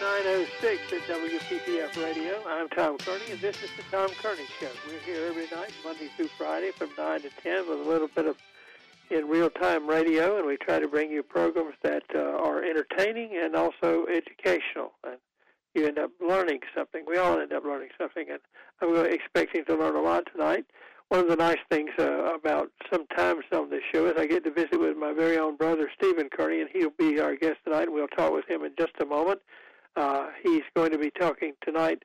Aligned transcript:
906 0.00 0.92
at 0.92 1.00
WPTF 1.08 2.04
Radio. 2.04 2.40
I'm 2.46 2.68
Tom 2.68 2.98
Kearney, 2.98 3.32
and 3.32 3.40
this 3.40 3.60
is 3.64 3.70
the 3.76 3.82
Tom 3.90 4.08
Kearney 4.22 4.44
Show. 4.60 4.70
We're 4.86 5.00
here 5.00 5.26
every 5.26 5.48
night, 5.50 5.72
Monday 5.82 6.08
through 6.16 6.28
Friday, 6.28 6.70
from 6.70 6.90
9 6.96 7.22
to 7.22 7.30
10, 7.42 7.68
with 7.68 7.80
a 7.80 7.82
little 7.82 8.06
bit 8.06 8.26
of 8.26 8.36
in 9.10 9.26
real-time 9.26 9.88
radio, 9.88 10.38
and 10.38 10.46
we 10.46 10.56
try 10.56 10.78
to 10.78 10.86
bring 10.86 11.10
you 11.10 11.24
programs 11.24 11.74
that 11.82 12.04
uh, 12.14 12.18
are 12.18 12.62
entertaining 12.62 13.40
and 13.42 13.56
also 13.56 14.06
educational. 14.06 14.92
And 15.02 15.16
you 15.74 15.88
end 15.88 15.98
up 15.98 16.12
learning 16.20 16.60
something. 16.76 17.04
We 17.04 17.16
all 17.18 17.40
end 17.40 17.52
up 17.52 17.64
learning 17.64 17.88
something, 17.98 18.26
and 18.30 18.38
I'm 18.80 18.94
expecting 19.06 19.64
to 19.64 19.74
learn 19.74 19.96
a 19.96 20.02
lot 20.02 20.28
tonight. 20.32 20.64
One 21.08 21.20
of 21.22 21.28
the 21.28 21.36
nice 21.36 21.58
things 21.70 21.90
uh, 21.98 22.34
about 22.34 22.70
sometimes 22.92 23.46
on 23.52 23.68
this 23.68 23.82
show 23.92 24.06
is 24.06 24.14
I 24.16 24.26
get 24.26 24.44
to 24.44 24.52
visit 24.52 24.78
with 24.78 24.96
my 24.96 25.12
very 25.12 25.38
own 25.38 25.56
brother, 25.56 25.90
Stephen 25.96 26.28
Kearney, 26.30 26.60
and 26.60 26.70
he'll 26.72 26.90
be 26.90 27.18
our 27.18 27.34
guest 27.34 27.56
tonight, 27.64 27.88
and 27.88 27.94
we'll 27.94 28.06
talk 28.06 28.32
with 28.32 28.48
him 28.48 28.62
in 28.62 28.74
just 28.78 28.92
a 29.00 29.04
moment. 29.04 29.40
Uh, 29.98 30.28
he's 30.44 30.62
going 30.76 30.92
to 30.92 30.98
be 30.98 31.10
talking 31.10 31.54
tonight 31.60 32.04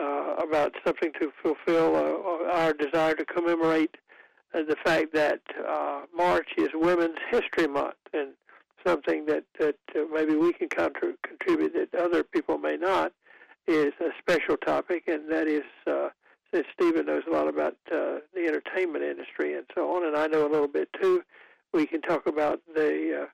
uh, 0.00 0.34
about 0.42 0.74
something 0.84 1.12
to 1.20 1.30
fulfill 1.40 1.94
uh, 1.94 2.50
our 2.50 2.72
desire 2.72 3.14
to 3.14 3.24
commemorate 3.24 3.94
uh, 4.52 4.62
the 4.68 4.74
fact 4.84 5.14
that 5.14 5.40
uh, 5.64 6.00
March 6.16 6.48
is 6.58 6.70
Women's 6.74 7.18
History 7.30 7.68
Month, 7.68 7.94
and 8.12 8.30
something 8.84 9.26
that 9.26 9.44
that 9.60 9.76
uh, 9.94 10.00
maybe 10.12 10.34
we 10.34 10.52
can 10.52 10.68
contribute 10.68 11.72
that 11.74 11.94
other 11.96 12.24
people 12.24 12.58
may 12.58 12.76
not 12.76 13.12
is 13.68 13.92
a 14.00 14.10
special 14.18 14.56
topic, 14.56 15.04
and 15.06 15.30
that 15.30 15.46
is 15.46 15.62
since 16.52 16.66
Stephen 16.74 17.06
knows 17.06 17.22
a 17.28 17.32
lot 17.32 17.46
about 17.46 17.76
the 17.88 18.22
entertainment 18.36 19.04
industry 19.04 19.54
and 19.54 19.66
so 19.72 19.94
on, 19.94 20.04
and 20.04 20.16
I 20.16 20.26
know 20.26 20.48
a 20.48 20.50
little 20.50 20.66
bit 20.66 20.88
too. 21.00 21.22
We 21.72 21.86
can 21.86 22.00
talk 22.00 22.26
about 22.26 22.60
the 22.74 23.28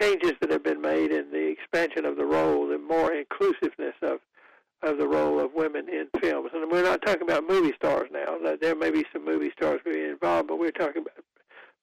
changes 0.00 0.32
that 0.40 0.50
have 0.50 0.64
been 0.64 0.80
made 0.80 1.12
in 1.12 1.30
the 1.30 1.48
expansion 1.48 2.04
of 2.04 2.16
the 2.16 2.24
role, 2.24 2.66
the 2.66 2.78
more 2.78 3.12
inclusiveness 3.12 3.94
of 4.02 4.20
of 4.82 4.96
the 4.96 5.06
role 5.06 5.38
of 5.38 5.52
women 5.54 5.86
in 5.90 6.08
films. 6.22 6.50
And 6.54 6.70
we're 6.70 6.82
not 6.82 7.02
talking 7.04 7.22
about 7.22 7.46
movie 7.46 7.74
stars 7.76 8.08
now. 8.10 8.38
There 8.60 8.74
may 8.74 8.90
be 8.90 9.04
some 9.12 9.26
movie 9.26 9.50
stars 9.54 9.80
being 9.84 10.08
involved, 10.08 10.48
but 10.48 10.58
we're 10.58 10.70
talking 10.70 11.02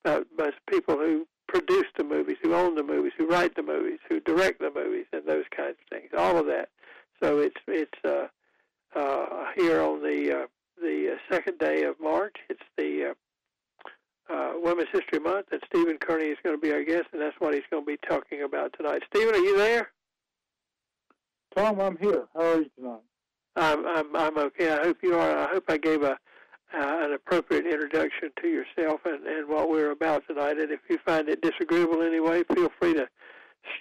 about, 0.04 0.26
about, 0.34 0.54
people 0.68 0.96
who 0.96 1.28
produce 1.48 1.86
the 1.96 2.04
movies, 2.04 2.38
who 2.42 2.56
own 2.56 2.74
the 2.74 2.82
movies, 2.84 3.12
who 3.16 3.28
write 3.28 3.56
the 3.56 3.62
movies, 3.62 4.00
who 4.10 4.20
direct 4.22 4.60
the 4.60 4.72
movies, 4.74 5.06
and 5.14 5.28
those 5.28 5.46
kinds 5.56 5.76
of 5.80 5.98
things. 5.98 6.10
All 6.18 6.38
of 6.38 6.48
that. 6.48 6.70
So 7.22 7.38
it's 7.38 7.62
it's 7.68 8.00
uh, 8.04 8.28
uh, 8.96 9.46
here 9.56 9.82
on 9.82 10.02
the 10.02 10.44
uh, 10.44 10.48
the 10.82 11.18
second 11.30 11.60
day 11.60 11.84
of 11.84 12.00
March. 12.00 12.38
It's 12.50 12.60
the 12.78 13.14
uh, 14.30 14.34
uh, 14.34 14.54
Women's 14.56 14.90
History 14.92 15.20
Month, 15.20 15.48
and 15.52 15.62
Stephen 15.66 15.67
Kearney 16.08 16.26
is 16.26 16.38
going 16.44 16.56
to 16.56 16.62
be 16.62 16.72
our 16.72 16.84
guest, 16.84 17.08
and 17.12 17.22
that's 17.22 17.36
what 17.40 17.54
he's 17.54 17.64
going 17.70 17.84
to 17.84 17.88
be 17.88 17.98
talking 18.08 18.44
about 18.44 18.74
tonight. 18.78 19.04
Stephen, 19.14 19.36
are 19.36 19.40
you 19.40 19.58
there? 19.58 19.90
Tom, 21.56 21.82
I'm 21.82 21.98
here. 21.98 22.28
How 22.34 22.42
are 22.42 22.58
you 22.60 22.70
tonight? 22.78 23.02
I'm 23.56 23.86
I'm 23.86 24.16
I'm 24.16 24.38
okay. 24.38 24.72
I 24.72 24.84
hope 24.84 24.98
you 25.02 25.16
are. 25.16 25.38
I 25.38 25.48
hope 25.52 25.66
I 25.68 25.78
gave 25.78 26.04
a 26.04 26.12
uh, 26.74 27.00
an 27.04 27.14
appropriate 27.14 27.66
introduction 27.66 28.30
to 28.42 28.48
yourself 28.48 29.02
and, 29.06 29.26
and 29.26 29.50
what 29.50 29.70
we're 29.70 29.92
about 29.92 30.24
tonight. 30.28 30.60
And 30.60 30.72
if 30.72 30.82
you 30.90 31.00
find 31.06 31.28
it 31.30 31.42
disagreeable 31.42 32.04
anyway, 32.04 32.44
feel 32.54 32.70
free 32.80 32.94
to 32.94 33.08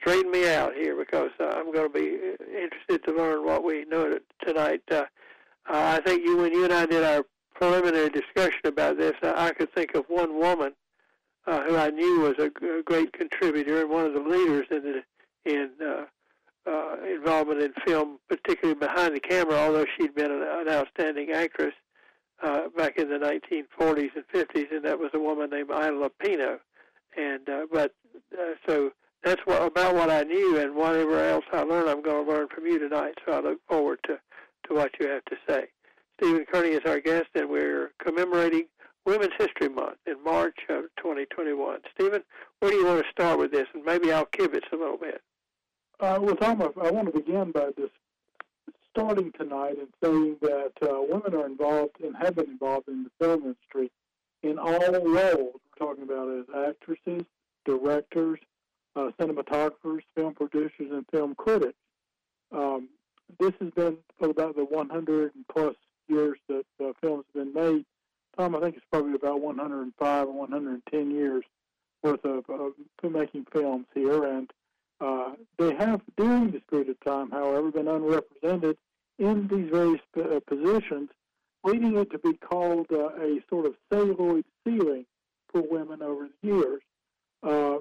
straighten 0.00 0.30
me 0.30 0.48
out 0.48 0.74
here 0.74 0.96
because 0.96 1.30
uh, 1.38 1.48
I'm 1.48 1.72
going 1.72 1.92
to 1.92 1.98
be 1.98 2.16
interested 2.48 3.04
to 3.04 3.16
learn 3.16 3.44
what 3.44 3.64
we 3.64 3.84
know 3.84 4.18
tonight. 4.44 4.82
Uh, 4.90 5.04
uh, 5.68 5.98
I 5.98 6.00
think 6.00 6.24
you, 6.24 6.36
when 6.36 6.52
you 6.52 6.64
and 6.64 6.72
I 6.72 6.86
did 6.86 7.02
our 7.02 7.24
preliminary 7.54 8.08
discussion 8.08 8.60
about 8.64 8.98
this, 8.98 9.14
I, 9.22 9.48
I 9.48 9.50
could 9.50 9.72
think 9.74 9.94
of 9.94 10.04
one 10.08 10.38
woman 10.38 10.72
uh, 11.46 11.62
who 11.62 11.76
I 11.76 11.90
knew 11.90 12.20
was 12.20 12.34
a, 12.38 12.50
great 12.82 13.12
contributor 13.12 13.82
and 13.82 13.90
one 13.90 14.06
of 14.06 14.14
the 14.14 14.20
leaders 14.20 14.66
in 14.70 14.82
the 14.82 15.02
in 15.44 15.70
uh, 15.80 16.04
uh, 16.68 16.96
involvement 17.08 17.62
in 17.62 17.72
film, 17.86 18.18
particularly 18.28 18.78
behind 18.78 19.14
the 19.14 19.20
camera. 19.20 19.54
Although 19.54 19.86
she'd 19.96 20.14
been 20.14 20.30
an, 20.30 20.42
an 20.42 20.68
outstanding 20.68 21.30
actress 21.30 21.74
uh, 22.42 22.62
back 22.76 22.98
in 22.98 23.08
the 23.08 23.18
1940s 23.18 24.10
and 24.16 24.26
50s, 24.34 24.74
and 24.74 24.84
that 24.84 24.98
was 24.98 25.10
a 25.14 25.20
woman 25.20 25.50
named 25.50 25.70
Ida 25.70 25.92
Lupino. 25.92 26.58
And 27.16 27.48
uh, 27.48 27.66
but 27.72 27.94
uh, 28.36 28.54
so 28.66 28.90
that's 29.22 29.40
what 29.44 29.62
about 29.62 29.94
what 29.94 30.10
I 30.10 30.22
knew, 30.24 30.58
and 30.58 30.74
whatever 30.74 31.22
else 31.22 31.44
I 31.52 31.62
learn, 31.62 31.88
I'm 31.88 32.02
going 32.02 32.26
to 32.26 32.30
learn 32.30 32.48
from 32.52 32.66
you 32.66 32.78
tonight. 32.78 33.14
So 33.24 33.32
I 33.32 33.40
look 33.40 33.60
forward 33.68 34.00
to 34.06 34.18
to 34.68 34.74
what 34.74 34.90
you 35.00 35.08
have 35.08 35.24
to 35.26 35.36
say. 35.48 35.66
Stephen 36.18 36.44
Kearney 36.50 36.70
is 36.70 36.80
our 36.86 36.98
guest, 36.98 37.28
and 37.34 37.48
we're 37.48 37.92
commemorating 38.02 38.64
Women's 39.06 39.32
History 39.38 39.68
Month 39.68 39.98
in 40.06 40.22
March 40.24 40.58
of 40.68 40.84
2021. 40.98 41.78
Stephen, 41.94 42.22
where 42.58 42.72
do 42.72 42.76
you 42.76 42.86
want 42.86 43.04
to 43.04 43.10
start 43.10 43.38
with 43.38 43.52
this? 43.52 43.66
And 43.72 43.84
maybe 43.84 44.12
I'll 44.12 44.26
kibitz 44.26 44.70
a 44.72 44.76
little 44.76 44.98
bit. 44.98 45.22
Uh, 46.00 46.18
well, 46.20 46.36
I 46.40 46.90
want 46.90 47.06
to 47.06 47.20
begin 47.20 47.52
by 47.52 47.70
just 47.78 47.92
starting 48.90 49.30
tonight 49.38 49.76
and 49.78 49.88
saying 50.02 50.36
that 50.42 50.72
uh, 50.82 51.00
women 51.08 51.34
are 51.34 51.46
involved 51.46 52.00
and 52.02 52.16
have 52.16 52.34
been 52.34 52.50
involved 52.50 52.88
in 52.88 53.04
the 53.04 53.10
film 53.24 53.42
industry 53.44 53.92
in 54.42 54.58
all 54.58 54.92
roles. 54.92 55.54
We're 55.54 55.86
talking 55.86 56.02
about 56.02 56.28
as 56.28 56.68
actresses, 56.68 57.24
directors, 57.64 58.40
uh, 58.96 59.10
cinematographers, 59.20 60.00
film 60.16 60.34
producers, 60.34 60.90
and 60.90 61.06
film 61.12 61.36
critics. 61.36 61.78
Um, 62.50 62.88
this 63.38 63.52
has 63.60 63.70
been 63.70 63.98
for 64.18 64.30
about 64.30 64.56
the 64.56 64.64
100 64.64 65.32
plus 65.52 65.76
years 66.08 66.38
that 66.48 66.64
uh, 66.82 66.92
films 67.00 67.24
have 67.34 67.44
been 67.44 67.54
made. 67.54 67.84
Tom, 68.36 68.54
I 68.54 68.60
think 68.60 68.76
it's 68.76 68.86
probably 68.90 69.14
about 69.14 69.40
105 69.40 70.28
or 70.28 70.32
110 70.32 71.10
years 71.10 71.44
worth 72.02 72.24
of, 72.24 72.44
of 72.48 72.72
films 73.52 73.86
here, 73.94 74.24
and 74.24 74.50
uh, 75.00 75.32
they 75.58 75.74
have, 75.74 76.00
during 76.16 76.50
this 76.50 76.62
period 76.70 76.88
of 76.88 77.00
time, 77.00 77.30
however, 77.30 77.70
been 77.70 77.88
unrepresented 77.88 78.76
in 79.18 79.48
these 79.48 79.70
various 79.70 80.00
uh, 80.18 80.40
positions, 80.46 81.10
leading 81.64 81.96
it 81.96 82.10
to 82.10 82.18
be 82.18 82.34
called 82.34 82.86
uh, 82.92 83.08
a 83.20 83.40
sort 83.48 83.66
of 83.66 83.74
celluloid 83.92 84.44
ceiling 84.64 85.06
for 85.52 85.62
women 85.62 86.02
over 86.02 86.28
the 86.42 86.48
years. 86.48 86.82
Uh, 87.42 87.78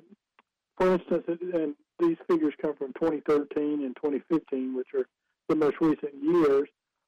for 0.78 0.94
instance, 0.94 1.24
and 1.54 1.76
these 2.00 2.18
figures 2.30 2.54
come 2.62 2.76
from 2.76 2.94
2013 2.94 3.84
and 3.84 3.96
2015, 3.96 4.76
which 4.76 4.88
are 4.94 5.06
the 5.48 5.56
most 5.56 5.78
recent 5.80 6.14
years. 6.22 6.68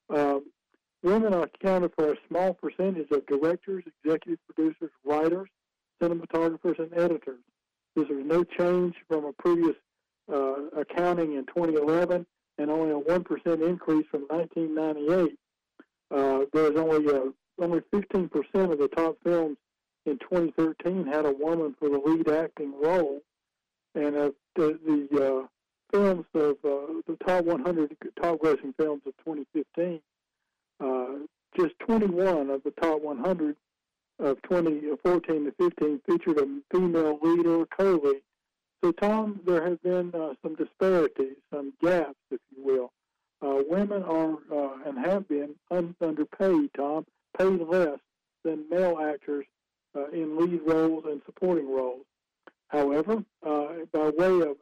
Um, 0.09 0.45
women 1.03 1.33
are 1.33 1.43
accounted 1.43 1.91
for 1.97 2.13
a 2.13 2.17
small 2.27 2.53
percentage 2.53 3.09
of 3.11 3.25
directors, 3.27 3.83
executive 4.03 4.39
producers, 4.47 4.91
writers, 5.05 5.49
cinematographers, 6.01 6.79
and 6.79 6.93
editors. 6.93 7.39
This 7.95 8.09
is 8.09 8.25
no 8.25 8.43
change 8.43 8.95
from 9.07 9.25
a 9.25 9.33
previous 9.33 9.75
uh, 10.31 10.67
accounting 10.75 11.35
in 11.35 11.45
2011 11.45 12.25
and 12.57 12.71
only 12.71 12.91
a 12.91 12.99
1% 12.99 13.67
increase 13.67 14.05
from 14.11 14.21
1998. 14.29 15.37
Uh, 16.09 16.45
there's 16.53 16.77
only 16.77 17.13
uh, 17.13 17.31
only 17.59 17.81
15% 17.91 18.29
of 18.71 18.77
the 18.77 18.87
top 18.95 19.17
films 19.23 19.57
in 20.05 20.17
2013 20.19 21.05
had 21.05 21.25
a 21.25 21.31
woman 21.31 21.75
for 21.79 21.89
the 21.89 21.97
lead 21.97 22.29
acting 22.29 22.73
role, 22.81 23.19
and 23.95 24.15
uh, 24.15 24.31
the, 24.55 24.79
the 25.11 25.41
uh, 25.41 25.47
films 25.91 26.25
of 26.33 26.51
uh, 26.63 27.01
the 27.07 27.17
top 27.25 27.43
100 27.45 27.95
top 28.21 28.39
grossing 28.39 28.73
films 28.77 29.01
of 29.05 29.13
2015, 29.25 29.95
uh, 29.95 29.99
just 31.57 31.73
21 31.79 32.49
of 32.49 32.63
the 32.63 32.71
top 32.71 33.01
100 33.01 33.55
of 34.19 34.41
2014 34.43 35.45
to 35.45 35.51
15 35.51 36.01
featured 36.07 36.37
a 36.37 36.61
female 36.71 37.19
lead 37.21 37.45
or 37.45 37.65
co-lead. 37.65 38.21
So, 38.83 38.91
Tom, 38.91 39.39
there 39.45 39.67
have 39.67 39.81
been 39.81 40.13
uh, 40.13 40.33
some 40.43 40.55
disparities, 40.55 41.37
some 41.51 41.73
gaps, 41.81 42.15
if 42.31 42.39
you 42.55 42.63
will. 42.63 42.91
Uh, 43.41 43.63
women 43.67 44.03
are 44.03 44.37
uh, 44.51 44.77
and 44.85 44.97
have 45.05 45.27
been 45.27 45.55
un- 45.71 45.95
underpaid, 46.01 46.69
Tom, 46.75 47.05
paid 47.37 47.59
less 47.61 47.99
than 48.43 48.69
male 48.69 48.99
actors 48.99 49.45
uh, 49.95 50.07
in 50.09 50.37
lead 50.37 50.61
roles 50.65 51.05
and 51.05 51.21
supporting 51.25 51.71
roles. 51.71 52.05
However, 52.69 53.23
uh, 53.45 53.67
by 53.91 54.09
way 54.09 54.41
of 54.41 54.57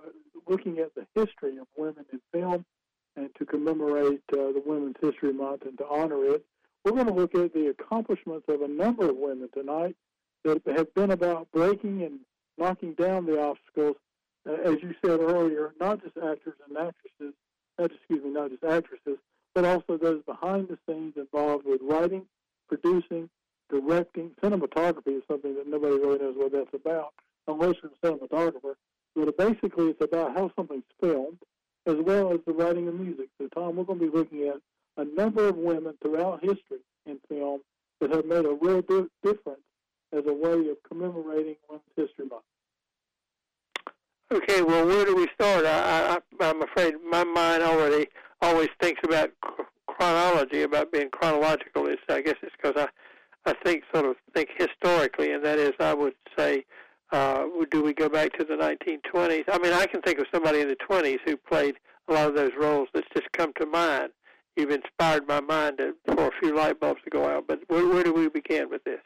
looking 0.48 0.80
at 0.80 0.94
the 0.96 1.06
history 1.16 1.58
of 1.58 1.68
women 1.78 2.06
in 2.12 2.22
film 2.32 2.66
and 3.16 3.30
to 3.36 3.46
commemorate 3.46 4.22
uh, 4.34 4.52
the 4.52 4.62
Women's 4.66 4.96
History 5.02 5.34
Month 5.34 5.64
and 5.64 5.78
to 5.78 5.88
honor 5.88 6.24
it, 6.26 6.46
we're 6.84 6.92
going 6.92 7.08
to 7.08 7.14
look 7.14 7.36
at 7.36 7.54
the 7.54 7.68
accomplishments 7.68 8.46
of 8.48 8.62
a 8.62 8.68
number 8.68 9.10
of 9.10 9.16
women 9.16 9.50
tonight 9.54 9.96
that 10.44 10.62
have 10.68 10.94
been 10.94 11.12
about 11.12 11.48
breaking 11.52 12.04
and 12.04 12.20
knocking 12.58 12.94
down 12.94 13.26
the 13.26 13.42
obstacles 13.42 13.96
uh, 14.48 14.54
as 14.64 14.76
you 14.82 14.94
said 15.04 15.20
earlier, 15.20 15.74
not 15.80 16.04
just 16.04 16.18
actors 16.18 16.56
and 16.68 16.78
actresses, 16.78 17.34
not, 17.80 17.92
excuse 17.92 18.24
me, 18.24 18.30
not 18.30 18.52
just 18.52 18.64
actresses, 18.64 19.18
but 19.54 19.66
also 19.66 19.98
those 19.98 20.22
behind 20.24 20.68
the 20.68 20.78
scenes 20.88 21.14
involved 21.18 21.66
with 21.66 21.82
writing, 21.84 22.26
producing, 22.68 23.30
directing. 23.70 24.32
Cinematography 24.44 25.18
is 25.18 25.24
something 25.28 25.56
that 25.56 25.68
nobody 25.68 25.96
really 25.96 26.20
knows 26.20 26.36
what 26.38 26.52
that's 26.52 26.74
about, 26.74 27.14
unless 27.48 27.76
you're 27.82 27.92
a 27.92 28.08
cinematographer. 28.08 28.76
But 29.16 29.38
basically, 29.38 29.88
it's 29.88 30.02
about 30.02 30.36
how 30.36 30.52
something's 30.56 30.84
filmed, 31.02 31.40
as 31.86 31.96
well 32.00 32.34
as 32.34 32.40
the 32.46 32.54
writing 32.54 32.88
of 32.88 33.00
music. 33.00 33.28
So, 33.40 33.48
Tom, 33.54 33.76
we're 33.76 33.84
going 33.84 34.00
to 34.00 34.12
be 34.12 34.18
looking 34.18 34.48
at 34.48 34.58
a 34.98 35.06
number 35.06 35.48
of 35.48 35.58
women 35.58 35.96
throughout 36.02 36.44
history 36.44 36.80
in 37.06 37.20
film 37.30 37.62
that 38.02 38.12
have 38.12 38.26
made 38.26 38.46
a 38.46 38.58
real 38.62 38.82
di- 38.82 39.08
difference 39.24 39.62
as 40.14 40.24
a 40.28 40.34
way 40.34 40.70
of 40.70 40.78
commemorating 40.88 41.56
Women's 41.70 41.84
History 41.96 42.26
Month. 42.30 42.44
Okay, 44.32 44.62
well, 44.62 44.86
where 44.88 45.06
do 45.06 45.16
we 45.16 45.28
start? 45.34 45.66
I, 45.66 46.18
I, 46.18 46.46
I'm 46.46 46.62
afraid 46.64 46.96
my 47.08 47.24
mind 47.24 47.62
already 47.62 48.08
always 48.42 48.70
thinks 48.82 49.02
about 49.04 49.32
chronology, 49.88 50.64
about 50.64 50.92
being 50.92 51.10
chronological. 51.12 51.88
Is 51.88 51.98
I 52.10 52.22
guess 52.22 52.36
it's 52.42 52.56
because 52.62 52.76
I, 52.76 53.50
I 53.50 53.54
think 53.64 53.84
sort 53.94 54.06
of 54.06 54.16
think 54.34 54.50
historically, 54.58 55.32
and 55.32 55.46
that 55.46 55.60
is, 55.60 55.74
I 55.80 55.94
would 55.94 56.16
say, 56.38 56.66
uh, 57.12 57.46
do 57.72 57.84
we 57.84 57.94
go 57.94 58.10
back 58.10 58.34
to 58.38 58.44
the 58.44 58.56
1920s? 58.56 59.46
I 59.48 59.58
mean, 59.60 59.74
I 59.74 59.86
can 59.86 60.02
think 60.02 60.20
of 60.20 60.26
somebody 60.34 60.62
in 60.62 60.68
the 60.68 60.78
20s 60.90 61.20
who 61.26 61.38
played 61.38 61.76
a 62.08 62.14
lot 62.14 62.28
of 62.28 62.36
those 62.36 62.52
roles 62.60 62.88
that's 62.94 63.08
just 63.16 63.32
come 63.32 63.54
to 63.60 63.66
mind. 63.66 64.12
You've 64.56 64.72
inspired 64.72 65.28
my 65.28 65.42
mind 65.42 65.78
to, 65.80 65.96
for 66.06 66.28
a 66.28 66.32
few 66.40 66.56
light 66.56 66.80
bulbs 66.80 67.02
to 67.04 67.10
go 67.10 67.28
out. 67.28 67.46
But 67.48 67.60
where, 67.68 67.88
where 67.88 68.04
do 68.04 68.14
we 68.14 68.30
begin 68.30 68.70
with 68.70 68.84
this? 68.84 69.02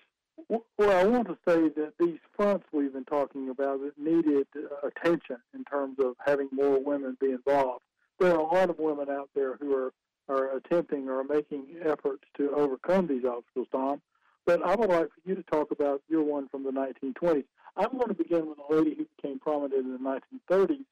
Well, 0.48 0.98
I 0.98 1.04
want 1.04 1.28
to 1.28 1.38
say 1.48 1.69
that 1.69 1.94
these 2.00 2.19
fronts 2.36 2.66
we've 2.72 2.94
been 2.94 3.06
talking 3.06 3.50
about 3.50 3.80
needed 3.98 4.48
uh, 4.56 4.88
attention 4.88 5.38
in 5.54 5.63
terms 5.66 5.98
of 6.00 6.16
having 6.25 6.50
more 6.51 6.80
women 6.81 7.18
be 7.19 7.31
involved. 7.31 7.84
There 8.19 8.31
are 8.31 8.40
a 8.40 8.44
lot 8.44 8.69
of 8.69 8.80
women 8.80 9.10
out 9.10 9.30
there 9.36 9.57
who 9.57 9.75
are, 9.75 9.94
are 10.28 10.56
attempting 10.57 11.10
or 11.10 11.24
making 11.24 11.75
efforts 11.84 12.24
to 12.38 12.51
overcome 12.56 13.07
these 13.07 13.25
obstacles, 13.25 13.68
Tom. 13.72 14.01
But 14.50 14.66
I 14.66 14.74
would 14.74 14.90
like 14.90 15.10
for 15.10 15.30
you 15.30 15.36
to 15.36 15.44
talk 15.44 15.69
about 15.69 16.01
your 16.10 16.24
one 16.24 16.48
from 16.48 16.63
the 16.63 16.72
1920s. 16.72 17.44
I'm 17.78 17.92
going 17.92 18.07
to 18.07 18.16
begin 18.16 18.48
with 18.50 18.57
a 18.57 18.74
lady 18.74 18.96
who 18.96 19.06
became 19.16 19.38
prominent 19.38 19.75
in 19.75 19.92
the 19.92 20.22
1930s 20.50 20.86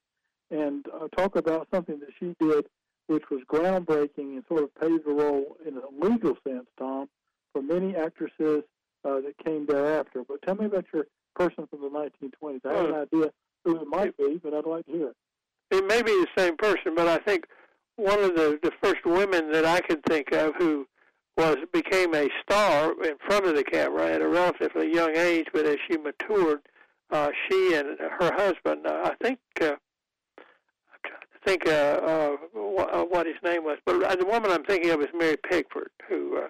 and 0.51 0.85
uh, 0.93 1.07
talk 1.07 1.35
about 1.35 1.67
something 1.73 1.99
that 2.01 2.09
she 2.19 2.35
did 2.39 2.67
which 3.07 3.23
was 3.31 3.41
groundbreaking 3.51 4.35
and 4.35 4.43
sort 4.47 4.61
of 4.61 4.75
paved 4.75 5.07
the 5.07 5.11
role 5.11 5.57
in 5.65 5.75
a 5.75 6.05
legal 6.07 6.37
sense, 6.47 6.67
Tom, 6.77 7.09
for 7.51 7.63
many 7.63 7.95
actresses 7.95 8.61
uh, 9.03 9.21
that 9.21 9.33
came 9.43 9.65
thereafter. 9.65 10.23
But 10.27 10.43
tell 10.43 10.53
me 10.53 10.65
about 10.65 10.85
your 10.93 11.07
person 11.35 11.65
from 11.65 11.81
the 11.81 11.89
1920s. 11.89 12.63
I 12.63 12.73
have 12.73 12.89
an 12.89 12.93
idea 12.93 13.31
who 13.65 13.81
it 13.81 13.87
might 13.87 14.15
be, 14.17 14.39
but 14.43 14.53
I'd 14.53 14.67
like 14.67 14.85
to 14.85 14.91
hear 14.91 15.07
it. 15.07 15.15
It 15.71 15.87
may 15.87 16.03
be 16.03 16.11
the 16.11 16.27
same 16.37 16.57
person, 16.57 16.93
but 16.95 17.07
I 17.07 17.17
think 17.17 17.47
one 17.95 18.19
of 18.19 18.35
the, 18.35 18.59
the 18.61 18.71
first 18.83 19.03
women 19.03 19.51
that 19.51 19.65
I 19.65 19.81
can 19.81 19.99
think 20.03 20.31
of 20.31 20.53
who 20.57 20.87
was 21.37 21.57
became 21.71 22.13
a 22.15 22.27
star 22.41 22.91
in 23.03 23.15
front 23.25 23.45
of 23.45 23.55
the 23.55 23.63
camera 23.63 24.11
at 24.11 24.21
a 24.21 24.27
relatively 24.27 24.91
young 24.93 25.15
age, 25.15 25.45
but 25.53 25.65
as 25.65 25.77
she 25.87 25.97
matured, 25.97 26.59
uh, 27.11 27.29
she 27.47 27.73
and 27.75 27.97
her 27.99 28.33
husband, 28.33 28.85
uh, 28.85 29.11
I 29.11 29.23
think, 29.23 29.39
uh, 29.61 29.75
to 30.35 31.39
think 31.45 31.67
uh, 31.67 31.71
uh, 31.71 33.03
what 33.03 33.27
his 33.27 33.35
name 33.43 33.63
was, 33.63 33.77
but 33.85 34.19
the 34.19 34.25
woman 34.25 34.51
I'm 34.51 34.65
thinking 34.65 34.89
of 34.91 34.99
is 35.01 35.07
Mary 35.13 35.37
Pickford, 35.49 35.91
who 36.09 36.37
uh, 36.37 36.47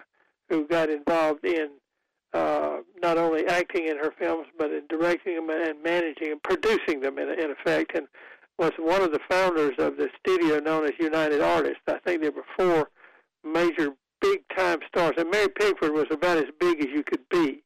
who 0.48 0.66
got 0.66 0.88
involved 0.88 1.44
in 1.44 1.68
uh, 2.32 2.78
not 3.02 3.18
only 3.18 3.46
acting 3.46 3.86
in 3.86 3.98
her 3.98 4.12
films, 4.18 4.46
but 4.58 4.70
in 4.72 4.86
directing 4.88 5.34
them 5.36 5.50
and 5.50 5.82
managing 5.82 6.32
and 6.32 6.42
producing 6.42 7.00
them 7.00 7.18
in, 7.18 7.28
in 7.28 7.50
effect, 7.50 7.92
and 7.94 8.06
was 8.58 8.72
one 8.78 9.02
of 9.02 9.12
the 9.12 9.20
founders 9.30 9.74
of 9.78 9.96
the 9.98 10.08
studio 10.18 10.58
known 10.58 10.84
as 10.84 10.92
United 10.98 11.40
Artists. 11.40 11.82
I 11.86 11.98
think 11.98 12.22
there 12.22 12.32
were 12.32 12.44
four 12.58 12.88
major 13.44 13.90
big 14.20 14.40
time 14.56 14.80
stars, 14.88 15.14
and 15.16 15.30
Mary 15.30 15.48
Pickford 15.48 15.92
was 15.92 16.06
about 16.10 16.38
as 16.38 16.46
big 16.58 16.80
as 16.80 16.88
you 16.88 17.02
could 17.02 17.28
be, 17.30 17.62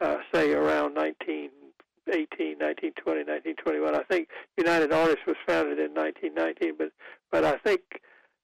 uh, 0.00 0.18
say 0.32 0.52
around 0.52 0.94
1918, 0.94 2.58
1920, 2.58 3.20
1921. 3.24 3.94
I 3.94 4.02
think 4.04 4.28
United 4.56 4.92
Artists 4.92 5.26
was 5.26 5.36
founded 5.46 5.78
in 5.78 5.94
1919, 5.94 6.74
but 6.78 6.92
but 7.30 7.44
I 7.44 7.58
think 7.58 7.80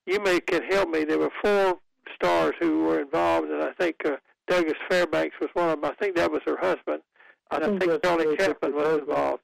you 0.06 0.20
may 0.20 0.40
can 0.40 0.62
help 0.62 0.88
me. 0.88 1.04
There 1.04 1.18
were 1.18 1.32
four 1.42 1.78
stars 2.14 2.54
who 2.60 2.84
were 2.84 3.00
involved, 3.00 3.50
and 3.50 3.62
I 3.62 3.72
think 3.72 3.96
uh, 4.04 4.16
Douglas 4.48 4.78
Fairbanks 4.88 5.36
was 5.40 5.50
one 5.54 5.70
of 5.70 5.80
them. 5.80 5.90
I 5.90 5.94
think 6.02 6.16
that 6.16 6.30
was 6.30 6.42
her 6.46 6.56
husband, 6.56 7.02
and 7.50 7.64
I, 7.64 7.66
I 7.66 7.70
think, 7.70 7.82
think 7.82 8.02
Charlie 8.02 8.36
Chaplin 8.36 8.74
was 8.74 9.00
involved. 9.00 9.42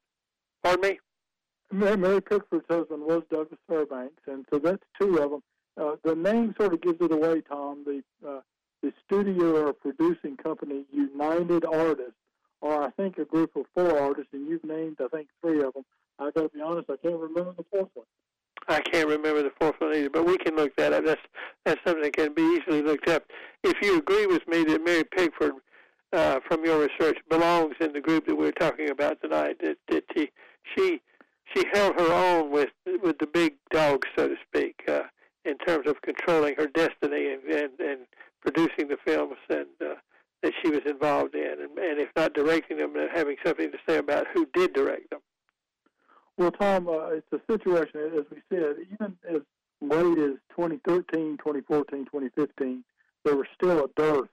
Pardon 0.63 0.91
me. 0.91 0.99
Mary 1.73 2.23
Pickford's 2.23 2.65
husband 2.69 3.03
was 3.03 3.23
Douglas 3.31 3.59
Fairbanks, 3.69 4.23
and 4.27 4.47
so 4.53 4.59
that's 4.59 4.83
two 5.01 5.19
of 5.19 5.31
them. 5.31 5.43
Uh, 5.81 5.97
the 6.05 6.15
name 6.15 6.55
sort 6.59 6.73
of 6.73 6.81
gives 6.81 7.01
it 7.01 7.13
away, 7.13 7.41
Tom. 7.41 7.85
The 7.85 8.03
uh, 8.27 8.41
the 8.83 8.93
studio 9.07 9.67
or 9.67 9.73
producing 9.73 10.37
company 10.37 10.85
United 10.93 11.65
Artists, 11.65 12.13
or 12.61 12.83
I 12.83 12.91
think 12.91 13.19
a 13.19 13.25
group 13.25 13.57
of 13.57 13.65
four 13.75 13.99
artists, 13.99 14.33
and 14.33 14.47
you've 14.47 14.65
named 14.65 14.99
I 15.01 15.09
think 15.09 15.29
three 15.41 15.63
of 15.63 15.73
them. 15.75 15.85
I 16.19 16.31
got 16.31 16.43
to 16.43 16.49
be 16.51 16.61
honest, 16.61 16.91
I 16.91 16.97
can't 16.97 17.19
remember 17.19 17.55
the 17.57 17.65
fourth 17.71 17.89
one. 17.95 18.07
I 18.69 18.81
can't 18.81 19.09
remember 19.09 19.43
the 19.43 19.53
fourth 19.61 19.75
one 19.79 19.95
either, 19.95 20.11
but 20.11 20.25
we 20.25 20.39
can 20.39 20.57
look 20.57 20.75
that 20.77 20.93
up. 20.93 21.05
That's 21.05 21.21
that's 21.65 21.81
something 21.85 22.03
that 22.03 22.17
can 22.17 22.35
be 22.35 22.43
easily 22.43 22.83
looked 22.83 23.09
up. 23.09 23.25
If 23.63 23.77
you 23.83 23.99
agree 23.99 24.27
with 24.27 24.47
me 24.47 24.65
that 24.65 24.85
Mary 24.85 25.05
Pickford, 25.05 25.55
uh, 26.13 26.41
from 26.47 26.65
your 26.65 26.81
research, 26.81 27.19
belongs 27.29 27.75
in 27.81 27.93
the 27.93 28.01
group 28.01 28.27
that 28.27 28.37
we're 28.37 28.53
talking 28.53 28.91
about 28.91 29.21
tonight, 29.21 29.57
that, 29.61 29.77
that 29.89 30.05
she 30.15 30.31
she 30.75 31.01
she 31.55 31.65
held 31.73 31.99
her 31.99 32.13
own 32.13 32.51
with 32.51 32.71
with 33.03 33.19
the 33.19 33.27
big 33.27 33.55
dogs, 33.71 34.09
so 34.17 34.29
to 34.29 34.37
speak, 34.47 34.83
uh, 34.89 35.03
in 35.45 35.59
terms 35.59 35.87
of 35.87 36.01
controlling 36.03 36.55
her 36.57 36.67
destiny 36.67 37.33
and 37.33 37.43
and, 37.45 37.81
and 37.81 38.01
producing 38.41 38.89
the 38.89 38.99
films 39.05 39.37
and 39.49 39.67
uh, 39.81 39.95
that 40.43 40.53
she 40.63 40.71
was 40.71 40.83
involved 40.87 41.35
in, 41.35 41.57
and, 41.61 41.79
and 41.79 41.99
if 41.99 42.11
not 42.15 42.35
directing 42.35 42.77
them, 42.77 42.93
then 42.95 43.09
having 43.13 43.37
something 43.45 43.73
to 43.73 43.79
say 43.89 43.97
about 43.97 44.27
who 44.35 44.47
did 44.53 44.75
direct 44.75 45.09
them. 45.09 45.21
Well, 46.37 46.51
Tom, 46.51 46.87
uh, 46.87 47.09
it's 47.09 47.33
a 47.33 47.41
situation, 47.51 48.01
as 48.19 48.25
we 48.31 48.43
said, 48.51 48.77
even 48.93 49.17
as 49.27 49.41
late 49.81 50.19
as 50.19 50.37
2013, 50.51 51.39
2014, 51.39 52.05
2015, 52.05 52.85
there 53.25 53.37
was 53.37 53.47
still 53.55 53.85
a 53.85 53.89
dearth, 53.97 54.29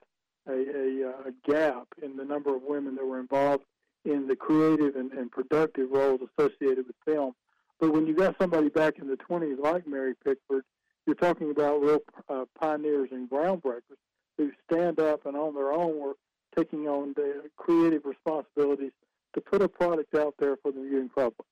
a, 0.46 0.52
a, 0.52 1.08
uh, 1.08 1.28
a 1.28 1.50
gap 1.50 1.86
in 2.02 2.16
the 2.16 2.24
number 2.24 2.54
of 2.54 2.62
women 2.62 2.94
that 2.96 3.06
were 3.06 3.20
involved 3.20 3.64
in 4.04 4.26
the 4.26 4.36
creative 4.36 4.96
and, 4.96 5.12
and 5.12 5.30
productive 5.30 5.90
roles 5.90 6.20
associated 6.36 6.86
with 6.86 6.96
film. 7.06 7.34
But 7.80 7.92
when 7.92 8.06
you 8.06 8.14
got 8.14 8.36
somebody 8.40 8.68
back 8.68 8.98
in 8.98 9.08
the 9.08 9.16
20s 9.16 9.58
like 9.58 9.86
Mary 9.86 10.14
Pickford, 10.24 10.64
you're 11.06 11.16
talking 11.16 11.50
about 11.50 11.80
real 11.80 12.00
uh, 12.28 12.44
pioneers 12.60 13.08
and 13.12 13.28
groundbreakers 13.28 13.98
who 14.38 14.50
stand 14.70 15.00
up 15.00 15.26
and 15.26 15.36
on 15.36 15.54
their 15.54 15.72
own 15.72 15.98
were 15.98 16.14
taking 16.56 16.88
on 16.88 17.12
the 17.16 17.42
creative 17.56 18.02
responsibilities 18.04 18.92
to 19.34 19.40
put 19.40 19.62
a 19.62 19.68
product 19.68 20.14
out 20.14 20.34
there 20.38 20.56
for 20.62 20.72
the 20.72 20.80
viewing 20.80 21.08
public. 21.08 21.46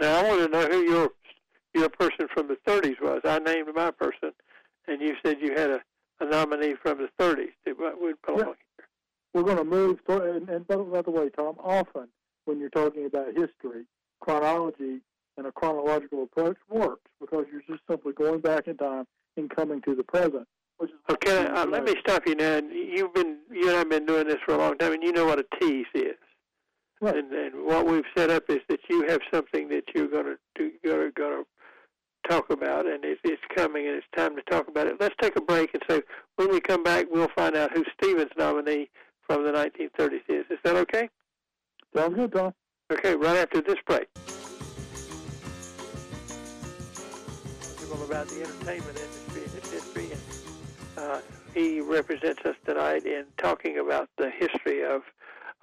Now 0.00 0.20
I 0.20 0.22
want 0.24 0.52
to 0.52 0.58
know 0.58 0.66
who 0.66 0.82
your 0.82 1.10
your 1.74 1.88
person 1.90 2.26
from 2.32 2.48
the 2.48 2.56
30s 2.66 3.00
was. 3.02 3.20
I 3.24 3.38
named 3.38 3.68
my 3.74 3.90
person, 3.90 4.32
and 4.88 5.00
you 5.00 5.14
said 5.24 5.36
you 5.40 5.52
had 5.54 5.70
a, 5.70 5.80
a 6.20 6.24
nominee 6.24 6.74
from 6.82 6.98
the 6.98 7.08
30s 7.22 7.52
that 7.66 8.00
would 8.00 8.16
belong 8.22 8.38
yeah. 8.38 8.44
here. 8.44 8.86
We're 9.34 9.42
going 9.42 9.58
to 9.58 9.64
move. 9.64 9.98
and, 10.08 10.48
and 10.48 10.66
by, 10.66 10.76
by 10.76 11.02
the 11.02 11.10
way, 11.10 11.28
Tom, 11.28 11.56
often 11.62 12.08
when 12.46 12.58
you're 12.58 12.70
talking 12.70 13.04
about 13.04 13.26
history, 13.28 13.84
chronology 14.20 15.00
and 15.36 15.46
a 15.46 15.52
chronological 15.52 16.22
approach 16.22 16.56
works 16.70 17.10
because 17.20 17.44
you're 17.52 17.55
simply 18.06 18.24
going 18.24 18.40
back 18.40 18.66
in 18.66 18.76
time 18.76 19.04
and 19.36 19.50
coming 19.50 19.80
to 19.82 19.94
the 19.94 20.04
present. 20.04 20.46
Okay, 21.10 21.46
uh, 21.46 21.66
let 21.66 21.84
me 21.84 21.94
stop 22.00 22.26
you 22.26 22.34
now. 22.34 22.60
You've 22.70 23.14
been 23.14 23.38
you 23.50 23.68
and 23.68 23.78
I've 23.78 23.88
been 23.88 24.04
doing 24.04 24.28
this 24.28 24.36
for 24.44 24.54
a 24.54 24.58
long 24.58 24.76
time, 24.76 24.92
and 24.92 25.02
you 25.02 25.12
know 25.12 25.24
what 25.24 25.38
a 25.38 25.44
tease 25.58 25.86
is. 25.94 26.16
Right. 27.00 27.16
And, 27.16 27.32
and 27.32 27.64
what 27.64 27.86
we've 27.86 28.04
set 28.16 28.30
up 28.30 28.44
is 28.48 28.58
that 28.68 28.80
you 28.90 29.06
have 29.08 29.20
something 29.32 29.68
that 29.68 29.84
you're 29.94 30.08
going 30.08 30.26
to 30.26 30.36
do, 30.54 30.70
you're 30.82 31.10
going 31.12 31.44
to 31.44 32.30
talk 32.30 32.50
about, 32.50 32.86
and 32.86 33.04
it's, 33.04 33.20
it's 33.24 33.40
coming, 33.54 33.86
and 33.86 33.96
it's 33.96 34.06
time 34.14 34.36
to 34.36 34.42
talk 34.50 34.68
about 34.68 34.86
it. 34.86 34.96
Let's 35.00 35.14
take 35.20 35.36
a 35.36 35.40
break, 35.40 35.72
and 35.72 35.82
so 35.88 36.02
when 36.36 36.50
we 36.50 36.60
come 36.60 36.82
back, 36.82 37.06
we'll 37.10 37.30
find 37.34 37.56
out 37.56 37.70
who 37.74 37.82
Stephen's 37.94 38.32
nominee 38.36 38.90
from 39.26 39.44
the 39.44 39.52
1930s 39.52 40.20
is. 40.28 40.44
Is 40.50 40.58
that 40.64 40.76
okay? 40.76 41.08
Sounds 41.94 42.14
good, 42.14 42.32
Tom. 42.32 42.52
Okay, 42.92 43.16
right 43.16 43.36
after 43.38 43.62
this 43.62 43.76
break. 43.86 44.08
About 48.06 48.28
the 48.28 48.42
entertainment 48.42 48.96
industry 48.98 49.42
and 49.44 49.54
its 49.54 49.70
history, 49.72 50.08
and 50.12 50.20
uh, 50.96 51.20
he 51.54 51.80
represents 51.80 52.40
us 52.44 52.54
tonight 52.64 53.04
in 53.04 53.24
talking 53.36 53.78
about 53.78 54.08
the 54.16 54.30
history 54.30 54.84
of 54.84 55.02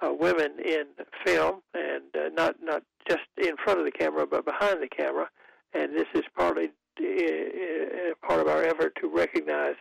uh, 0.02 0.12
women 0.12 0.52
in 0.62 0.84
film, 1.24 1.62
and 1.72 2.02
uh, 2.14 2.28
not 2.34 2.56
not 2.62 2.82
just 3.08 3.22
in 3.38 3.56
front 3.56 3.78
of 3.78 3.86
the 3.86 3.90
camera, 3.90 4.26
but 4.26 4.44
behind 4.44 4.82
the 4.82 4.88
camera. 4.88 5.30
And 5.72 5.94
this 5.94 6.06
is 6.14 6.22
partly 6.36 6.70
uh, 7.00 7.04
uh, 7.04 8.26
part 8.26 8.40
of 8.40 8.48
our 8.48 8.62
effort 8.62 8.92
to 9.00 9.08
recognize 9.08 9.76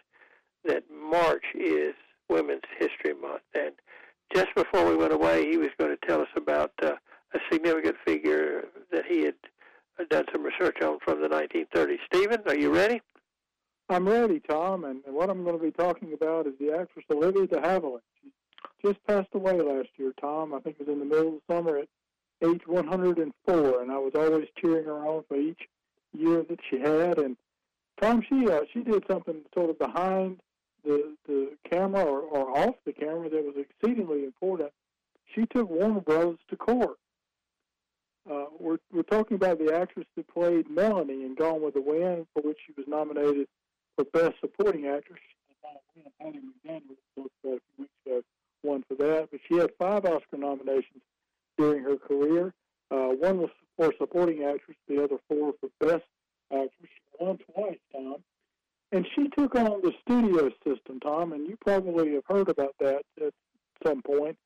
that 0.63 0.84
March 0.89 1.43
is 1.53 1.93
Women's 2.29 2.62
History 2.79 3.13
Month. 3.13 3.41
And 3.53 3.74
just 4.34 4.55
before 4.55 4.89
we 4.89 4.96
went 4.96 5.12
away, 5.12 5.50
he 5.50 5.58
was 5.58 5.70
going 5.77 5.96
to 5.96 6.08
tell 6.08 6.22
us 6.22 6.29
about 6.38 6.72
uh, 6.82 6.93
a 7.34 7.39
significant 7.51 7.98
figure 8.05 8.65
that 8.91 9.05
he 9.05 9.24
had 9.24 9.36
done 10.09 10.25
some 10.31 10.43
research 10.43 10.81
on 10.81 11.00
from 11.03 11.21
the 11.21 11.27
1930s. 11.27 11.97
Stephen, 12.12 12.41
are 12.47 12.55
you 12.55 12.73
ready? 12.73 13.01
I'm 13.89 14.07
ready, 14.07 14.39
Tom, 14.39 14.85
and 14.85 15.01
what 15.05 15.29
I'm 15.29 15.43
going 15.43 15.57
to 15.57 15.63
be 15.63 15.71
talking 15.71 16.13
about 16.13 16.47
is 16.47 16.53
the 16.59 16.73
actress 16.73 17.05
Olivia 17.12 17.47
de 17.47 17.57
Havilland 17.57 18.00
She 18.81 18.88
just 18.88 19.05
passed 19.05 19.29
away 19.33 19.59
last 19.59 19.89
year, 19.97 20.13
Tom. 20.19 20.53
I 20.53 20.59
think 20.59 20.77
it 20.79 20.88
was 20.88 20.93
in 20.93 21.00
the 21.00 21.05
middle 21.05 21.27
of 21.27 21.33
the 21.33 21.53
summer 21.53 21.77
at 21.77 21.88
age 22.43 22.62
104, 22.65 23.81
and 23.81 23.91
I 23.91 23.97
was 23.97 24.13
always 24.15 24.47
cheering 24.59 24.85
her 24.85 25.05
on 25.05 25.23
for 25.27 25.38
each 25.38 25.62
year 26.13 26.43
that 26.50 26.59
she 26.69 26.79
had. 26.79 27.17
And 27.19 27.38
Tom, 28.01 28.23
she 28.27 28.47
uh, 28.50 28.62
she 28.73 28.81
did 28.81 29.03
something 29.09 29.41
sort 29.53 29.69
of 29.69 29.79
behind 29.79 30.39
the 30.83 31.15
the 31.27 31.51
camera 31.69 32.03
or, 32.03 32.21
or 32.21 32.57
off 32.57 32.75
the 32.85 32.93
camera 32.93 33.29
that 33.29 33.43
was 33.43 33.55
exceedingly 33.57 34.23
important. 34.23 34.71
She 35.35 35.45
took 35.45 35.69
Warner 35.69 36.01
Brothers 36.01 36.39
to 36.50 36.55
court. 36.55 36.97
Uh, 38.29 38.45
we're, 38.57 38.77
we're 38.91 39.03
talking 39.03 39.35
about 39.35 39.59
the 39.59 39.73
actress 39.73 40.05
who 40.15 40.23
played 40.23 40.69
Melanie 40.69 41.25
in 41.25 41.35
Gone 41.35 41.61
with 41.61 41.73
the 41.73 41.81
Wind, 41.81 42.25
for 42.33 42.41
which 42.41 42.57
she 42.65 42.73
was 42.77 42.87
nominated 42.87 43.47
for 43.95 44.05
Best 44.05 44.39
Supporting 44.39 44.87
Actress. 44.87 45.19
McDaniel 46.27 46.97
spoke 47.11 47.31
about 47.43 47.57
a 47.57 47.61
few 47.75 47.79
weeks 47.79 47.93
ago, 48.05 48.21
won 48.63 48.83
for 48.87 48.95
that. 48.95 49.27
But 49.31 49.41
she 49.47 49.57
had 49.57 49.71
five 49.77 50.05
Oscar 50.05 50.37
nominations 50.37 51.03
during 51.57 51.83
her 51.83 51.97
career. 51.97 52.53
Uh, 52.89 53.09
one 53.09 53.39
was 53.39 53.49
for 53.77 53.93
Supporting 53.97 54.43
Actress, 54.43 54.77
the 54.87 55.03
other 55.03 55.17
four 55.27 55.53
for 55.59 55.69
Best 55.79 56.05
Actress. 56.51 56.71
She 56.81 57.23
won 57.23 57.37
twice, 57.53 57.77
Tom. 57.91 58.17
And 58.91 59.07
she 59.15 59.27
took 59.37 59.55
on 59.55 59.81
the 59.81 59.91
studio 60.01 60.49
system, 60.65 60.99
Tom, 60.99 61.33
and 61.33 61.47
you 61.47 61.57
probably 61.61 62.13
have 62.13 62.23
heard 62.27 62.49
about 62.49 62.75
that 62.79 63.01
at 63.25 63.33
some 63.85 64.01
point. 64.01 64.37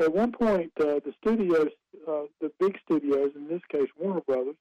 At 0.00 0.12
one 0.12 0.32
point, 0.32 0.72
uh, 0.80 0.98
the 1.04 1.14
studios, 1.20 1.68
uh, 2.08 2.22
the 2.40 2.50
big 2.58 2.78
studios, 2.84 3.30
in 3.36 3.46
this 3.48 3.62
case 3.70 3.88
Warner 3.96 4.22
Brothers, 4.22 4.56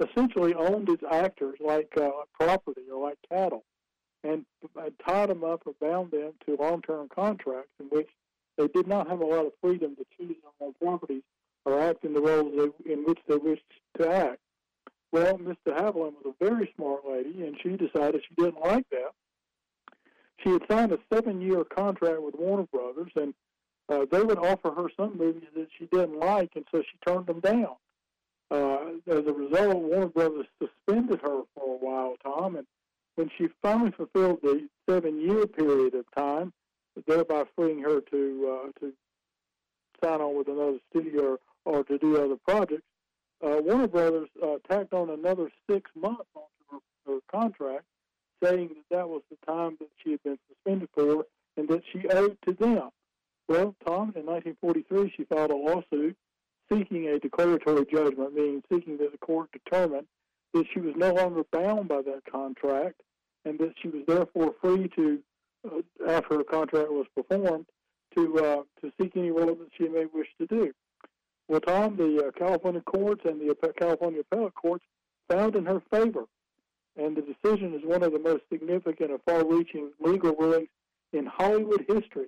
essentially 0.00 0.54
owned 0.54 0.88
its 0.88 1.02
actors 1.10 1.58
like 1.60 1.92
uh, 1.96 2.10
property 2.38 2.82
or 2.92 3.02
like 3.08 3.18
cattle, 3.28 3.64
and 4.22 4.44
tied 5.04 5.30
them 5.30 5.42
up 5.42 5.62
or 5.66 5.74
bound 5.80 6.10
them 6.12 6.32
to 6.44 6.56
long-term 6.56 7.08
contracts 7.14 7.72
in 7.80 7.86
which 7.86 8.08
they 8.56 8.68
did 8.68 8.86
not 8.86 9.08
have 9.08 9.20
a 9.20 9.26
lot 9.26 9.46
of 9.46 9.52
freedom 9.60 9.96
to 9.96 10.04
choose 10.16 10.36
their 10.42 10.66
own 10.66 10.74
properties 10.74 11.22
or 11.64 11.80
act 11.80 12.04
in 12.04 12.12
the 12.12 12.20
roles 12.20 12.52
they, 12.56 12.92
in 12.92 13.04
which 13.04 13.18
they 13.28 13.36
wished 13.36 13.62
to 13.98 14.08
act. 14.08 14.38
Well, 15.12 15.38
Mr. 15.38 15.68
Havilland 15.68 16.14
was 16.22 16.34
a 16.40 16.44
very 16.44 16.72
smart 16.76 17.00
lady, 17.08 17.44
and 17.44 17.56
she 17.62 17.70
decided 17.70 18.22
she 18.28 18.34
didn't 18.36 18.60
like 18.60 18.86
that. 18.90 19.12
She 20.38 20.50
had 20.50 20.62
signed 20.70 20.92
a 20.92 20.98
seven-year 21.12 21.64
contract 21.64 22.22
with 22.22 22.34
Warner 22.36 22.66
Brothers, 22.66 23.12
and 23.16 23.34
uh, 23.88 24.04
they 24.10 24.22
would 24.22 24.38
offer 24.38 24.70
her 24.70 24.88
some 24.96 25.16
movies 25.16 25.48
that 25.54 25.68
she 25.78 25.86
didn't 25.86 26.18
like, 26.18 26.50
and 26.56 26.64
so 26.72 26.82
she 26.82 26.98
turned 27.06 27.26
them 27.26 27.40
down. 27.40 27.76
Uh, 28.50 28.78
as 29.08 29.26
a 29.26 29.32
result, 29.32 29.76
Warner 29.76 30.06
Brothers 30.06 30.46
suspended 30.60 31.20
her 31.20 31.42
for 31.54 31.74
a 31.74 31.78
while, 31.78 32.16
Tom, 32.22 32.56
and 32.56 32.66
when 33.16 33.30
she 33.36 33.48
finally 33.62 33.90
fulfilled 33.90 34.38
the 34.42 34.68
seven-year 34.88 35.46
period 35.46 35.94
of 35.94 36.04
time, 36.16 36.52
thereby 37.06 37.44
freeing 37.54 37.80
her 37.82 38.00
to 38.00 38.60
uh, 38.64 38.80
to 38.80 38.92
sign 40.02 40.20
on 40.20 40.36
with 40.36 40.48
another 40.48 40.78
studio 40.90 41.38
or 41.64 41.82
to 41.84 41.98
do 41.98 42.16
other 42.16 42.36
projects, 42.46 42.84
uh, 43.44 43.60
Warner 43.62 43.88
Brothers 43.88 44.28
uh, 44.42 44.56
tacked 44.70 44.92
on 44.92 45.10
another 45.10 45.50
six 45.70 45.90
months 45.94 46.28
onto 46.34 46.80
her, 47.06 47.12
her 47.12 47.18
contract, 47.30 47.84
saying 48.42 48.68
that 48.68 48.96
that 48.96 49.08
was 49.08 49.22
the 49.30 49.36
time 49.46 49.76
that 49.80 49.88
she 50.02 50.12
had 50.12 50.22
been 50.22 50.38
suspended 50.48 50.88
for 50.94 51.26
and 51.56 51.68
that 51.68 51.82
she 51.92 52.06
owed 52.08 52.36
to 52.46 52.52
them. 52.52 52.90
Well, 53.48 53.74
Tom, 53.86 54.12
in 54.16 54.26
1943, 54.26 55.12
she 55.16 55.24
filed 55.24 55.50
a 55.50 55.56
lawsuit 55.56 56.16
seeking 56.70 57.06
a 57.08 57.18
declaratory 57.18 57.86
judgment, 57.86 58.34
meaning 58.34 58.62
seeking 58.72 58.98
that 58.98 59.12
the 59.12 59.18
court 59.18 59.50
determine 59.52 60.06
that 60.52 60.64
she 60.72 60.80
was 60.80 60.94
no 60.96 61.12
longer 61.12 61.42
bound 61.52 61.88
by 61.88 62.02
that 62.02 62.22
contract 62.30 63.00
and 63.44 63.58
that 63.58 63.74
she 63.80 63.88
was 63.88 64.02
therefore 64.08 64.54
free 64.60 64.88
to, 64.96 65.20
uh, 65.64 66.10
after 66.10 66.38
her 66.38 66.44
contract 66.44 66.90
was 66.90 67.06
performed, 67.14 67.66
to 68.16 68.38
uh, 68.38 68.62
to 68.80 68.92
seek 69.00 69.16
any 69.16 69.30
that 69.30 69.68
she 69.76 69.88
may 69.88 70.06
wish 70.06 70.28
to 70.38 70.46
do. 70.46 70.72
Well, 71.48 71.60
Tom, 71.60 71.96
the 71.96 72.26
uh, 72.26 72.30
California 72.32 72.80
courts 72.80 73.22
and 73.24 73.40
the 73.40 73.54
California 73.78 74.20
appellate 74.20 74.54
courts 74.54 74.84
found 75.28 75.54
in 75.54 75.66
her 75.66 75.82
favor, 75.92 76.24
and 76.96 77.16
the 77.16 77.22
decision 77.22 77.74
is 77.74 77.82
one 77.84 78.02
of 78.02 78.12
the 78.12 78.18
most 78.18 78.42
significant 78.50 79.10
and 79.10 79.20
far-reaching 79.26 79.90
legal 80.00 80.34
rulings 80.34 80.68
in 81.12 81.26
Hollywood 81.26 81.84
history. 81.86 82.26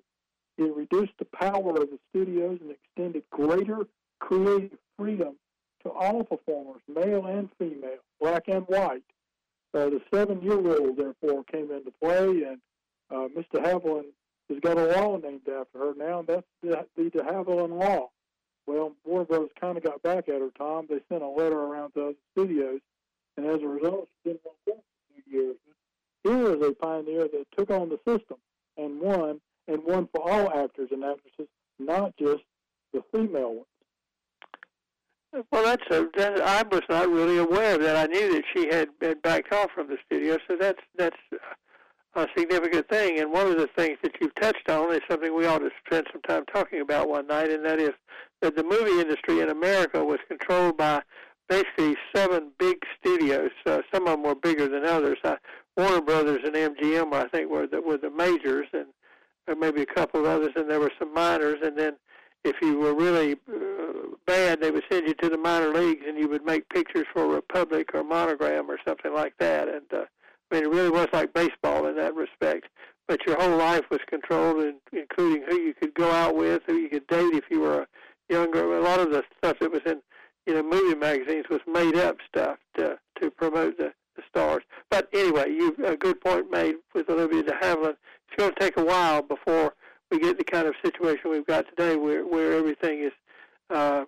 It 0.59 0.75
reduced 0.75 1.13
the 1.19 1.25
power 1.25 1.71
of 1.71 1.89
the 1.89 1.99
studios 2.11 2.59
and 2.61 2.73
extended 2.73 3.23
greater 3.31 3.87
creative 4.19 4.79
freedom 4.99 5.37
to 5.85 5.91
all 5.91 6.25
performers, 6.25 6.83
male 6.93 7.27
and 7.27 7.49
female, 7.59 7.99
black 8.21 8.49
and 8.49 8.65
white. 8.67 9.05
Uh, 9.73 9.91
the 9.91 10.01
seven-year 10.13 10.57
rule, 10.57 10.95
therefore, 10.97 11.45
came 11.45 11.71
into 11.71 11.93
play, 12.03 12.43
and 12.43 12.59
uh, 13.11 13.29
Mr. 13.37 13.63
Havilland 13.65 14.11
has 14.49 14.59
got 14.61 14.79
a 14.79 14.87
law 14.87 15.17
named 15.19 15.43
after 15.49 15.79
her 15.79 15.95
now, 15.97 16.21
and 16.21 16.29
that's 16.29 16.47
the, 16.63 17.11
de 17.11 17.23
Havilland 17.23 17.79
Law. 17.79 18.09
Well, 18.67 18.93
Warner 19.05 19.27
Brothers 19.27 19.51
kind 19.61 19.77
of 19.77 19.85
got 19.85 20.03
back 20.03 20.29
at 20.29 20.41
her, 20.41 20.51
Tom. 20.59 20.87
They 20.89 21.01
sent 21.09 21.23
a 21.23 21.29
letter 21.29 21.59
around 21.59 21.93
to 21.93 22.09
other 22.09 22.15
studios, 22.33 22.81
and 23.37 23.47
as 23.47 23.63
a 23.63 23.69
result, 23.69 24.09
she 24.23 24.31
didn't 24.31 24.45
work 24.45 24.57
for 24.67 24.75
two 25.15 25.31
years. 25.31 25.57
Here 26.25 26.57
is 26.57 26.67
a 26.67 26.73
pioneer 26.73 27.29
that 27.29 27.47
took 27.57 27.71
on 27.71 27.91
the 27.91 27.99
system 28.07 28.39
and 28.77 29.01
won, 29.01 29.41
and 29.69 29.85
one 29.85 30.09
for 30.13 30.29
all 30.29 30.51
actors 30.51 30.89
and 30.91 31.05
actresses, 31.05 31.49
not 31.79 32.17
just 32.17 32.43
the 32.93 33.03
female 33.13 33.55
ones. 33.55 33.67
Well, 35.53 35.65
that's 35.65 35.85
a. 35.91 36.09
That, 36.17 36.41
I 36.41 36.63
was 36.71 36.83
not 36.89 37.09
really 37.11 37.37
aware 37.37 37.75
of 37.75 37.83
that. 37.83 37.97
I 37.97 38.07
knew 38.07 38.33
that 38.33 38.45
she 38.55 38.69
had 38.69 38.89
been 38.99 39.21
backed 39.23 39.53
off 39.53 39.71
from 39.75 39.89
the 39.89 39.99
studio, 40.07 40.39
so 40.49 40.57
that's 40.59 40.81
that's 40.97 41.17
a 42.15 42.27
significant 42.37 42.89
thing. 42.89 43.21
And 43.21 43.31
one 43.31 43.47
of 43.47 43.59
the 43.59 43.69
things 43.77 43.99
that 44.03 44.13
you've 44.21 44.35
touched 44.37 44.71
on 44.71 44.93
is 44.93 45.01
something 45.09 45.37
we 45.37 45.47
ought 45.47 45.59
to 45.59 45.71
spend 45.87 46.07
some 46.13 46.23
time 46.23 46.45
talking 46.53 46.81
about 46.81 47.11
one 47.11 47.27
night, 47.27 47.51
and 47.51 47.63
that 47.67 47.79
is 47.79 47.93
that 48.41 48.57
the 48.57 48.65
movie 48.65 49.01
industry 49.01 49.41
in 49.41 49.51
America 49.51 50.03
was 50.03 50.19
controlled 50.29 50.79
by 50.79 51.03
basically 51.49 51.97
seven 52.15 52.51
big 52.59 52.79
studios. 52.99 53.51
Uh, 53.67 53.81
some 53.93 54.07
of 54.07 54.13
them 54.13 54.23
were 54.23 54.35
bigger 54.35 54.69
than 54.69 54.85
others. 54.87 55.19
Uh, 55.25 55.37
Warner 55.77 56.01
Brothers 56.01 56.41
and 56.45 56.55
MGM, 56.55 57.13
I 57.13 57.29
think, 57.29 57.51
were 57.51 57.67
the, 57.67 57.81
were 57.81 57.99
the 57.99 58.11
majors, 58.11 58.67
and 58.73 58.87
there 59.49 59.57
maybe 59.57 59.83
a 59.83 59.87
couple 59.87 60.21
of 60.21 60.27
others, 60.27 60.53
and 60.55 60.71
there 60.71 60.81
were 60.81 60.93
some 60.99 61.13
minors. 61.13 61.57
And 61.63 61.77
then, 61.77 61.97
if 62.45 62.57
you 62.63 62.79
were 62.79 62.95
really 62.95 63.33
uh, 63.33 64.15
bad, 64.27 64.61
they 64.61 64.71
would 64.71 64.85
send 64.91 65.09
you 65.09 65.15
to 65.15 65.29
the 65.29 65.39
minor 65.39 65.71
leagues, 65.71 66.05
and 66.07 66.17
you 66.17 66.29
would 66.29 66.45
make 66.45 66.69
pictures 66.69 67.07
for 67.13 67.27
Republic 67.27 67.91
or 67.95 68.05
Monogram 68.05 68.71
or 68.71 68.79
something 68.87 69.13
like 69.13 69.35
that. 69.39 69.69
And 69.69 69.87
uh, 69.93 70.05
I 70.51 70.55
mean, 70.55 70.65
it 70.65 70.71
really 70.71 70.91
was 70.91 71.09
like 71.13 71.33
baseball 71.33 71.87
in 71.87 71.97
that 71.97 72.15
respect. 72.15 72.69
But 73.09 73.27
your 73.27 73.41
whole 73.41 73.57
life 73.57 73.85
was 73.91 74.01
controlled, 74.07 74.75
including 74.93 75.45
who 75.49 75.57
you 75.61 75.75
could 75.75 75.95
go 75.95 76.11
out 76.11 76.37
with, 76.37 76.63
who 76.67 76.75
you 76.75 76.91
could 76.91 77.07
date 77.07 77.35
if 77.35 77.45
you 77.51 77.61
were 77.61 77.81
a 77.81 77.87
younger. 78.29 78.77
A 78.77 78.83
lot 78.83 79.01
of 79.01 79.11
the 79.11 79.25
stuff 79.39 79.59
that 79.61 79.73
was 79.73 79.81
in, 79.87 80.03
you 80.47 80.55
know, 80.55 80.63
movie 80.63 80.95
magazines 80.95 81.47
was 81.49 81.61
made 81.67 81.97
up 81.97 82.19
stuff 82.29 82.59
to 82.77 82.99
to 83.21 83.31
promote 83.31 83.79
the, 83.79 83.93
the 84.17 84.23
stars. 84.29 84.63
But 84.91 85.09
anyway, 85.15 85.51
you 85.51 85.75
a 85.85 85.97
good 85.97 86.21
point 86.21 86.51
made 86.51 86.77
with 86.95 87.09
Olivia 87.09 87.43
de 87.43 87.53
Havilland. 87.53 87.97
It's 88.29 88.37
going 88.37 88.53
to 88.53 88.61
take 88.61 88.77
a 88.77 88.85
while 88.85 89.23
before 89.23 89.75
we 90.11 90.19
get 90.19 90.39
the 90.39 90.45
kind 90.45 90.67
of 90.67 90.75
situation 90.85 91.31
we've 91.31 91.47
got 91.47 91.67
today, 91.69 91.97
where 91.97 92.27
where 92.27 92.53
everything 92.53 93.03
is, 93.05 93.13
uh, 93.71 94.05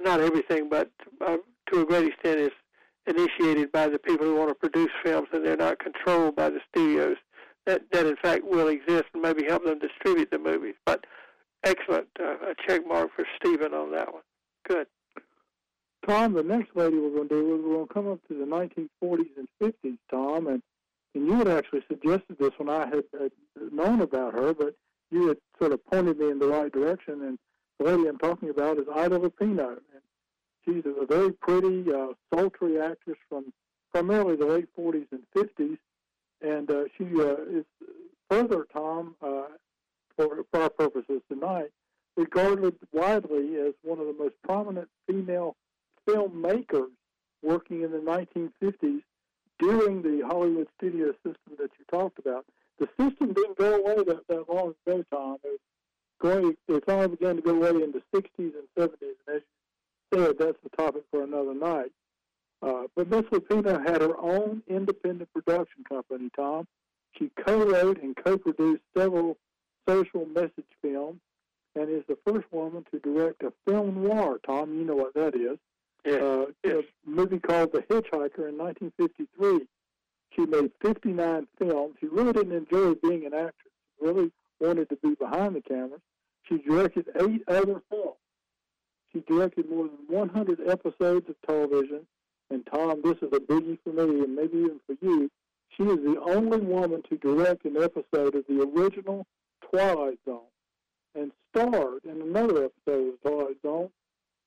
not 0.00 0.20
everything, 0.20 0.68
but 0.68 0.90
uh, 1.20 1.38
to 1.70 1.80
a 1.80 1.86
great 1.86 2.08
extent 2.08 2.38
is 2.38 2.52
initiated 3.06 3.72
by 3.72 3.88
the 3.88 3.98
people 3.98 4.26
who 4.26 4.36
want 4.36 4.48
to 4.50 4.54
produce 4.54 4.90
films, 5.02 5.28
and 5.32 5.44
they're 5.44 5.56
not 5.56 5.78
controlled 5.78 6.36
by 6.36 6.50
the 6.50 6.60
studios. 6.70 7.16
That 7.66 7.82
that 7.92 8.06
in 8.06 8.16
fact 8.16 8.44
will 8.44 8.68
exist 8.68 9.04
and 9.14 9.22
maybe 9.22 9.44
help 9.44 9.64
them 9.64 9.78
distribute 9.78 10.30
the 10.30 10.38
movies. 10.38 10.74
But 10.84 11.04
excellent, 11.64 12.08
uh, 12.20 12.50
a 12.50 12.54
check 12.66 12.86
mark 12.86 13.10
for 13.14 13.24
Stephen 13.36 13.72
on 13.72 13.92
that 13.92 14.12
one. 14.12 14.22
Good. 14.68 14.86
Tom, 16.06 16.32
the 16.32 16.42
next 16.42 16.74
lady 16.74 16.98
we're 16.98 17.14
going 17.14 17.28
to 17.28 17.34
do 17.34 17.54
is 17.54 17.60
we're 17.64 17.74
going 17.74 17.86
to 17.86 17.94
come 17.94 18.10
up 18.10 18.18
to 18.26 18.34
the 18.34 18.44
1940s 18.44 19.30
and 19.36 19.48
50s, 19.62 19.98
Tom, 20.10 20.48
and 20.48 20.60
and 21.14 21.26
you 21.26 21.34
had 21.34 21.48
actually 21.48 21.82
suggested 21.88 22.36
this 22.38 22.52
when 22.56 22.68
I 22.68 22.86
had, 22.86 23.04
had 23.18 23.32
known 23.70 24.00
about 24.00 24.34
her, 24.34 24.54
but 24.54 24.74
you 25.10 25.28
had 25.28 25.36
sort 25.58 25.72
of 25.72 25.84
pointed 25.86 26.18
me 26.18 26.30
in 26.30 26.38
the 26.38 26.48
right 26.48 26.72
direction. 26.72 27.22
And 27.22 27.38
the 27.78 27.84
lady 27.84 28.08
I'm 28.08 28.18
talking 28.18 28.48
about 28.48 28.78
is 28.78 28.84
Ida 28.94 29.18
Lupino, 29.18 29.70
and 29.70 30.02
She's 30.64 30.84
a 30.86 31.06
very 31.06 31.32
pretty, 31.32 31.92
uh, 31.92 32.08
sultry 32.32 32.80
actress 32.80 33.18
from 33.28 33.52
primarily 33.92 34.36
the 34.36 34.46
late 34.46 34.68
40s 34.78 35.08
and 35.10 35.22
50s, 35.34 35.78
and 36.40 36.70
uh, 36.70 36.84
she 36.96 37.04
uh, 37.04 37.58
is 37.58 37.64
further, 38.30 38.66
Tom, 38.72 39.16
uh, 39.20 39.42
for, 40.16 40.44
for 40.50 40.62
our 40.62 40.70
purposes 40.70 41.20
tonight, 41.28 41.70
regarded 42.16 42.74
widely 42.92 43.56
as 43.56 43.74
one 43.82 43.98
of 43.98 44.06
the 44.06 44.14
most 44.16 44.34
prominent 44.44 44.88
female 45.06 45.56
filmmakers 46.08 46.90
working 47.42 47.82
in 47.82 47.90
the 47.90 47.98
1950s 47.98 49.02
during 49.62 50.02
the 50.02 50.26
Hollywood 50.26 50.66
studio 50.76 51.12
system 51.24 51.56
that 51.58 51.70
you 51.78 51.84
talked 51.90 52.18
about. 52.18 52.44
The 52.80 52.88
system 52.98 53.32
didn't 53.32 53.56
go 53.56 53.76
away 53.76 54.02
that, 54.04 54.26
that 54.28 54.48
long 54.48 54.74
ago, 54.86 55.04
Tom. 55.12 55.38
It 55.44 55.60
was 56.22 56.54
it's 56.68 56.88
only 56.88 57.08
began 57.08 57.36
to 57.36 57.42
go 57.42 57.54
away 57.54 57.82
in 57.82 57.92
the 57.92 58.02
60s 58.14 58.28
and 58.38 58.68
70s, 58.76 59.14
and 59.26 59.36
as 59.36 59.42
you 60.12 60.24
said, 60.24 60.38
that's 60.38 60.58
the 60.62 60.76
topic 60.76 61.02
for 61.10 61.22
another 61.22 61.54
night. 61.54 61.92
Uh, 62.60 62.84
but 62.94 63.08
Miss 63.08 63.22
Lupino 63.22 63.84
had 63.86 64.02
her 64.02 64.16
own 64.18 64.62
independent 64.68 65.28
production 65.32 65.84
company, 65.88 66.28
Tom. 66.36 66.66
She 67.18 67.30
co-wrote 67.44 68.00
and 68.02 68.16
co-produced 68.16 68.82
several 68.96 69.36
social 69.88 70.26
message 70.26 70.70
films 70.80 71.20
and 71.74 71.88
is 71.88 72.04
the 72.08 72.18
first 72.26 72.46
woman 72.52 72.84
to 72.92 73.00
direct 73.00 73.42
a 73.42 73.52
film 73.66 74.04
noir. 74.04 74.38
Tom, 74.46 74.78
you 74.78 74.84
know 74.84 74.94
what 74.94 75.14
that 75.14 75.34
is. 75.34 75.58
Yes. 76.04 76.22
Uh. 76.22 76.46
A 76.64 76.82
movie 77.06 77.38
called 77.38 77.72
The 77.72 77.82
Hitchhiker 77.82 78.48
in 78.48 78.58
1953. 78.58 79.66
She 80.34 80.46
made 80.46 80.70
59 80.80 81.46
films. 81.58 81.96
She 82.00 82.06
really 82.06 82.32
didn't 82.32 82.52
enjoy 82.52 82.94
being 82.94 83.26
an 83.26 83.34
actress. 83.34 83.72
She 83.98 84.06
really 84.06 84.32
wanted 84.60 84.88
to 84.88 84.96
be 84.96 85.14
behind 85.14 85.56
the 85.56 85.60
camera. 85.60 85.98
She 86.48 86.58
directed 86.58 87.06
eight 87.20 87.42
other 87.48 87.82
films. 87.90 88.16
She 89.12 89.20
directed 89.28 89.68
more 89.68 89.84
than 89.84 89.98
100 90.08 90.60
episodes 90.68 91.28
of 91.28 91.36
television. 91.46 92.06
And 92.50 92.66
Tom, 92.66 93.02
this 93.02 93.16
is 93.18 93.32
a 93.32 93.40
biggie 93.40 93.78
for 93.84 93.92
me, 93.92 94.24
and 94.24 94.34
maybe 94.34 94.58
even 94.58 94.80
for 94.86 94.96
you. 95.00 95.30
She 95.76 95.84
is 95.84 95.98
the 95.98 96.20
only 96.20 96.58
woman 96.58 97.02
to 97.08 97.16
direct 97.16 97.64
an 97.64 97.76
episode 97.76 98.34
of 98.34 98.44
the 98.46 98.62
original 98.74 99.26
Twilight 99.70 100.18
Zone, 100.26 100.40
and 101.14 101.32
starred 101.50 102.04
in 102.04 102.20
another 102.20 102.64
episode 102.66 103.14
of 103.14 103.20
Twilight 103.22 103.56
Zone. 103.62 103.90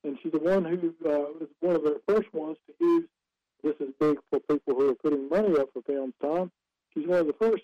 And 0.05 0.17
she's 0.21 0.31
the 0.31 0.39
one 0.39 0.63
who 0.63 0.93
uh, 1.05 1.33
was 1.39 1.49
one 1.59 1.75
of 1.75 1.83
the 1.83 1.99
first 2.07 2.33
ones 2.33 2.57
to 2.67 2.73
use. 2.79 3.07
This 3.63 3.75
is 3.79 3.93
big 3.99 4.17
for 4.29 4.39
people 4.39 4.75
who 4.75 4.91
are 4.91 4.95
putting 4.95 5.27
money 5.27 5.57
up 5.57 5.69
for 5.73 5.81
films. 5.81 6.13
Tom, 6.21 6.51
she's 6.93 7.07
one 7.07 7.19
of 7.19 7.27
the 7.27 7.33
first 7.33 7.63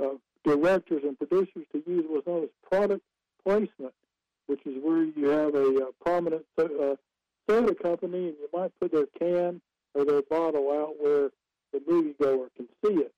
uh, 0.00 0.16
directors 0.44 1.02
and 1.04 1.18
producers 1.18 1.64
to 1.72 1.82
use 1.86 2.04
what's 2.08 2.26
known 2.26 2.44
as 2.44 2.50
product 2.70 3.02
placement 3.42 3.94
which 4.48 4.60
is 4.66 4.82
where 4.82 5.04
you 5.04 5.28
have 5.28 5.54
a, 5.54 5.84
uh, 5.84 5.90
prominent 6.02 6.42
uh, 6.58 6.96
soda 7.48 7.74
company 7.74 8.28
and 8.28 8.34
you 8.40 8.48
might 8.52 8.72
put 8.80 8.90
their 8.90 9.06
can 9.18 9.60
or 9.94 10.04
their 10.04 10.22
bottle 10.22 10.70
out 10.72 10.94
where 10.98 11.30
the 11.72 11.78
moviegoer 11.80 12.48
can 12.56 12.66
see 12.84 12.94
it. 12.94 13.12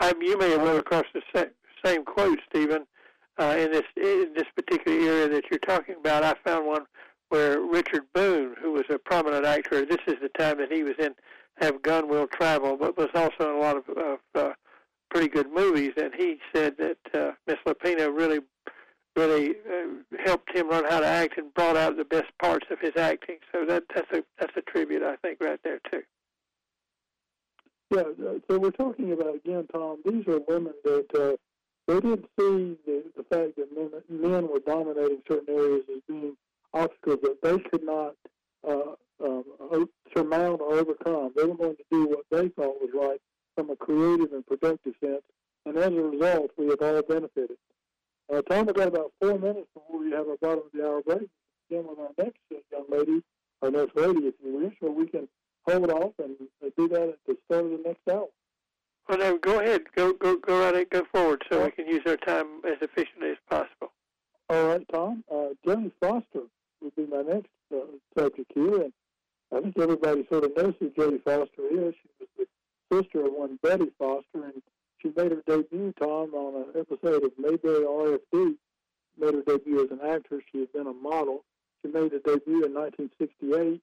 Um, 0.00 0.20
you 0.20 0.36
may 0.38 0.50
have 0.50 0.62
run 0.62 0.76
across 0.76 1.04
the 1.14 1.50
same 1.84 2.04
quote, 2.04 2.38
Stephen, 2.50 2.86
uh, 3.38 3.56
in 3.58 3.70
this 3.70 3.84
in 3.96 4.32
this 4.34 4.46
particular 4.54 4.98
area 4.98 5.28
that 5.28 5.44
you're 5.50 5.58
talking 5.60 5.96
about. 5.98 6.24
I 6.24 6.34
found 6.44 6.66
one 6.66 6.86
where 7.28 7.60
Richard 7.60 8.04
Boone, 8.14 8.54
who 8.60 8.72
was 8.72 8.84
a 8.88 8.98
prominent 8.98 9.44
actor, 9.44 9.84
this 9.84 9.98
is 10.06 10.14
the 10.22 10.30
time 10.38 10.58
that 10.58 10.72
he 10.72 10.82
was 10.82 10.94
in 10.98 11.14
Have 11.60 11.82
Gun 11.82 12.08
Will 12.08 12.26
Travel, 12.28 12.76
but 12.76 12.96
was 12.96 13.08
also 13.14 13.50
in 13.50 13.56
a 13.56 13.58
lot 13.58 13.76
of, 13.76 13.88
of 13.96 14.18
uh, 14.34 14.52
pretty 15.10 15.28
good 15.28 15.52
movies, 15.52 15.92
and 15.96 16.12
he 16.16 16.38
said 16.54 16.74
that 16.78 16.98
uh, 17.14 17.32
Miss 17.46 17.56
Lupino 17.66 18.16
really 18.16 18.40
really 19.16 19.50
uh, 19.50 20.18
helped 20.24 20.54
him 20.54 20.68
learn 20.68 20.84
how 20.84 21.00
to 21.00 21.06
act 21.06 21.38
and 21.38 21.52
brought 21.54 21.76
out 21.76 21.96
the 21.96 22.04
best 22.04 22.30
parts 22.40 22.66
of 22.70 22.78
his 22.80 22.92
acting. 22.96 23.38
So 23.50 23.64
that 23.64 23.84
that's 23.94 24.10
a 24.12 24.22
that's 24.38 24.52
a 24.56 24.62
tribute, 24.62 25.02
I 25.02 25.16
think, 25.16 25.38
right 25.40 25.58
there 25.64 25.80
too. 25.90 26.02
Yeah, 27.90 28.00
uh, 28.00 28.38
so 28.50 28.58
we're 28.58 28.72
talking 28.72 29.12
about 29.12 29.36
again, 29.36 29.66
Tom. 29.72 29.98
These 30.04 30.26
are 30.26 30.40
women 30.46 30.74
that 30.84 31.06
uh, 31.14 31.36
they 31.86 32.00
didn't 32.00 32.26
see 32.38 32.76
the 32.86 33.04
the 33.16 33.24
fact 33.30 33.56
that 33.56 33.74
men 33.74 33.90
men 34.08 34.48
were 34.48 34.60
dominating 34.60 35.22
certain 35.28 35.54
areas 35.54 35.84
as 35.94 36.02
being 36.08 36.36
obstacles 36.74 37.18
that 37.22 37.38
they 37.42 37.58
could 37.70 37.84
not 37.84 38.14
uh, 38.66 38.94
um, 39.24 39.88
surmount 40.14 40.60
or 40.60 40.74
overcome. 40.74 41.32
They 41.36 41.44
were 41.44 41.54
going 41.54 41.76
to 41.76 41.84
do 41.90 42.06
what 42.06 42.24
they 42.30 42.48
thought 42.48 42.80
was 42.80 42.90
right 42.92 43.20
from 43.54 43.70
a 43.70 43.76
creative 43.76 44.32
and 44.32 44.46
productive 44.46 44.94
sense, 45.00 45.22
and 45.64 45.76
as 45.76 45.92
a 45.92 46.02
result, 46.02 46.50
we 46.58 46.66
have 46.68 46.82
all 46.82 47.02
benefited. 47.02 47.56
Uh, 48.32 48.42
Tom, 48.42 48.66
we've 48.66 48.74
got 48.74 48.88
about 48.88 49.12
four 49.20 49.38
minutes 49.38 49.68
before 49.72 50.00
we 50.00 50.10
have 50.10 50.28
our 50.28 50.36
bottom 50.40 50.64
of 50.66 50.72
the 50.74 50.84
hour 50.84 51.00
break. 51.02 51.28
Again, 51.70 51.86
with 51.88 51.98
our 51.98 52.10
next 52.18 52.38
young 52.72 52.84
lady, 52.88 53.22
our 53.62 53.70
next 53.70 53.96
lady, 53.96 54.26
if 54.26 54.34
you 54.44 54.58
wish, 54.58 54.74
or 54.82 54.90
we 54.90 55.06
can 55.06 55.28
hold 55.66 55.90
off 55.90 56.12
and 56.22 56.36
uh, 56.64 56.70
do 56.76 56.88
that 56.88 57.08
at 57.08 57.18
the 57.26 57.36
start 57.46 57.64
of 57.64 57.70
the 57.70 57.82
next 57.84 58.00
hour. 58.10 58.26
Well, 59.08 59.18
no, 59.18 59.38
go 59.38 59.60
ahead. 59.60 59.82
Go 59.94 60.12
go 60.14 60.36
go 60.36 60.60
right 60.60 60.74
ahead. 60.74 60.90
Go 60.90 61.04
forward 61.12 61.44
so 61.50 61.64
we 61.64 61.70
can 61.70 61.86
use 61.86 62.02
our 62.06 62.16
time 62.16 62.60
as 62.64 62.78
efficiently 62.80 63.30
as 63.30 63.36
possible. 63.48 63.92
All 64.48 64.66
right, 64.66 64.86
Tom. 64.92 65.22
Uh, 65.30 65.48
Foster 66.00 66.46
would 66.82 66.96
be 66.96 67.06
my 67.06 67.22
next 67.22 67.50
uh, 67.74 67.78
subject 68.18 68.50
here, 68.54 68.82
and 68.82 68.92
I 69.52 69.60
think 69.60 69.78
everybody 69.78 70.26
sort 70.30 70.44
of 70.44 70.56
knows 70.56 70.74
who 70.80 70.90
Jodie 70.90 71.22
Foster 71.22 71.62
is. 71.70 71.94
She 72.02 72.08
was 72.18 72.28
the 72.38 72.46
sister 72.92 73.26
of 73.26 73.32
one 73.32 73.58
Buddy 73.62 73.90
Foster, 73.98 74.44
and 74.44 74.62
she 75.00 75.12
made 75.16 75.32
her 75.32 75.42
debut, 75.46 75.92
Tom, 76.00 76.34
on 76.34 76.64
an 76.64 76.80
episode 76.80 77.24
of 77.24 77.32
Mayberry 77.38 77.84
RFD. 77.84 78.56
Made 79.18 79.34
her 79.34 79.42
debut 79.42 79.84
as 79.84 79.90
an 79.90 80.00
actress. 80.04 80.42
She 80.52 80.60
had 80.60 80.72
been 80.72 80.86
a 80.86 80.92
model. 80.92 81.44
She 81.82 81.92
made 81.92 82.12
a 82.12 82.20
debut 82.20 82.64
in 82.64 82.74
1968, 82.74 83.80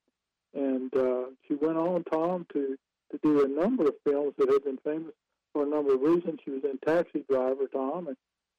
and 0.54 0.96
uh, 0.96 1.30
she 1.48 1.56
went 1.56 1.78
on, 1.78 2.04
Tom, 2.04 2.46
to 2.54 2.78
to 3.14 3.20
do 3.22 3.46
a 3.46 3.48
number 3.48 3.88
of 3.88 3.94
films 4.04 4.34
that 4.38 4.50
have 4.50 4.64
been 4.64 4.80
famous 4.84 5.14
for 5.54 5.64
a 5.64 5.68
number 5.68 5.94
of 5.94 6.02
reasons. 6.02 6.40
She 6.44 6.52
was 6.52 6.64
in 6.64 6.80
Taxi 6.86 7.24
Driver, 7.30 7.68
Tom, 7.72 8.08
and 8.08 8.18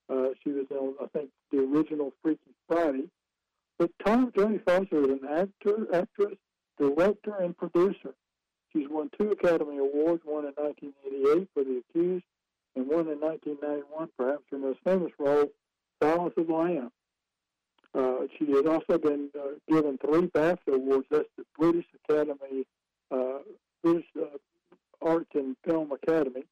uh, 0.08 0.30
she 0.42 0.50
was 0.50 0.66
in, 0.70 0.94
I 1.02 1.06
think, 1.08 1.30
the 1.50 1.58
original 1.58 2.12
Freaky 2.22 2.54
Friday. 2.68 3.08
But 3.78 3.90
Tom 4.04 4.30
Jodie 4.30 4.64
Foster 4.64 5.02
is 5.02 5.20
an 5.22 5.28
actor, 5.28 5.86
actress, 5.92 6.38
director, 6.78 7.34
and 7.40 7.56
producer. 7.56 8.14
She's 8.72 8.88
won 8.88 9.10
two 9.18 9.30
Academy 9.30 9.78
Awards, 9.78 10.22
one 10.24 10.46
in 10.46 10.52
1988 10.56 11.48
for 11.52 11.64
The 11.64 11.82
Accused 11.88 12.24
and 12.76 12.88
won 12.88 13.08
in 13.08 13.20
1991, 13.20 14.08
perhaps 14.18 14.42
her 14.50 14.58
most 14.58 14.80
famous 14.84 15.12
role, 15.18 15.50
Silence 16.02 16.34
of 16.36 16.46
the 16.46 16.52
Lambs. 16.52 16.90
Uh, 17.94 18.26
she 18.36 18.50
has 18.50 18.66
also 18.66 18.98
been 18.98 19.30
uh, 19.38 19.54
given 19.68 19.96
three 19.98 20.26
BAFTA 20.26 20.74
awards. 20.74 21.06
That's 21.10 21.28
the 21.38 21.44
British 21.56 21.86
Academy, 22.08 22.64
uh, 23.12 23.38
British 23.84 24.06
uh, 24.20 25.14
and 25.34 25.56
Film 25.66 25.92
Academy. 25.92 26.44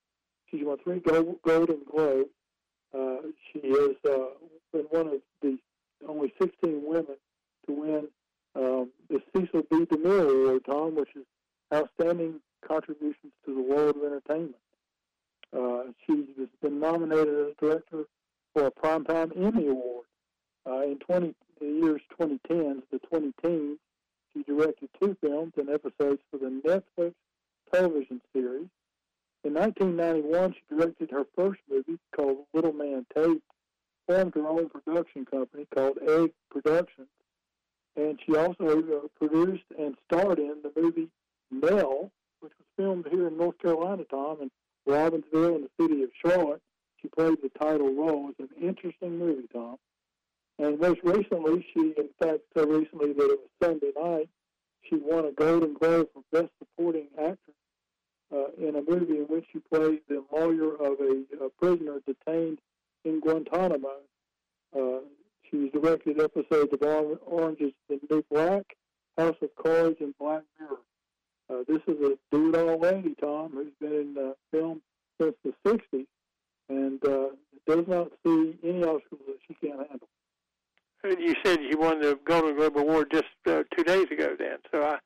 She's 0.51 0.65
won 0.65 0.77
three 0.85 1.01
Gold, 1.01 1.37
Golden 1.47 1.81
Globes. 1.91 2.29
Uh, 2.95 3.29
she 3.51 3.61
has 3.69 3.97
uh, 4.07 4.27
been 4.73 4.85
one 4.91 5.07
of 5.09 5.21
the 5.41 5.57
only 6.07 6.33
16 6.41 6.83
women 6.85 7.17
to 7.67 7.73
win 7.73 8.09
um, 8.55 8.91
the 9.09 9.21
Cecil 9.35 9.63
B. 9.71 9.87
DeMille 9.87 10.47
Award, 10.47 10.63
Tom, 10.67 10.95
which 10.95 11.09
is 11.17 11.25
Outstanding 11.73 12.41
Contributions 12.67 13.33
to 13.47 13.55
the 13.55 13.63
World 13.63 13.97
of 13.97 14.05
Entertainment. 14.05 14.57
Uh, 15.57 15.93
she 16.07 16.27
has 16.39 16.49
been 16.61 16.79
nominated 16.79 17.35
as 17.49 17.55
director 17.59 18.05
for 18.53 18.67
a 18.67 18.71
Primetime 18.71 19.35
Emmy 19.37 19.69
Award. 19.69 20.05
Uh, 20.67 20.83
in 20.83 20.99
20 20.99 21.35
the 21.61 21.67
years 21.67 22.01
2010s, 22.21 22.83
the 22.91 23.01
2010s, 23.13 23.77
she 24.33 24.43
directed 24.43 24.89
two 25.01 25.17
films 25.21 25.53
and 25.57 25.69
episodes 25.69 26.21
for 26.31 26.39
the 26.39 26.61
Netflix 26.67 27.15
television 27.73 28.21
series. 28.33 28.69
In 29.45 29.55
1991, 29.55 30.55
she 30.55 30.75
directed 30.75 31.11
her 31.11 31.25
first 31.37 31.61
movie 31.69 31.99
called 32.15 32.39
Little 32.55 32.73
Man 32.73 33.07
Tate, 33.15 33.43
formed 34.07 34.35
her 34.35 34.47
own 34.47 34.69
production 34.69 35.25
company 35.25 35.67
called 35.75 35.99
Egg 36.07 36.33
Productions, 36.51 37.09
and 37.97 38.19
she 38.25 38.37
also 38.37 38.65
uh, 38.67 39.09
produced 39.19 39.65
and 39.79 39.97
starred 40.07 40.39
in 40.39 40.57
the 40.63 40.73
movie 40.81 41.09
Nell, 41.51 42.11
which 42.41 42.53
was 42.59 42.67
filmed 42.77 43.07
here 43.11 43.29
in 43.29 43.37
North 43.37 43.59
Carolina, 43.59 44.05
Tom, 44.05 44.39
and 44.41 44.51
Robbinsville 44.89 45.57
in 45.57 45.63
the 45.63 45.71
city 45.81 46.03
of 46.03 46.11
Charlotte. 46.25 46.63
She 47.01 47.09
played 47.09 47.39
the 47.43 47.51
title 47.59 47.93
role. 47.95 48.31
It's 48.31 48.53
an 48.53 48.63
interesting 48.63 49.19
movie, 49.19 49.49
Tom. 49.53 49.77
And 50.63 50.79
most 50.79 51.01
recently, 51.03 51.67
she, 51.75 51.93
in 51.99 52.09
fact, 52.23 52.39
so 52.57 52.65
recently 52.65 53.13
that 53.13 53.31
it 53.31 53.41
was 53.41 53.49
Sunday 53.61 53.91
night, 54.01 54.29
she 54.89 54.95
won 54.95 55.25
a 55.25 55.33
Golden 55.33 55.75
Globe 55.75 56.07
for 56.15 56.23
Best 56.31 56.53
Supporting 56.61 57.09
Actress 57.19 57.57
uh, 58.33 58.45
in 58.57 58.77
a 58.77 58.83
movie 58.89 59.17
in 59.17 59.25
which 59.25 59.45
she 59.53 59.59
played 59.59 60.03
the 60.09 60.23
lawyer 60.33 60.75
of 60.75 61.01
a, 61.01 61.45
a 61.45 61.51
prisoner 61.59 61.99
detained 62.07 62.61
in 63.05 63.19
Guantanamo. 63.19 64.03
Uh, 64.73 65.01
she's 65.51 65.73
directed 65.73 66.21
episodes 66.21 66.73
of 66.73 67.19
Orange 67.27 67.61
is 67.61 67.73
the 67.89 67.99
New 68.09 68.25
Black, 68.31 68.77
House 69.19 69.37
of 69.43 69.51
Cards, 69.61 69.97
and 69.99 70.15
Black 70.17 70.45
Mirror. 70.61 70.79
Uh, 71.51 71.65
this 71.67 71.83
is 71.89 72.01
a 72.05 72.17
do-it-all 72.31 72.79
lady, 72.79 73.17
Tom, 73.21 73.51
who's 73.53 73.73
been 73.81 74.15
in 74.17 74.35
film 74.53 74.81
since 75.21 75.35
the 75.45 75.53
60s 75.67 76.07
and 76.69 77.05
uh, 77.05 77.31
does 77.67 77.85
not 77.89 78.13
see 78.25 78.57
any 78.63 78.85
obstacles 78.85 79.23
that 79.27 79.39
she 79.49 79.55
can't 79.55 79.81
handle. 79.89 80.09
You 81.05 81.35
said 81.45 81.61
you 81.63 81.79
won 81.79 82.01
the 82.01 82.19
Golden 82.25 82.57
Globe 82.57 82.77
Award 82.77 83.11
just 83.13 83.25
uh, 83.47 83.65
two 83.77 83.83
days 83.83 84.07
ago, 84.11 84.37
then. 84.39 84.59
So 84.71 84.83
I, 84.83 84.99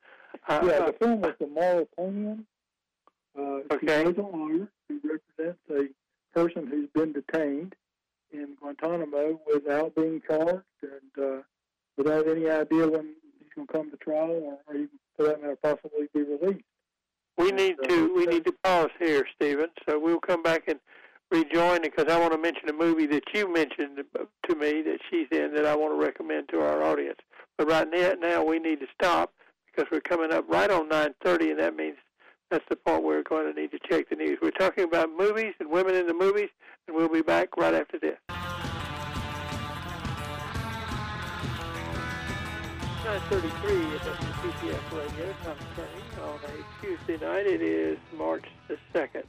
I 0.47 0.67
yeah, 0.67 0.87
the 0.87 0.95
film 0.99 1.23
was 1.23 1.35
the 1.41 1.47
Mauritanian. 1.47 2.45
Uh, 3.39 3.61
okay. 3.73 4.05
She 4.05 4.21
a 4.21 4.23
lawyer 4.23 4.69
who 4.89 5.01
represents 5.03 5.61
a 5.71 5.89
person 6.39 6.67
who's 6.67 6.89
been 6.95 7.13
detained 7.13 7.75
in 8.33 8.57
Guantanamo 8.61 9.41
without 9.53 9.95
being 9.95 10.21
charged 10.27 10.65
and 10.83 11.25
uh, 11.25 11.43
without 11.97 12.29
any 12.29 12.49
idea 12.49 12.89
when 12.89 13.15
he's 13.39 13.49
going 13.55 13.67
to 13.67 13.73
come 13.73 13.91
to 13.91 13.97
trial 13.97 14.31
or, 14.31 14.59
or 14.67 14.75
even 14.75 14.89
for 15.17 15.25
that 15.25 15.41
matter, 15.41 15.57
possibly 15.63 16.09
be 16.13 16.23
released. 16.23 16.65
We 17.39 17.53
need 17.53 17.77
to 17.89 18.15
we 18.15 18.27
need 18.27 18.45
to 18.47 18.53
pause 18.65 18.91
here, 18.99 19.27
Stephen. 19.35 19.69
So 19.89 19.99
we'll 19.99 20.21
come 20.21 20.43
back 20.43 20.65
and 20.69 20.81
rejoin 21.31 21.83
because 21.83 22.07
I 22.09 22.19
want 22.19 22.33
to 22.33 22.39
mention 22.39 22.69
a 22.69 22.73
movie 22.73 23.07
that 23.07 23.23
you 23.35 23.53
mentioned 23.53 23.99
to 24.49 24.55
me 24.55 24.83
that 24.83 24.99
she's 25.11 25.27
in 25.31 25.55
that 25.55 25.67
I 25.67 25.75
want 25.75 25.93
to 25.93 26.05
recommend 26.05 26.49
to 26.51 26.61
our 26.61 26.83
audience. 26.83 27.19
But 27.59 27.69
right 27.69 27.89
now, 28.21 28.45
we 28.45 28.59
need 28.59 28.81
to 28.81 28.87
stop 29.01 29.33
because 29.67 29.91
we're 29.91 30.01
coming 30.01 30.33
up 30.33 30.45
right 30.49 30.71
on 30.71 30.89
9:30, 30.89 31.51
and 31.51 31.59
that 31.61 31.75
means 31.77 31.97
that's 32.51 32.65
the 32.69 32.77
part 32.77 33.03
where 33.03 33.17
we're 33.17 33.23
going 33.23 33.53
to 33.53 33.61
need 33.61 33.73
to 33.73 33.79
check 33.89 34.09
the 34.09 34.17
news. 34.17 34.39
We're 34.41 34.51
talking 34.51 34.85
about 34.85 35.11
movies 35.11 35.55
and 35.59 35.71
women 35.71 35.95
in 35.95 36.07
the 36.07 36.15
movies, 36.15 36.51
and 36.87 36.97
we'll 36.97 37.09
be 37.09 37.23
back 37.23 37.57
right 37.57 37.75
after 37.75 37.99
this. 37.99 38.19
933 43.07 43.95
at 43.95 44.01
WPTF 44.01 44.93
Radio, 44.93 45.35
Tom 45.45 45.57
Kearney, 45.77 46.03
on 46.23 46.41
a 46.45 46.85
Tuesday 46.85 47.25
night. 47.25 47.47
It 47.47 47.63
is 47.63 47.99
March 48.17 48.45
the 48.67 48.77
2nd. 48.93 49.23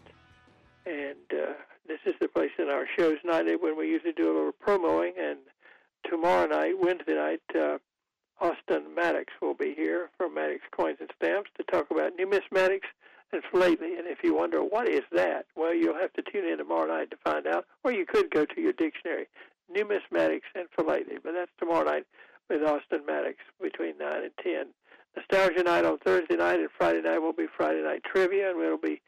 And 0.88 1.16
uh, 1.32 1.54
this 1.88 2.00
is 2.06 2.16
the 2.20 2.28
place 2.28 2.52
in 2.60 2.70
our 2.70 2.86
shows 2.98 3.18
night 3.24 3.46
when 3.62 3.78
we 3.78 3.88
usually 3.88 4.14
do 4.14 4.32
a 4.32 4.36
little 4.36 4.52
promoing. 4.52 5.14
And 5.20 5.40
tomorrow 6.10 6.48
night, 6.48 6.76
Wednesday 6.80 7.16
night, 7.16 7.42
uh, 7.56 7.78
Numismatics 8.42 9.28
Coins 10.72 10.98
and 11.00 11.12
Stamps 11.16 11.50
to 11.58 11.64
talk 11.64 11.90
about 11.92 12.18
numismatics 12.18 12.88
and 13.32 13.42
philately. 13.52 13.98
And 13.98 14.08
if 14.08 14.20
you 14.24 14.36
wonder 14.36 14.60
what 14.60 14.88
is 14.88 15.04
that, 15.12 15.46
well, 15.56 15.74
you'll 15.74 16.00
have 16.00 16.14
to 16.14 16.22
tune 16.22 16.46
in 16.46 16.58
tomorrow 16.58 16.88
night 16.88 17.12
to 17.12 17.18
find 17.18 17.48
out, 17.48 17.66
or 17.84 17.92
you 17.92 18.06
could 18.06 18.32
go 18.32 18.46
to 18.46 18.62
your 18.62 18.74
dictionary, 18.74 19.28
numismatics 19.76 20.48
and 20.56 20.68
philately. 20.76 21.18
But 21.24 21.34
that's 21.34 21.52
tomorrow 21.60 21.86
night 21.86 22.06
with 22.50 22.64
Austin 22.64 23.06
Maddox 23.06 23.38
between 23.62 23.98
9 23.98 24.24
and 24.24 24.32
10. 24.42 24.68
Nostalgia 25.16 25.64
night 25.64 25.84
on 25.84 25.98
Thursday 25.98 26.36
night, 26.36 26.60
and 26.60 26.70
Friday 26.78 27.02
night 27.02 27.20
will 27.20 27.34
be 27.34 27.48
Friday 27.48 27.82
night 27.82 28.04
trivia, 28.04 28.52
and 28.52 28.62
it'll 28.62 28.78
be 28.78 29.02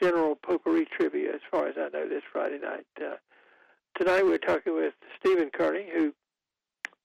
general 0.00 0.36
potpourri 0.36 0.86
trivia 0.86 1.34
as 1.34 1.40
far 1.50 1.66
as 1.66 1.74
I 1.76 1.88
know 1.96 2.08
this 2.08 2.22
Friday 2.32 2.58
night. 2.58 2.86
Uh, 3.00 3.16
tonight 3.96 4.24
we're 4.24 4.38
talking 4.38 4.74
with 4.74 4.94
Stephen 5.18 5.50
Kearney, 5.50 5.86
who 5.94 6.12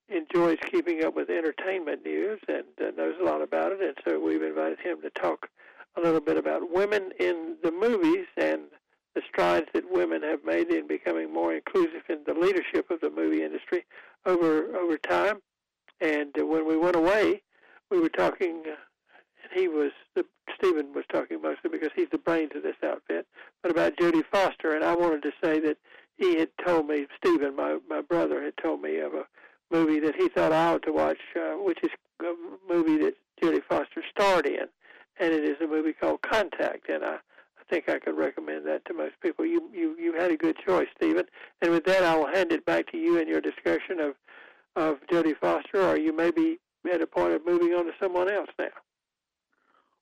enjoys 0.09 0.57
keeping 0.71 1.03
up 1.03 1.15
with 1.15 1.29
entertainment 1.29 2.05
news 2.05 2.39
and 2.47 2.65
uh, 2.81 2.91
knows 2.97 3.15
a 3.19 3.23
lot 3.23 3.41
about 3.41 3.71
it, 3.73 3.81
and 3.81 3.97
so 4.05 4.19
we've 4.19 4.41
invited 4.41 4.79
him 4.79 5.01
to 5.01 5.09
talk 5.09 5.49
a 5.97 6.01
little 6.01 6.21
bit 6.21 6.37
about 6.37 6.71
women 6.71 7.11
in 7.19 7.57
the 7.63 7.71
movies 7.71 8.27
and 8.37 8.61
the 9.15 9.21
strides 9.27 9.65
that 9.73 9.91
women 9.91 10.21
have 10.21 10.45
made 10.45 10.69
in 10.69 10.87
becoming 10.87 11.33
more 11.33 11.53
inclusive 11.53 12.03
in 12.07 12.19
the 12.27 12.33
leadership 12.33 12.89
of 12.91 13.01
the 13.01 13.09
movie 13.09 13.43
industry 13.43 13.83
over 14.25 14.75
over 14.77 14.97
time. 14.97 15.39
And 15.99 16.37
uh, 16.39 16.45
when 16.45 16.67
we 16.67 16.77
went 16.77 16.95
away, 16.95 17.41
we 17.89 17.99
were 17.99 18.09
talking, 18.09 18.63
and 19.49 19.59
he 19.59 19.67
was 19.67 19.91
Stephen 20.55 20.93
was 20.93 21.05
talking 21.11 21.41
mostly 21.41 21.69
because 21.69 21.91
he's 21.95 22.09
the 22.11 22.17
brains 22.17 22.51
of 22.55 22.63
this 22.63 22.75
outfit, 22.83 23.27
but 23.61 23.71
about 23.71 23.95
Jodie 23.97 24.25
Foster. 24.31 24.73
And 24.73 24.83
I 24.83 24.95
wanted 24.95 25.21
to 25.23 25.31
say 25.43 25.59
that 25.59 25.77
he 26.17 26.37
had 26.37 26.49
told 26.65 26.87
me, 26.87 27.07
Stephen, 27.17 27.55
my 27.55 27.77
my 27.89 28.01
brother, 28.01 28.43
had 28.43 28.57
told 28.57 28.81
me 28.81 28.99
of 28.99 29.13
a 29.13 29.25
movie 29.71 29.99
that 29.99 30.15
he 30.15 30.29
thought 30.29 30.51
I 30.51 30.73
ought 30.73 30.83
to 30.83 30.93
watch, 30.93 31.19
uh, 31.35 31.55
which 31.55 31.79
is 31.83 31.91
a 32.21 32.33
movie 32.67 32.97
that 33.03 33.15
Jodie 33.41 33.63
Foster 33.63 34.03
starred 34.09 34.47
in, 34.47 34.67
and 35.19 35.33
it 35.33 35.43
is 35.43 35.57
a 35.61 35.67
movie 35.67 35.93
called 35.93 36.21
Contact. 36.21 36.89
And 36.89 37.03
I, 37.03 37.15
I 37.15 37.63
think 37.69 37.89
I 37.89 37.99
could 37.99 38.17
recommend 38.17 38.65
that 38.65 38.85
to 38.85 38.93
most 38.93 39.19
people. 39.21 39.45
You 39.45 39.69
you 39.71 39.95
you 39.99 40.13
had 40.13 40.31
a 40.31 40.37
good 40.37 40.57
choice, 40.65 40.87
Stephen. 40.95 41.25
And 41.61 41.71
with 41.71 41.85
that, 41.85 42.03
I 42.03 42.15
will 42.15 42.33
hand 42.33 42.51
it 42.51 42.65
back 42.65 42.91
to 42.91 42.97
you 42.97 43.19
and 43.19 43.27
your 43.27 43.41
discussion 43.41 43.99
of 43.99 44.15
of 44.75 44.97
Jodie 45.11 45.37
Foster, 45.39 45.81
or 45.81 45.97
you 45.97 46.15
may 46.15 46.31
be 46.31 46.59
at 46.91 47.01
a 47.01 47.07
point 47.07 47.33
of 47.33 47.45
moving 47.45 47.73
on 47.73 47.85
to 47.85 47.91
someone 47.99 48.31
else 48.31 48.49
now. 48.57 48.69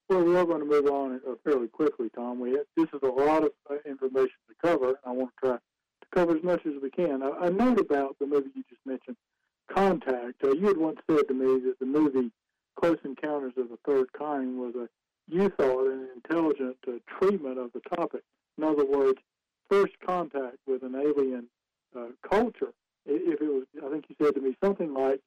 Well, 0.07 0.23
we 0.23 0.35
are 0.35 0.45
going 0.45 0.59
to 0.59 0.65
move 0.65 0.85
on 0.85 1.19
uh, 1.27 1.33
fairly 1.43 1.67
quickly, 1.67 2.09
Tom. 2.15 2.39
We 2.39 2.51
have, 2.51 2.65
this 2.77 2.87
is 2.93 2.99
a 3.01 3.07
lot 3.07 3.43
of 3.43 3.51
uh, 3.69 3.77
information 3.89 4.37
to 4.47 4.55
cover. 4.63 4.99
I 5.03 5.11
want 5.11 5.31
to 5.41 5.47
try 5.47 5.55
to 5.57 6.07
cover 6.13 6.37
as 6.37 6.43
much 6.43 6.63
as 6.67 6.73
we 6.81 6.91
can. 6.91 7.23
I, 7.23 7.29
I 7.45 7.49
note 7.49 7.79
about 7.79 8.17
the 8.19 8.27
movie 8.27 8.49
you 8.53 8.63
just 8.69 8.85
mentioned, 8.85 9.17
Contact. 9.73 10.43
Uh, 10.43 10.51
you 10.51 10.67
had 10.67 10.77
once 10.77 10.99
said 11.09 11.27
to 11.27 11.33
me 11.33 11.59
that 11.65 11.77
the 11.79 11.87
movie 11.87 12.31
Close 12.79 12.99
Encounters 13.03 13.53
of 13.57 13.69
the 13.69 13.79
Third 13.83 14.13
Kind 14.13 14.59
was 14.59 14.75
a, 14.75 14.87
you 15.27 15.49
thought, 15.49 15.87
an 15.87 16.07
intelligent 16.15 16.77
uh, 16.87 16.91
treatment 17.17 17.57
of 17.57 17.71
the 17.73 17.81
topic. 17.95 18.21
In 18.59 18.63
other 18.63 18.85
words, 18.85 19.17
first 19.71 19.93
contact 20.05 20.57
with 20.67 20.83
an 20.83 20.93
alien 20.93 21.47
uh, 21.97 22.09
culture. 22.29 22.73
If 23.07 23.41
it 23.41 23.47
was, 23.47 23.63
I 23.83 23.89
think 23.89 24.05
you 24.07 24.15
said 24.21 24.35
to 24.35 24.41
me 24.41 24.55
something 24.63 24.93
like, 24.93 25.19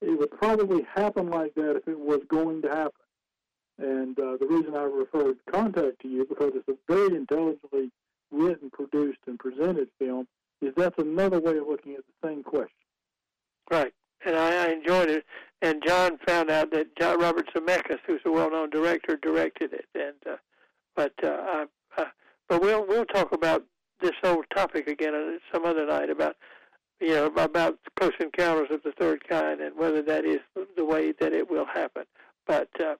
it 0.00 0.18
would 0.18 0.30
probably 0.30 0.86
happen 0.94 1.28
like 1.28 1.54
that 1.54 1.76
if 1.76 1.86
it 1.86 1.98
was 1.98 2.20
going 2.28 2.62
to 2.62 2.68
happen. 2.68 3.01
And 3.82 4.16
uh, 4.18 4.36
the 4.38 4.46
reason 4.48 4.76
I 4.76 4.84
referred 4.84 5.38
Contact 5.50 6.00
to 6.02 6.08
you 6.08 6.24
because 6.24 6.52
it's 6.54 6.68
a 6.68 6.76
very 6.88 7.16
intelligently 7.16 7.90
written, 8.30 8.70
produced, 8.70 9.18
and 9.26 9.38
presented 9.38 9.88
film. 9.98 10.28
Is 10.60 10.72
that's 10.76 10.98
another 10.98 11.40
way 11.40 11.58
of 11.58 11.66
looking 11.66 11.94
at 11.94 12.02
the 12.06 12.28
same 12.28 12.44
question. 12.44 12.70
Right, 13.68 13.92
and 14.24 14.36
I, 14.36 14.66
I 14.66 14.68
enjoyed 14.68 15.10
it. 15.10 15.24
And 15.60 15.82
John 15.84 16.18
found 16.26 16.50
out 16.50 16.70
that 16.70 16.96
John 16.96 17.18
Robert 17.20 17.48
Zemeckis, 17.54 17.98
who's 18.06 18.20
a 18.24 18.30
well-known 18.30 18.70
director, 18.70 19.16
directed 19.16 19.72
it. 19.72 19.86
And 19.96 20.34
uh, 20.34 20.36
but 20.94 21.12
uh, 21.24 21.66
uh, 21.98 22.04
but 22.48 22.62
we'll 22.62 22.86
we'll 22.86 23.04
talk 23.06 23.32
about 23.32 23.64
this 24.00 24.12
whole 24.22 24.44
topic 24.54 24.86
again 24.86 25.38
some 25.52 25.64
other 25.64 25.86
night 25.86 26.10
about 26.10 26.36
you 27.00 27.08
know 27.08 27.26
about 27.26 27.78
close 27.98 28.12
encounters 28.20 28.68
of 28.70 28.82
the 28.84 28.92
third 28.92 29.26
kind 29.28 29.60
and 29.60 29.76
whether 29.76 30.02
that 30.02 30.24
is 30.24 30.40
the 30.76 30.84
way 30.84 31.12
that 31.18 31.32
it 31.32 31.50
will 31.50 31.66
happen. 31.66 32.04
But 32.46 32.68
uh, 32.80 32.94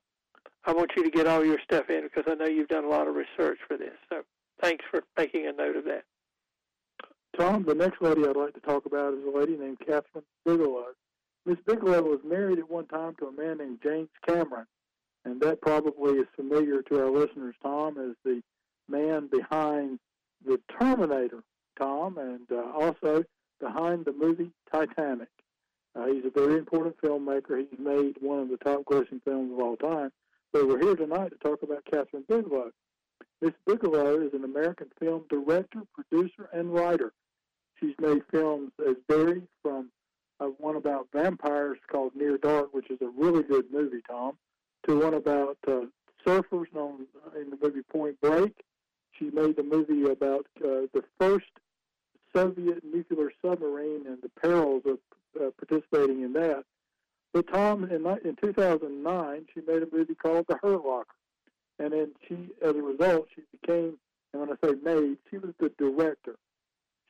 I 0.64 0.72
want 0.72 0.92
you 0.96 1.02
to 1.04 1.10
get 1.10 1.26
all 1.26 1.44
your 1.44 1.58
stuff 1.64 1.90
in 1.90 2.04
because 2.04 2.24
I 2.26 2.34
know 2.34 2.46
you've 2.46 2.68
done 2.68 2.84
a 2.84 2.88
lot 2.88 3.08
of 3.08 3.14
research 3.14 3.58
for 3.66 3.76
this. 3.76 3.94
So 4.08 4.22
thanks 4.60 4.84
for 4.90 5.02
making 5.16 5.46
a 5.46 5.52
note 5.52 5.76
of 5.76 5.84
that. 5.84 6.04
Tom, 7.38 7.64
the 7.64 7.74
next 7.74 8.00
lady 8.02 8.26
I'd 8.26 8.36
like 8.36 8.54
to 8.54 8.60
talk 8.60 8.86
about 8.86 9.14
is 9.14 9.24
a 9.26 9.36
lady 9.36 9.56
named 9.56 9.78
Kathryn 9.80 10.22
Bigelow. 10.44 10.88
Miss 11.46 11.58
Bigelow 11.66 12.02
was 12.02 12.20
married 12.24 12.58
at 12.58 12.70
one 12.70 12.86
time 12.86 13.14
to 13.18 13.26
a 13.26 13.32
man 13.32 13.58
named 13.58 13.80
James 13.82 14.10
Cameron, 14.26 14.66
and 15.24 15.40
that 15.40 15.60
probably 15.60 16.18
is 16.18 16.26
familiar 16.36 16.82
to 16.82 17.00
our 17.00 17.10
listeners, 17.10 17.54
Tom, 17.62 17.98
as 17.98 18.14
the 18.24 18.42
man 18.88 19.28
behind 19.28 19.98
the 20.44 20.60
Terminator, 20.78 21.42
Tom, 21.80 22.18
and 22.18 22.46
uh, 22.52 22.70
also 22.78 23.24
behind 23.60 24.04
the 24.04 24.12
movie 24.12 24.52
Titanic. 24.72 25.28
Uh, 25.94 26.06
he's 26.06 26.24
a 26.24 26.30
very 26.30 26.58
important 26.58 26.96
filmmaker. 26.98 27.58
He's 27.58 27.78
made 27.78 28.16
one 28.20 28.40
of 28.40 28.48
the 28.48 28.56
top 28.58 28.84
grossing 28.84 29.22
films 29.24 29.52
of 29.52 29.58
all 29.58 29.76
time. 29.76 30.10
So 30.54 30.66
we're 30.66 30.80
here 30.80 30.96
tonight 30.96 31.30
to 31.30 31.36
talk 31.36 31.62
about 31.62 31.82
Kathryn 31.86 32.26
Bigelow. 32.28 32.72
Miss 33.40 33.54
Bigelow 33.66 34.20
is 34.20 34.34
an 34.34 34.44
American 34.44 34.88
film 35.00 35.24
director, 35.30 35.80
producer, 35.94 36.50
and 36.52 36.74
writer. 36.74 37.14
She's 37.80 37.94
made 37.98 38.20
films 38.30 38.70
as 38.86 38.96
varied 39.08 39.46
from 39.62 39.90
uh, 40.40 40.48
one 40.58 40.76
about 40.76 41.08
vampires 41.10 41.78
called 41.90 42.14
Near 42.14 42.36
Dark, 42.36 42.74
which 42.74 42.90
is 42.90 42.98
a 43.00 43.08
really 43.08 43.42
good 43.42 43.72
movie, 43.72 44.02
Tom, 44.06 44.36
to 44.86 45.00
one 45.00 45.14
about 45.14 45.56
uh, 45.66 45.86
surfers 46.26 46.66
known 46.74 47.06
in 47.34 47.48
the 47.48 47.56
movie 47.62 47.82
Point 47.90 48.20
Break. 48.20 48.52
She 49.18 49.30
made 49.30 49.56
the 49.56 49.62
movie 49.62 50.04
about 50.10 50.46
uh, 50.62 50.84
the 50.92 51.02
first 51.18 51.46
Soviet 52.36 52.84
nuclear 52.84 53.32
submarine 53.42 54.06
and 54.06 54.18
the 54.20 54.30
perils 54.38 54.82
of 54.84 54.98
uh, 55.40 55.50
participating 55.56 56.22
in 56.22 56.34
that. 56.34 56.64
But 57.32 57.50
Tom, 57.52 57.84
in, 57.84 58.06
in 58.24 58.36
2009, 58.42 59.46
she 59.54 59.60
made 59.66 59.82
a 59.82 59.88
movie 59.90 60.14
called 60.14 60.46
The 60.48 60.58
Hurt 60.62 60.84
Locker, 60.84 61.14
and 61.78 61.92
then 61.92 62.12
she, 62.28 62.48
as 62.62 62.74
a 62.76 62.82
result, 62.82 63.28
she 63.34 63.42
became, 63.60 63.98
and 64.32 64.42
when 64.42 64.50
I 64.50 64.66
say 64.66 64.74
made, 64.82 65.16
she 65.30 65.38
was 65.38 65.54
the 65.58 65.70
director. 65.78 66.36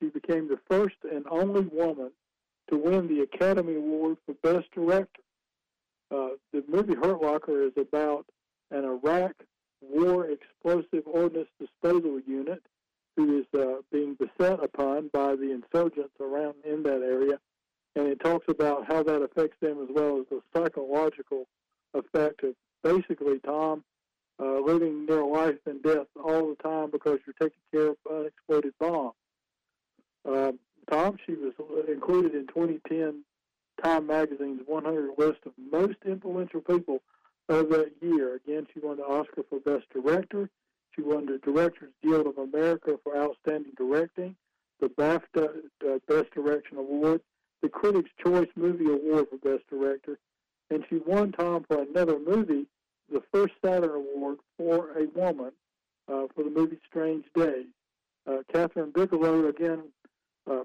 She 0.01 0.09
became 0.09 0.49
the 0.49 0.59
first 0.71 0.97
and 1.11 1.25
only 1.29 1.63
woman 1.63 2.13
to 2.71 2.77
win 2.77 3.09
the 3.09 3.23
Academy 3.23 3.75
Award 3.75 4.19
for 4.25 4.35
Best 4.43 4.71
Director. 4.73 5.23
Uh, 6.11 6.31
the 6.53 6.63
movie 6.69 6.95
Hurt 6.95 7.21
Locker 7.21 7.63
is 7.63 7.73
about 7.77 8.27
an 8.71 8.85
Iraq 8.85 9.33
war 9.81 10.29
explosive 10.29 11.05
ordnance 11.07 11.49
disposal 11.59 12.21
unit 12.27 12.63
who 13.17 13.41
is 13.41 13.61
uh, 13.61 13.77
being 13.91 14.15
beset 14.15 14.63
upon 14.63 15.09
by 15.13 15.35
the 15.35 15.51
insurgents 15.51 16.15
around 16.21 16.55
in 16.65 16.83
that 16.85 17.03
area 17.03 17.39
and 17.97 18.07
it 18.07 18.21
talks 18.21 18.47
about 18.49 18.87
how 18.87 19.03
that 19.03 19.23
affects 19.23 19.57
them 19.61 19.83
as 19.83 19.89
well 19.91 20.21
as 20.21 20.27
the 20.31 20.41
psychological 20.55 21.47
effect 21.95 22.43
of 22.43 22.55
basically 22.83 23.39
Tom 23.41 23.85
uh, 24.41 24.61
living 24.61 25.07
near 25.07 25.25
life 25.25 25.59
and 25.67 25.83
death 25.83 26.07
all 26.23 26.49
the 26.49 26.57
time 26.63 26.91
because 26.91 27.19
you're 27.27 27.35
taking 27.41 27.63
care 27.71 27.89
of 27.91 27.97
unexploded 28.11 28.73
bombs. 28.81 29.15
Um, 30.27 30.59
Tom, 30.91 31.17
she 31.27 31.35
was 31.35 31.53
included 31.89 32.35
in 32.35 32.47
2010 32.49 33.23
Time 33.83 34.07
Magazine's 34.07 34.63
100 34.67 35.11
list 35.19 35.39
of 35.47 35.53
most 35.71 35.97
influential 36.07 36.61
people 36.61 37.03
of 37.49 37.69
that 37.71 37.93
year. 38.01 38.37
Again, 38.37 38.67
she 38.73 38.81
won 38.81 38.97
the 38.97 39.05
Oscar 39.05 39.43
for 39.49 39.61
Best 39.61 39.89
Director. 39.93 40.49
She 40.95 41.03
won 41.03 41.27
the 41.27 41.39
Directors 41.39 41.93
Guild 42.03 42.27
of 42.27 42.39
America 42.39 42.99
for 43.03 43.17
Outstanding 43.17 43.73
Directing, 43.77 44.37
the 44.81 44.89
BAFTA 44.89 45.49
uh, 45.87 45.99
Best 46.07 46.31
Direction 46.33 46.77
Award, 46.77 47.23
the 47.63 47.69
Critics' 47.69 48.11
Choice 48.23 48.49
Movie 48.57 48.91
Award 48.91 49.27
for 49.31 49.37
Best 49.39 49.69
Director, 49.71 50.19
and 50.71 50.85
she 50.91 50.97
won 51.07 51.33
Tom 51.33 51.65
for 51.69 51.83
another 51.83 52.19
movie, 52.19 52.67
the 53.11 53.23
first 53.33 53.55
Saturn 53.65 53.91
Award 53.91 54.39
for 54.57 54.91
a 54.99 55.07
woman 55.19 55.53
uh, 56.09 56.27
for 56.35 56.45
the 56.45 56.51
movie 56.51 56.79
Strange 56.87 57.25
Days. 57.35 57.67
Uh, 58.27 58.39
Kathryn 58.53 58.93
Bigelow, 58.93 59.49
again, 59.49 59.85
uh, 60.51 60.65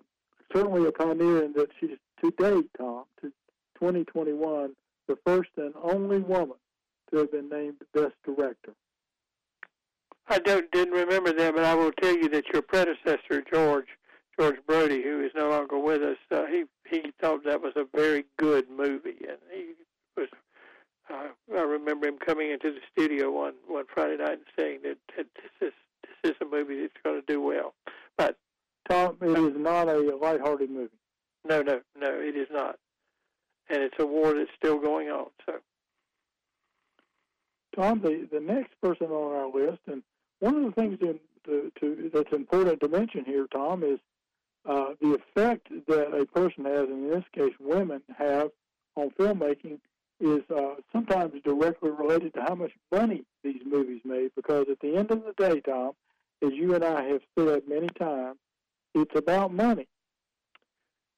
certainly 0.53 0.87
a 0.87 0.91
pioneer 0.91 1.43
in 1.43 1.53
that 1.53 1.69
she's 1.79 1.97
to 2.21 2.31
date, 2.31 2.69
Tom, 2.77 3.03
to 3.21 3.29
2021, 3.79 4.73
the 5.07 5.17
first 5.25 5.49
and 5.57 5.73
only 5.81 6.19
woman 6.19 6.57
to 7.11 7.17
have 7.17 7.31
been 7.31 7.49
named 7.49 7.75
Best 7.93 8.15
Director. 8.25 8.73
I 10.29 10.39
don't 10.39 10.69
didn't 10.71 10.93
remember 10.93 11.31
that, 11.31 11.55
but 11.55 11.63
I 11.63 11.73
will 11.73 11.91
tell 11.93 12.15
you 12.15 12.27
that 12.29 12.51
your 12.51 12.61
predecessor, 12.61 13.43
George, 13.51 13.87
George 14.39 14.57
Brody, 14.67 15.01
who 15.01 15.23
is 15.23 15.31
no 15.35 15.49
longer 15.49 15.79
with 15.79 16.01
us, 16.03 16.17
uh, 16.31 16.45
he 16.45 16.65
he 16.89 17.11
thought 17.19 17.43
that 17.45 17.61
was 17.61 17.73
a 17.75 17.85
very 17.95 18.25
good 18.37 18.69
movie, 18.69 19.17
and 19.27 19.37
he 19.51 19.73
was. 20.15 20.27
Uh, 21.09 21.29
I 21.55 21.61
remember 21.61 22.07
him 22.07 22.17
coming 22.17 22.51
into 22.51 22.71
the 22.71 22.81
studio 22.91 23.31
one 23.31 23.53
one 23.67 23.85
Friday 23.93 24.17
night 24.17 24.33
and 24.33 24.41
saying 24.57 24.79
that, 24.83 24.97
that 25.15 25.27
this 25.35 25.69
is 25.69 25.73
this 26.21 26.31
is 26.31 26.37
a 26.41 26.45
movie 26.45 26.81
that's 26.81 26.93
going 27.03 27.19
to 27.19 27.33
do 27.33 27.41
well. 27.41 27.73
But 28.17 28.37
Tom, 28.89 29.17
it 29.21 29.37
is 29.37 29.57
not 29.57 29.87
a 29.87 29.97
lighthearted 29.97 30.69
movie. 30.69 30.91
No, 31.47 31.61
no, 31.61 31.81
no, 31.97 32.09
it 32.09 32.35
is 32.35 32.47
not, 32.51 32.77
and 33.69 33.81
it's 33.81 33.97
a 33.99 34.05
war 34.05 34.33
that's 34.33 34.49
still 34.55 34.79
going 34.79 35.09
on. 35.09 35.27
So. 35.45 35.53
Tom, 37.75 38.01
the, 38.01 38.27
the 38.31 38.39
next 38.39 38.73
person 38.81 39.07
on 39.07 39.35
our 39.35 39.47
list, 39.47 39.81
and 39.87 40.01
one 40.39 40.55
of 40.55 40.63
the 40.63 40.71
things 40.71 40.97
in, 41.01 41.19
to, 41.45 41.71
to, 41.79 42.09
that's 42.13 42.33
important 42.33 42.81
to 42.81 42.87
mention 42.87 43.23
here, 43.23 43.45
Tom, 43.53 43.83
is 43.83 43.99
uh, 44.67 44.93
the 45.01 45.13
effect 45.15 45.67
that 45.87 46.13
a 46.13 46.25
person 46.25 46.65
has, 46.65 46.89
in 46.89 47.09
this 47.09 47.23
case, 47.33 47.53
women 47.59 48.01
have 48.17 48.49
on 48.95 49.09
filmmaking, 49.11 49.79
is 50.19 50.41
uh, 50.55 50.75
sometimes 50.91 51.33
directly 51.43 51.91
related 51.91 52.33
to 52.33 52.41
how 52.41 52.55
much 52.55 52.71
money 52.91 53.23
these 53.43 53.61
movies 53.65 54.01
made. 54.03 54.31
Because 54.35 54.65
at 54.69 54.79
the 54.79 54.95
end 54.95 55.11
of 55.11 55.23
the 55.23 55.33
day, 55.37 55.61
Tom, 55.61 55.93
as 56.43 56.51
you 56.53 56.75
and 56.75 56.83
I 56.83 57.03
have 57.03 57.21
said 57.37 57.63
many 57.67 57.87
times, 57.87 58.37
it's 58.93 59.15
about 59.15 59.53
money. 59.53 59.87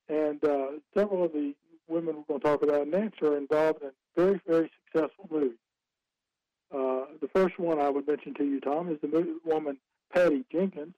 And 0.09 0.43
uh, 0.43 0.67
several 0.95 1.23
of 1.23 1.33
the 1.33 1.53
women 1.87 2.17
we're 2.17 2.23
going 2.23 2.39
to 2.39 2.45
talk 2.45 2.61
about 2.61 2.87
next 2.87 3.21
are 3.21 3.37
involved 3.37 3.81
in 3.81 3.91
very, 4.15 4.41
very 4.47 4.69
successful 4.85 5.27
movies. 5.31 5.57
Uh, 6.71 7.05
the 7.19 7.29
first 7.33 7.57
one 7.57 7.79
I 7.79 7.89
would 7.89 8.07
mention 8.07 8.33
to 8.35 8.43
you, 8.43 8.59
Tom, 8.59 8.91
is 8.91 8.99
the 9.01 9.39
woman 9.43 9.77
Patty 10.13 10.43
Jenkins. 10.51 10.93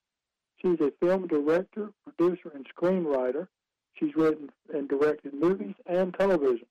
She's 0.62 0.80
a 0.80 0.92
film 1.00 1.28
director, 1.28 1.90
producer, 2.04 2.52
and 2.54 2.66
screenwriter. 2.76 3.48
She's 3.94 4.16
written 4.16 4.50
and 4.74 4.88
directed 4.88 5.34
movies 5.34 5.76
and 5.88 6.14
television. 6.14 6.68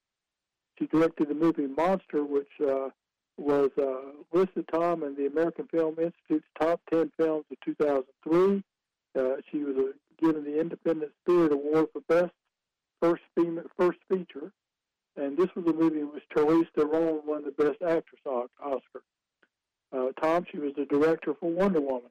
She 0.79 0.87
directed 0.87 1.29
the 1.29 1.35
movie 1.35 1.66
Monster, 1.66 2.24
which 2.24 2.48
uh, 2.61 2.90
was 3.37 3.70
uh, 3.79 4.12
listed, 4.33 4.66
Tom, 4.72 5.03
in 5.03 5.14
the 5.16 5.26
American 5.26 5.66
Film 5.66 5.96
Institute's 5.98 6.46
top 6.59 6.81
10 6.90 7.11
films 7.16 7.44
of 7.50 7.57
2003. 7.64 8.62
Uh, 9.18 9.37
she 9.50 9.59
was 9.59 9.76
uh, 9.76 9.92
given 10.24 10.44
the 10.44 10.61
Independent 10.61 11.12
Spirit 11.22 11.53
Award 11.53 11.87
for 11.92 12.00
Best 12.09 12.33
First 13.00 13.22
First 13.76 13.98
Feature, 14.09 14.53
and 15.16 15.37
this 15.37 15.48
was 15.57 15.66
a 15.66 15.72
movie 15.72 16.00
in 16.00 16.12
which 16.12 16.22
Charlize 16.35 16.68
Theron 16.76 17.22
won 17.26 17.44
the 17.44 17.50
Best 17.50 17.83
Actress 17.83 18.20
Oscar. 18.26 19.03
Uh, 19.92 20.12
Tom, 20.20 20.46
she 20.50 20.59
was 20.59 20.72
the 20.76 20.85
director 20.85 21.35
for 21.35 21.50
Wonder 21.50 21.81
Woman, 21.81 22.11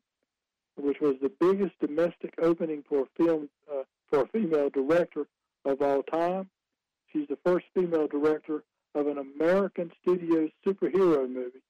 which 0.79 0.99
was 1.01 1.15
the 1.21 1.31
biggest 1.39 1.77
domestic 1.79 2.33
opening 2.41 2.83
for 2.87 3.01
a 3.01 3.23
film 3.23 3.49
uh, 3.71 3.83
for 4.09 4.23
a 4.23 4.27
female 4.27 4.69
director 4.69 5.27
of 5.65 5.81
all 5.81 6.03
time. 6.03 6.49
She's 7.11 7.27
the 7.27 7.37
first 7.45 7.65
female 7.73 8.07
director 8.07 8.63
of 8.95 9.07
an 9.07 9.17
American 9.17 9.91
studio 10.01 10.49
superhero 10.65 11.29
movie. 11.29 11.61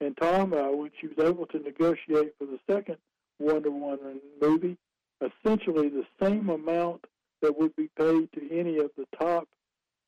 And 0.00 0.16
Tom, 0.16 0.52
uh, 0.52 0.70
when 0.70 0.90
she 1.00 1.06
was 1.08 1.18
able 1.18 1.46
to 1.46 1.58
negotiate 1.58 2.34
for 2.38 2.46
the 2.46 2.58
second 2.70 2.96
Wonder 3.38 3.70
Woman 3.70 4.20
movie, 4.40 4.76
essentially 5.20 5.88
the 5.88 6.06
same 6.22 6.48
amount 6.48 7.04
that 7.42 7.58
would 7.58 7.74
be 7.76 7.88
paid 7.98 8.30
to 8.32 8.50
any 8.50 8.78
of 8.78 8.90
the 8.96 9.06
top 9.18 9.48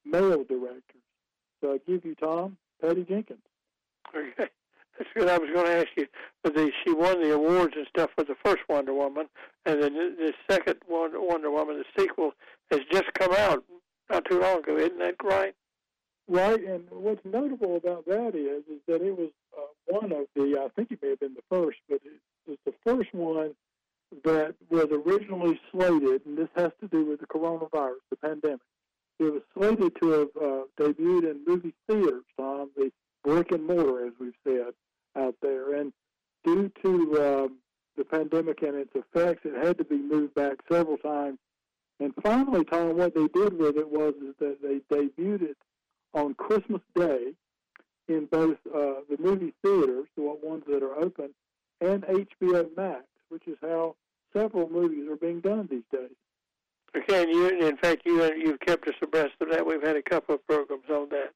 male 0.04 0.44
directors. 0.44 1.02
So 1.60 1.72
I 1.72 1.78
give 1.90 2.04
you 2.04 2.14
Tom, 2.14 2.56
Patty 2.80 3.04
Jenkins. 3.04 3.40
Okay. 4.14 4.48
That's 4.98 5.10
good. 5.14 5.28
I 5.28 5.38
was 5.38 5.50
going 5.54 5.66
to 5.66 5.76
ask 5.76 5.88
you, 5.96 6.06
but 6.42 6.54
the, 6.54 6.72
she 6.84 6.92
won 6.92 7.22
the 7.22 7.32
awards 7.32 7.74
and 7.76 7.86
stuff 7.86 8.10
for 8.16 8.24
the 8.24 8.34
first 8.44 8.62
Wonder 8.68 8.92
Woman, 8.92 9.26
and 9.64 9.82
then 9.82 9.94
the, 9.94 10.14
the 10.18 10.32
second 10.52 10.76
Wonder, 10.88 11.20
Wonder 11.20 11.50
Woman, 11.50 11.78
the 11.78 12.02
sequel, 12.02 12.32
has 12.72 12.80
just 12.90 13.12
come 13.14 13.32
out 13.32 13.64
not 14.10 14.24
too 14.24 14.40
long 14.40 14.58
ago. 14.58 14.76
Isn't 14.76 14.98
that 14.98 15.14
right? 15.22 15.54
Right, 16.26 16.62
and 16.62 16.84
what's 16.90 17.24
notable 17.24 17.76
about 17.76 18.04
that 18.06 18.34
is 18.34 18.62
is 18.70 18.80
that 18.86 19.02
it 19.02 19.16
was 19.16 19.30
uh, 19.56 19.62
one 19.86 20.12
of 20.12 20.26
the 20.34 20.60
I 20.62 20.68
think 20.76 20.90
it 20.90 20.98
may 21.02 21.10
have 21.10 21.20
been 21.20 21.34
the 21.34 21.42
first, 21.48 21.78
but 21.88 22.00
it 22.04 22.20
was 22.46 22.58
the 22.66 22.74
first 22.84 23.14
one 23.14 23.54
that 24.24 24.54
was 24.68 24.88
originally 24.90 25.58
slated, 25.72 26.26
and 26.26 26.36
this 26.36 26.48
has 26.56 26.72
to 26.80 26.88
do 26.88 27.04
with 27.04 27.20
the 27.20 27.26
coronavirus, 27.26 28.00
the 28.10 28.16
pandemic. 28.16 28.60
It 29.18 29.32
was 29.32 29.42
slated 29.54 29.96
to 30.00 30.10
have 30.10 30.28
uh, 30.36 30.62
debuted 30.78 31.30
in 31.30 31.44
movie 31.46 31.74
theaters, 31.88 32.24
on 32.38 32.68
the 32.76 32.90
brick 33.24 33.50
and 33.52 33.66
mortar, 33.66 34.06
as 34.06 34.12
we've 34.20 34.32
said 34.44 34.72
out 35.16 35.34
there, 35.42 35.74
and 35.80 35.92
due 36.44 36.70
to 36.82 37.44
um, 37.44 37.56
the 37.96 37.97
pandemic 38.10 38.62
and 38.62 38.76
its 38.76 38.92
effects, 38.94 39.42
it 39.44 39.64
had 39.64 39.78
to 39.78 39.84
be 39.84 39.96
moved 39.96 40.34
back 40.34 40.56
several 40.70 40.98
times. 40.98 41.38
And 42.00 42.12
finally, 42.22 42.64
Tom, 42.64 42.96
what 42.96 43.14
they 43.14 43.26
did 43.28 43.58
with 43.58 43.76
it 43.76 43.90
was 43.90 44.14
that 44.38 44.58
they 44.62 44.80
debuted 44.94 45.42
it 45.42 45.56
on 46.14 46.34
Christmas 46.34 46.82
Day 46.94 47.32
in 48.08 48.26
both 48.26 48.56
uh, 48.66 49.02
the 49.10 49.16
movie 49.18 49.52
theaters, 49.62 50.06
the 50.16 50.22
ones 50.42 50.64
that 50.68 50.82
are 50.82 50.98
open, 50.98 51.30
and 51.80 52.02
HBO 52.02 52.68
Max, 52.76 53.04
which 53.28 53.46
is 53.46 53.58
how 53.60 53.96
several 54.32 54.68
movies 54.68 55.08
are 55.08 55.16
being 55.16 55.40
done 55.40 55.68
these 55.70 55.82
days. 55.92 56.16
Okay, 56.96 57.22
and 57.22 57.32
you, 57.32 57.48
in 57.48 57.76
fact, 57.76 58.02
you 58.06 58.22
you've 58.34 58.60
kept 58.60 58.88
us 58.88 58.94
abreast 59.02 59.34
of 59.40 59.50
that. 59.50 59.66
We've 59.66 59.82
had 59.82 59.96
a 59.96 60.02
couple 60.02 60.34
of 60.34 60.46
programs 60.46 60.88
on 60.90 61.08
that. 61.10 61.32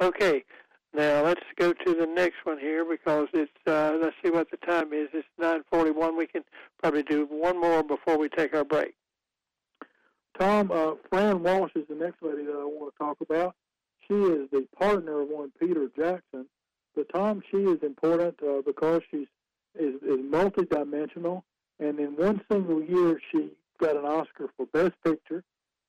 Okay, 0.00 0.44
now 0.92 1.24
let's 1.24 1.42
go 1.56 1.72
to 1.72 1.94
the 1.94 2.06
next 2.06 2.44
one 2.44 2.58
here 2.58 2.84
because 2.84 3.28
it's 3.32 3.50
uh, 3.66 3.96
let's 4.00 4.16
see 4.22 4.30
what 4.30 4.50
the 4.50 4.58
time 4.58 4.92
is. 4.92 5.08
It's 5.14 5.26
9:41. 6.00 6.16
We 6.16 6.26
can 6.26 6.44
probably 6.82 7.02
do 7.02 7.26
one 7.26 7.60
more 7.60 7.82
before 7.82 8.18
we 8.18 8.28
take 8.28 8.54
our 8.54 8.64
break. 8.64 8.94
Tom, 10.38 10.70
uh, 10.72 10.94
Fran 11.10 11.42
Walsh 11.42 11.72
is 11.74 11.86
the 11.88 11.94
next 11.94 12.22
lady 12.22 12.44
that 12.44 12.52
I 12.52 12.64
want 12.64 12.94
to 12.94 12.98
talk 12.98 13.18
about. 13.20 13.54
She 14.08 14.14
is 14.14 14.48
the 14.50 14.66
partner 14.78 15.20
of 15.20 15.28
one 15.28 15.52
Peter 15.60 15.88
Jackson. 15.96 16.46
But 16.94 17.08
Tom, 17.14 17.42
she 17.50 17.58
is 17.58 17.82
important 17.82 18.36
uh, 18.42 18.62
because 18.64 19.02
she's 19.10 19.28
is, 19.78 19.94
is 20.02 20.18
multidimensional, 20.18 21.42
and 21.78 21.98
in 22.00 22.16
one 22.16 22.42
single 22.50 22.82
year, 22.82 23.20
she 23.30 23.50
got 23.78 23.96
an 23.96 24.04
Oscar 24.04 24.50
for 24.56 24.66
Best 24.66 24.94
Picture, 25.04 25.44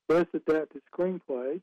Best 0.08 0.28
Adapted 0.34 0.82
Screenplay. 0.94 1.62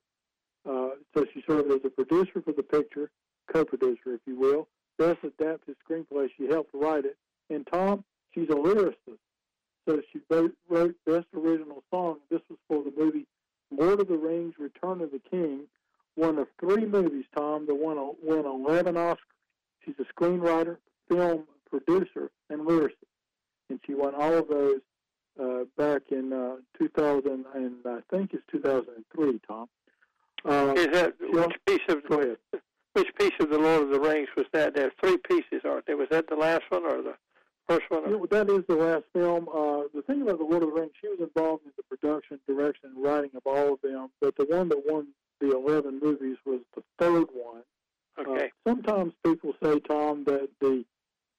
Uh, 0.68 0.90
so 1.14 1.24
she 1.32 1.42
served 1.48 1.70
as 1.70 1.80
a 1.84 1.90
producer 1.90 2.42
for 2.44 2.52
the 2.52 2.62
picture, 2.62 3.10
co-producer, 3.52 4.14
if 4.14 4.20
you 4.26 4.38
will. 4.38 4.66
Best 4.98 5.18
Adapted 5.22 5.76
Screenplay, 5.88 6.28
she 6.36 6.46
helped 6.48 6.70
write 6.74 7.04
it. 7.04 7.16
And 7.50 7.66
Tom, 7.72 8.04
she's 8.38 8.48
a 8.50 8.58
lyricist. 8.58 9.18
So 9.86 10.02
she 10.12 10.20
wrote 10.30 10.94
Best 11.06 11.26
Original 11.34 11.82
Song. 11.90 12.18
This 12.30 12.40
was 12.50 12.58
for 12.68 12.82
the 12.82 12.92
movie 12.96 13.26
Lord 13.70 14.00
of 14.00 14.08
the 14.08 14.18
Rings: 14.18 14.54
Return 14.58 15.00
of 15.00 15.10
the 15.10 15.20
King, 15.30 15.66
one 16.14 16.38
of 16.38 16.48
three 16.60 16.84
movies, 16.84 17.24
Tom, 17.36 17.66
that 17.66 17.74
won, 17.74 17.96
won 18.22 18.44
11 18.44 18.94
Oscars. 18.94 19.16
She's 19.84 19.94
a 19.98 20.20
screenwriter, 20.20 20.76
film 21.08 21.44
producer, 21.70 22.30
and 22.50 22.66
lyricist. 22.66 22.96
And 23.70 23.80
she 23.86 23.94
won 23.94 24.14
all 24.14 24.34
of 24.34 24.48
those 24.48 24.80
uh, 25.40 25.64
back 25.76 26.02
in 26.10 26.32
uh, 26.32 26.56
2000, 26.78 27.44
and 27.54 27.74
I 27.86 28.00
think 28.10 28.32
it's 28.34 28.42
2003, 28.50 29.40
Tom. 29.46 29.68
Uh, 30.44 30.74
Is 30.76 30.88
that 30.88 31.14
which 31.20 31.56
piece 31.66 31.80
of 31.88 32.06
go 32.08 32.20
ahead. 32.20 32.36
which 32.92 33.08
piece 33.18 33.32
of 33.40 33.50
the 33.50 33.58
Lord 33.58 33.82
of 33.82 33.90
the 33.90 34.00
Rings 34.00 34.28
was 34.36 34.46
that? 34.52 34.74
There's 34.74 34.92
three 35.02 35.18
pieces, 35.18 35.62
aren't 35.64 35.86
there? 35.86 35.96
Was 35.96 36.08
that 36.10 36.28
the 36.28 36.36
last 36.36 36.62
one 36.70 36.84
or 36.84 37.02
the 37.02 37.14
first 37.68 37.90
one? 37.90 38.10
Yeah, 38.10 38.18
that 38.30 38.50
is 38.50 38.64
the 38.68 38.76
last 38.76 39.04
film. 39.12 39.48
Uh, 39.48 39.88
the 39.94 40.02
thing 40.06 40.22
about 40.22 40.38
the 40.38 40.44
Lord 40.44 40.62
of 40.62 40.70
the 40.70 40.80
Rings, 40.80 40.92
she 41.00 41.08
was 41.08 41.20
involved 41.20 41.64
in 41.64 41.72
the 41.76 41.82
production, 41.84 42.40
direction, 42.46 42.90
and 42.94 43.04
writing 43.04 43.30
of 43.34 43.42
all 43.46 43.74
of 43.74 43.80
them. 43.82 44.08
But 44.20 44.36
the 44.36 44.44
one 44.44 44.68
that 44.70 44.82
won 44.86 45.08
the 45.40 45.56
11 45.56 46.00
movies 46.02 46.36
was 46.44 46.60
the 46.74 46.82
third 46.98 47.26
one. 47.32 47.62
Okay. 48.18 48.46
Uh, 48.46 48.70
sometimes 48.70 49.12
people 49.24 49.52
say, 49.62 49.78
Tom, 49.80 50.24
that 50.24 50.48
the 50.60 50.84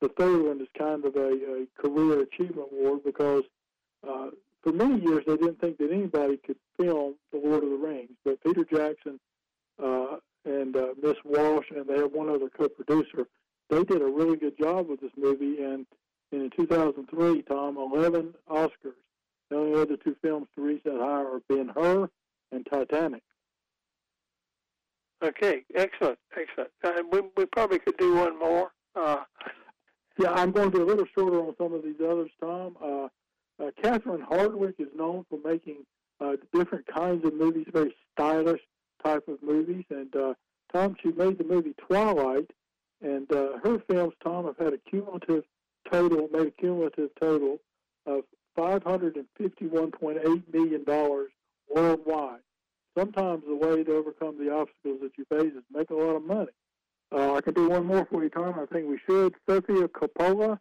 the 0.02 0.10
third 0.10 0.44
one 0.44 0.62
is 0.62 0.68
kind 0.78 1.04
of 1.04 1.16
a, 1.16 1.30
a 1.30 1.66
career 1.78 2.22
achievement 2.22 2.70
award 2.72 3.04
because 3.04 3.44
uh, 4.08 4.30
for 4.64 4.72
many 4.72 5.02
years 5.02 5.24
they 5.28 5.36
didn't 5.36 5.60
think 5.60 5.78
that 5.78 5.92
anybody 5.92 6.38
could 6.38 6.58
film 6.78 7.16
The 7.32 7.40
Lord 7.40 7.64
of 7.64 7.70
the 7.70 7.76
Rings. 7.76 8.12
But 8.24 8.42
Peter 8.44 8.64
Jackson 8.64 9.20
uh, 9.82 10.18
and 10.46 10.76
uh, 10.76 10.94
Miss 11.02 11.18
Walsh, 11.26 11.66
and 11.76 11.86
they 11.88 11.98
have 11.98 12.14
one 12.14 12.30
other 12.30 12.50
co-producer, 12.50 13.28
they 13.70 13.84
did 13.84 14.02
a 14.02 14.06
really 14.06 14.38
good 14.38 14.58
job 14.58 14.88
with 14.88 15.02
this 15.02 15.12
movie. 15.18 15.62
And, 15.62 15.86
and 16.32 16.42
in 16.44 16.50
2003, 16.52 17.42
Tom, 17.44 17.78
11 17.78 18.34
Oscars. 18.50 18.94
The 19.50 19.58
only 19.58 19.82
other 19.82 19.98
two 19.98 20.16
films 20.22 20.48
to 20.56 20.62
reach 20.62 20.84
that 20.84 21.00
high 21.00 21.24
are 21.24 21.42
Ben 21.50 21.72
Hur 21.76 22.10
and 22.52 22.68
Titanic. 22.70 23.24
Okay, 25.24 25.64
excellent, 25.76 26.20
excellent. 26.38 26.70
Uh, 26.84 27.02
we, 27.12 27.22
we 27.36 27.46
probably 27.48 27.80
could 27.80 27.98
do 27.98 28.16
one 28.16 28.40
more. 28.40 28.72
Uh, 28.96 29.24
yeah, 30.20 30.32
I'm 30.32 30.52
going 30.52 30.72
to 30.72 30.78
be 30.78 30.84
a 30.84 30.86
little 30.86 31.06
shorter 31.18 31.40
on 31.42 31.56
some 31.58 31.74
of 31.74 31.84
these 31.84 32.00
others, 32.00 32.30
Tom. 32.40 32.78
Uh, 32.82 33.08
uh, 33.62 33.72
Catherine 33.82 34.22
Hardwicke 34.22 34.80
is 34.80 34.88
known 34.96 35.26
for 35.30 35.40
making 35.44 35.86
uh, 36.22 36.34
different 36.54 36.86
kinds 36.88 37.26
of 37.26 37.34
movies, 37.34 37.66
very 37.74 37.94
stylish 38.14 38.62
type 39.04 39.28
of 39.28 39.42
movies. 39.42 39.84
And 39.90 40.16
uh, 40.16 40.34
Tom, 40.72 40.96
she 41.02 41.12
made 41.12 41.38
the 41.38 41.44
movie 41.44 41.74
Twilight, 41.88 42.52
and 43.02 43.30
uh, 43.32 43.58
her 43.64 43.82
films, 43.90 44.14
Tom, 44.24 44.46
have 44.46 44.58
had 44.58 44.74
a 44.74 44.78
cumulative 44.90 45.44
total, 45.92 46.28
made 46.32 46.48
a 46.48 46.52
cumulative 46.52 47.10
total 47.20 47.60
of 48.06 48.24
$551.8 48.58 50.54
million 50.54 50.86
worldwide 51.74 52.40
sometimes 53.00 53.44
the 53.48 53.56
way 53.56 53.84
to 53.84 53.96
overcome 53.96 54.38
the 54.38 54.52
obstacles 54.52 55.00
that 55.02 55.12
you 55.18 55.26
face 55.30 55.54
is 55.56 55.64
make 55.72 55.90
a 55.90 55.96
lot 55.96 56.16
of 56.16 56.24
money. 56.24 56.52
Uh, 57.12 57.34
I 57.36 57.42
can 57.42 57.54
do 57.54 57.70
one 57.70 57.86
more 57.86 58.06
for 58.12 58.24
you, 58.24 58.30
Tom. 58.30 58.56
I 58.60 58.66
think 58.74 58.88
we 58.88 59.00
should. 59.08 59.34
Sofia 59.50 59.88
Coppola, 59.88 60.60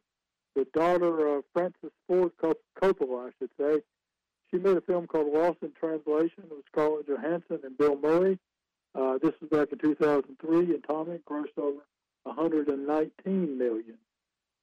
the 0.54 0.66
daughter 0.72 1.26
of 1.36 1.44
Francis 1.52 1.90
Ford 2.06 2.32
Coppola, 2.42 3.28
I 3.28 3.30
should 3.38 3.50
say, 3.60 3.82
she 4.50 4.58
made 4.58 4.76
a 4.76 4.80
film 4.80 5.06
called 5.06 5.32
Lost 5.32 5.58
in 5.62 5.72
Translation 5.78 6.44
with 6.50 6.64
Scarlett 6.72 7.06
Johansson 7.06 7.60
and 7.64 7.76
Bill 7.76 7.96
Murray. 7.96 8.38
Uh, 8.94 9.18
this 9.22 9.34
was 9.40 9.50
back 9.50 9.68
in 9.72 9.78
2003, 9.78 10.58
and 10.58 10.84
Tommy 10.88 11.18
grossed 11.28 11.58
over 11.58 11.80
119 12.22 13.58
million. 13.58 13.98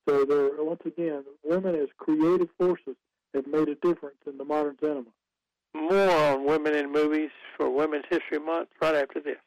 So 0.08 0.24
there, 0.24 0.52
once 0.64 0.82
again, 0.86 1.24
women 1.44 1.74
as 1.74 1.90
creative 1.98 2.50
forces 2.60 2.96
have 3.34 3.48
made 3.48 3.70
a 3.70 3.76
difference 3.76 4.18
in 4.28 4.38
the 4.38 4.46
modern 4.46 4.78
cinema. 4.80 5.10
More 5.74 6.12
on 6.12 6.46
women 6.46 6.76
in 6.76 6.92
movies 6.92 7.32
for 7.58 7.72
Women's 7.72 8.06
History 8.10 8.38
Month 8.38 8.70
right 8.82 8.94
after 8.94 9.20
this. 9.20 9.38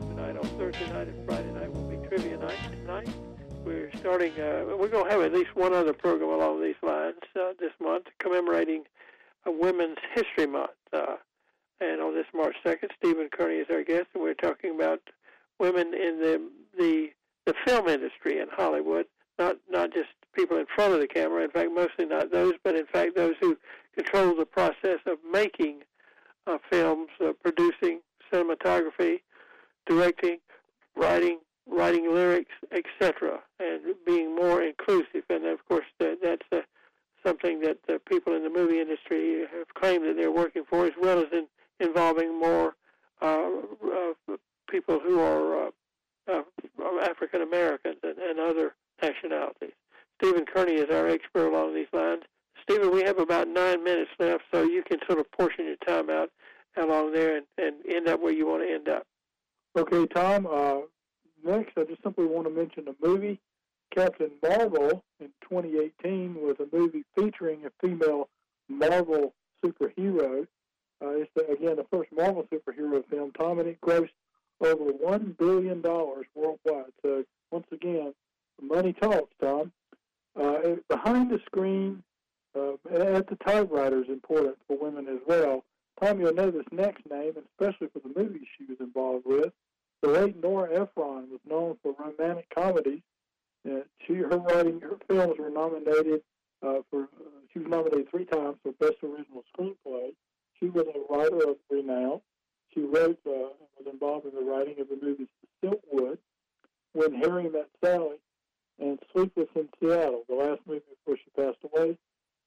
Tonight 0.00 0.36
on 0.36 0.46
Thursday 0.56 0.92
night 0.92 1.08
and 1.08 1.26
Friday 1.26 1.50
night 1.50 1.72
will 1.72 1.82
be 1.82 1.96
trivia 2.06 2.38
night 2.38 2.58
tonight. 2.70 3.08
We're 3.64 3.90
starting. 3.98 4.32
Uh, 4.34 4.76
we're 4.78 4.88
going 4.88 5.06
to 5.06 5.10
have 5.10 5.20
at 5.20 5.32
least 5.32 5.56
one 5.56 5.74
other 5.74 5.92
program 5.92 6.30
along 6.30 6.62
these 6.62 6.76
lines 6.80 7.16
uh, 7.34 7.54
this 7.58 7.72
month, 7.80 8.06
commemorating 8.20 8.84
uh, 9.46 9.50
Women's 9.50 9.98
History 10.14 10.46
Month. 10.46 10.70
Uh, 10.92 11.16
and 11.80 12.00
on 12.00 12.14
this 12.14 12.26
March 12.32 12.54
2nd, 12.64 12.90
Stephen 12.96 13.28
Kearney 13.32 13.56
is 13.56 13.66
our 13.68 13.82
guest, 13.82 14.06
and 14.14 14.22
we're 14.22 14.34
talking 14.34 14.74
about 14.76 15.00
women 15.58 15.94
in 15.94 16.18
the 16.20 16.50
the 16.76 17.08
the 17.46 17.54
film 17.66 17.88
industry 17.88 18.40
in 18.40 18.48
Hollywood, 18.50 19.06
not 19.38 19.56
not 19.70 19.92
just 19.92 20.08
people 20.34 20.56
in 20.56 20.66
front 20.74 20.94
of 20.94 21.00
the 21.00 21.06
camera. 21.06 21.44
In 21.44 21.50
fact, 21.50 21.70
mostly 21.72 22.06
not 22.06 22.32
those, 22.32 22.54
but 22.62 22.74
in 22.74 22.86
fact 22.86 23.16
those 23.16 23.34
who 23.40 23.56
control 23.94 24.34
the 24.34 24.46
process 24.46 24.98
of 25.06 25.18
making 25.30 25.82
uh, 26.46 26.58
films, 26.70 27.08
uh, 27.24 27.32
producing 27.42 28.00
cinematography, 28.32 29.20
directing, 29.86 30.38
writing, 30.96 31.38
writing 31.66 32.12
lyrics, 32.12 32.52
etc., 32.72 33.40
and 33.60 33.80
being 34.04 34.34
more 34.34 34.62
inclusive. 34.62 35.24
And 35.30 35.46
of 35.46 35.64
course, 35.68 35.86
that, 36.00 36.18
that's 36.22 36.46
uh, 36.52 36.60
something 37.24 37.60
that 37.60 37.78
the 37.86 38.00
people 38.08 38.34
in 38.34 38.42
the 38.42 38.50
movie 38.50 38.80
industry 38.80 39.44
have 39.52 39.72
claimed 39.74 40.04
that 40.06 40.16
they're 40.16 40.32
working 40.32 40.64
for, 40.68 40.86
as 40.86 40.92
well 41.00 41.18
as 41.18 41.26
in 41.32 41.46
involving 41.80 42.38
more 42.38 42.74
uh, 43.22 43.48
uh, 43.84 44.36
people 44.68 45.00
who 45.00 45.20
are 45.20 45.66
uh, 45.66 45.70
uh, 46.30 46.42
African 47.02 47.42
Americans 47.42 47.96
and, 48.02 48.18
and 48.18 48.38
other 48.38 48.74
nationalities. 49.02 49.72
Stephen 50.18 50.44
Kearney 50.46 50.74
is 50.74 50.90
our 50.90 51.08
expert 51.08 51.48
along 51.48 51.74
these 51.74 51.88
lines. 51.92 52.22
Stephen, 52.62 52.90
we 52.92 53.02
have 53.02 53.18
about 53.18 53.48
nine 53.48 53.84
minutes 53.84 54.10
left, 54.18 54.42
so 54.52 54.62
you 54.62 54.82
can 54.82 54.98
sort 55.06 55.18
of 55.18 55.30
portion 55.32 55.66
your 55.66 55.76
time 55.86 56.08
out 56.08 56.30
along 56.76 57.12
there 57.12 57.36
and, 57.36 57.46
and 57.58 57.74
end 57.88 58.08
up 58.08 58.20
where 58.20 58.32
you 58.32 58.46
want 58.46 58.62
to 58.62 58.72
end 58.72 58.88
up. 58.88 59.06
Okay, 59.76 60.06
Tom. 60.06 60.46
Uh, 60.50 60.80
next, 61.44 61.76
I 61.76 61.84
just 61.84 62.02
simply 62.02 62.26
want 62.26 62.46
to 62.46 62.52
mention 62.52 62.86
a 62.88 63.06
movie. 63.06 63.40
Captain 63.94 64.30
Marvel 64.42 65.04
in 65.20 65.28
2018 65.48 66.36
was 66.36 66.56
a 66.58 66.76
movie 66.76 67.04
featuring 67.16 67.64
a 67.66 67.70
female 67.80 68.28
Marvel 68.68 69.34
superhero. 69.64 70.46
Uh, 71.02 71.10
it's, 71.10 71.30
the, 71.34 71.46
again, 71.50 71.76
the 71.76 71.86
first 71.90 72.10
Marvel 72.16 72.46
superhero 72.52 73.04
film, 73.08 73.30
Tom, 73.32 73.58
and 73.58 73.68
it 73.68 73.80
grossed 73.80 74.08
over 74.60 74.92
$1 74.92 75.36
billion 75.36 75.82
worldwide. 75.82 76.92
So, 77.02 77.24
once 77.50 77.66
again, 77.72 78.14
money 78.62 78.92
talks, 78.94 79.34
Tom. 79.40 79.72
Uh, 80.40 80.76
behind 80.88 81.30
the 81.30 81.40
screen, 81.46 82.02
uh, 82.56 82.72
at 82.92 83.28
the 83.28 83.36
typewriter 83.46 84.02
is 84.02 84.08
important 84.08 84.56
for 84.66 84.76
women 84.78 85.08
as 85.08 85.20
well. 85.26 85.64
Tom, 86.00 86.20
you'll 86.20 86.34
know 86.34 86.50
this 86.50 86.66
next 86.72 87.08
name, 87.08 87.34
especially 87.36 87.88
for 87.88 88.00
the 88.00 88.20
movies 88.20 88.46
she 88.58 88.64
was 88.64 88.78
involved 88.80 89.24
with. 89.26 89.52
The 90.02 90.08
late 90.08 90.42
Nora 90.42 90.82
Ephron 90.82 91.30
was 91.30 91.40
known 91.48 91.76
for 91.82 91.94
romantic 91.98 92.46
comedies. 92.54 93.00
Uh, 93.66 93.80
she, 94.06 94.14
her 94.14 94.38
writing, 94.38 94.80
her 94.80 94.98
films 95.08 95.38
were 95.38 95.50
nominated 95.50 96.22
uh, 96.64 96.80
for. 96.90 97.02
Uh, 97.02 97.30
she 97.52 97.60
was 97.60 97.68
nominated 97.68 98.10
three 98.10 98.24
times 98.24 98.56
for 98.62 98.72
Best 98.72 98.96
Original 99.02 99.44
Screenplay. 99.56 100.10
She 100.58 100.68
was 100.68 100.86
a 100.86 101.12
writer 101.12 101.50
of 101.50 101.56
renown. 101.70 102.20
She 102.74 102.80
wrote 102.80 103.18
uh, 103.26 103.30
and 103.30 103.70
was 103.78 103.86
involved 103.92 104.26
in 104.26 104.34
the 104.34 104.50
writing 104.50 104.80
of 104.80 104.88
the 104.88 104.98
movies 105.00 105.28
Silkwood, 105.62 106.18
When 106.92 107.14
Harry 107.14 107.48
Met 107.48 107.68
Sally, 107.82 108.16
and 108.80 108.98
Sleepless 109.12 109.48
in 109.54 109.68
Seattle. 109.80 110.24
The 110.28 110.34
last 110.34 110.60
movie 110.66 110.82
before 110.90 111.16
she 111.16 111.30
passed 111.40 111.58
away 111.64 111.96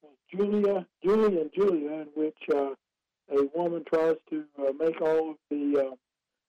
was 0.01 0.13
Julia, 0.29 0.85
Julie 1.03 1.39
and 1.39 1.51
Julia, 1.53 1.91
in 1.91 2.07
which 2.15 2.37
uh, 2.53 2.71
a 3.29 3.49
woman 3.55 3.83
tries 3.91 4.17
to 4.29 4.43
uh, 4.59 4.73
make 4.77 4.99
all 5.01 5.31
of 5.31 5.37
the 5.49 5.91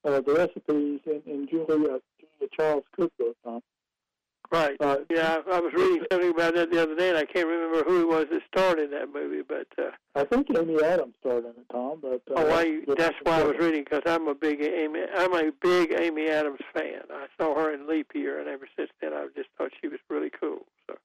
uh, 0.04 0.09
uh, 0.09 0.20
the 0.20 0.33
recipes 0.33 1.00
in, 1.07 1.22
in 1.26 1.48
Julia, 1.48 2.00
Julia 2.20 2.50
Child's 2.59 2.87
cookbook. 2.92 3.37
Tom. 3.44 3.61
Right. 4.50 4.76
Uh, 4.80 4.98
yeah, 5.11 5.40
I 5.52 5.61
was 5.61 5.74
reading 5.74 6.06
something 6.11 6.30
about 6.30 6.54
that 6.54 6.70
the 6.70 6.82
other 6.82 6.96
day, 6.96 7.11
and 7.11 7.18
I 7.18 7.26
can't 7.26 7.46
remember 7.46 7.84
who 7.84 8.00
it 8.00 8.08
was 8.08 8.26
that 8.30 8.40
starred 8.50 8.78
in 8.78 8.90
that 8.92 9.12
movie. 9.12 9.42
But 9.46 9.66
uh, 9.76 9.90
I 10.14 10.24
think 10.24 10.46
Amy 10.56 10.82
Adams 10.82 11.14
starred 11.20 11.44
in 11.44 11.50
it, 11.50 11.66
Tom. 11.70 11.98
But 12.00 12.22
uh, 12.30 12.37
oh, 12.37 12.54
I, 12.54 12.80
that's 12.96 13.16
why 13.24 13.40
I 13.40 13.44
was 13.44 13.56
reading 13.58 13.84
because 13.84 14.02
I'm 14.06 14.26
a 14.26 14.34
big 14.34 14.62
Amy. 14.62 15.00
I'm 15.14 15.34
a 15.34 15.52
big 15.61 15.92
Amy 15.98 16.28
Adams 16.28 16.61
fan. 16.72 17.02
I 17.12 17.26
saw 17.38 17.54
her 17.56 17.74
in 17.74 17.87
Leap 17.87 18.12
Year, 18.14 18.40
and 18.40 18.48
ever 18.48 18.66
since 18.74 18.90
then, 19.02 19.12
I 19.12 19.26
just 19.37 19.50
thought 19.58 19.70
she 19.82 19.88
was 19.88 20.00
really 20.08 20.30
cool. 20.30 20.64
So. 20.87 20.96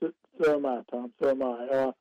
So, 0.00 0.12
so 0.42 0.54
am 0.56 0.66
I, 0.66 0.82
Tom. 0.90 1.12
So 1.22 1.30
am 1.30 1.42
I. 1.42 1.68
Uh, 1.72 1.92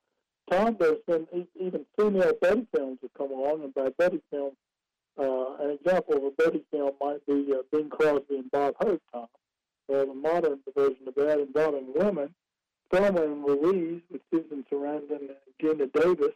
Tom, 0.50 0.78
there's 0.80 1.02
been 1.06 1.28
even 1.60 1.86
female 1.98 2.32
buddy 2.42 2.66
films 2.76 3.00
have 3.04 3.14
come 3.16 3.32
along, 3.32 3.64
and 3.64 3.74
by 3.74 3.90
buddy 4.00 4.22
film, 4.32 4.54
uh, 5.20 5.64
an 5.64 5.72
example 5.72 6.16
of 6.16 6.24
a 6.24 6.32
buddy 6.32 6.64
film 6.72 6.92
might 7.02 7.24
be 7.28 7.54
uh, 7.54 7.62
Bing 7.72 7.90
Crosby 7.90 8.38
and 8.38 8.50
Bob 8.50 8.76
Hope, 8.80 9.02
Tom 9.12 9.28
or 9.88 10.06
the 10.06 10.14
modern 10.14 10.60
version 10.76 11.08
of 11.08 11.16
that 11.16 11.40
involving 11.40 11.94
women, 11.96 12.34
Thelma 12.92 13.24
and 13.24 13.44
Louise 13.44 14.02
with 14.12 14.22
Susan 14.32 14.66
Sarandon 14.72 15.30
and 15.30 15.30
Geena 15.62 15.92
Davis, 15.92 16.34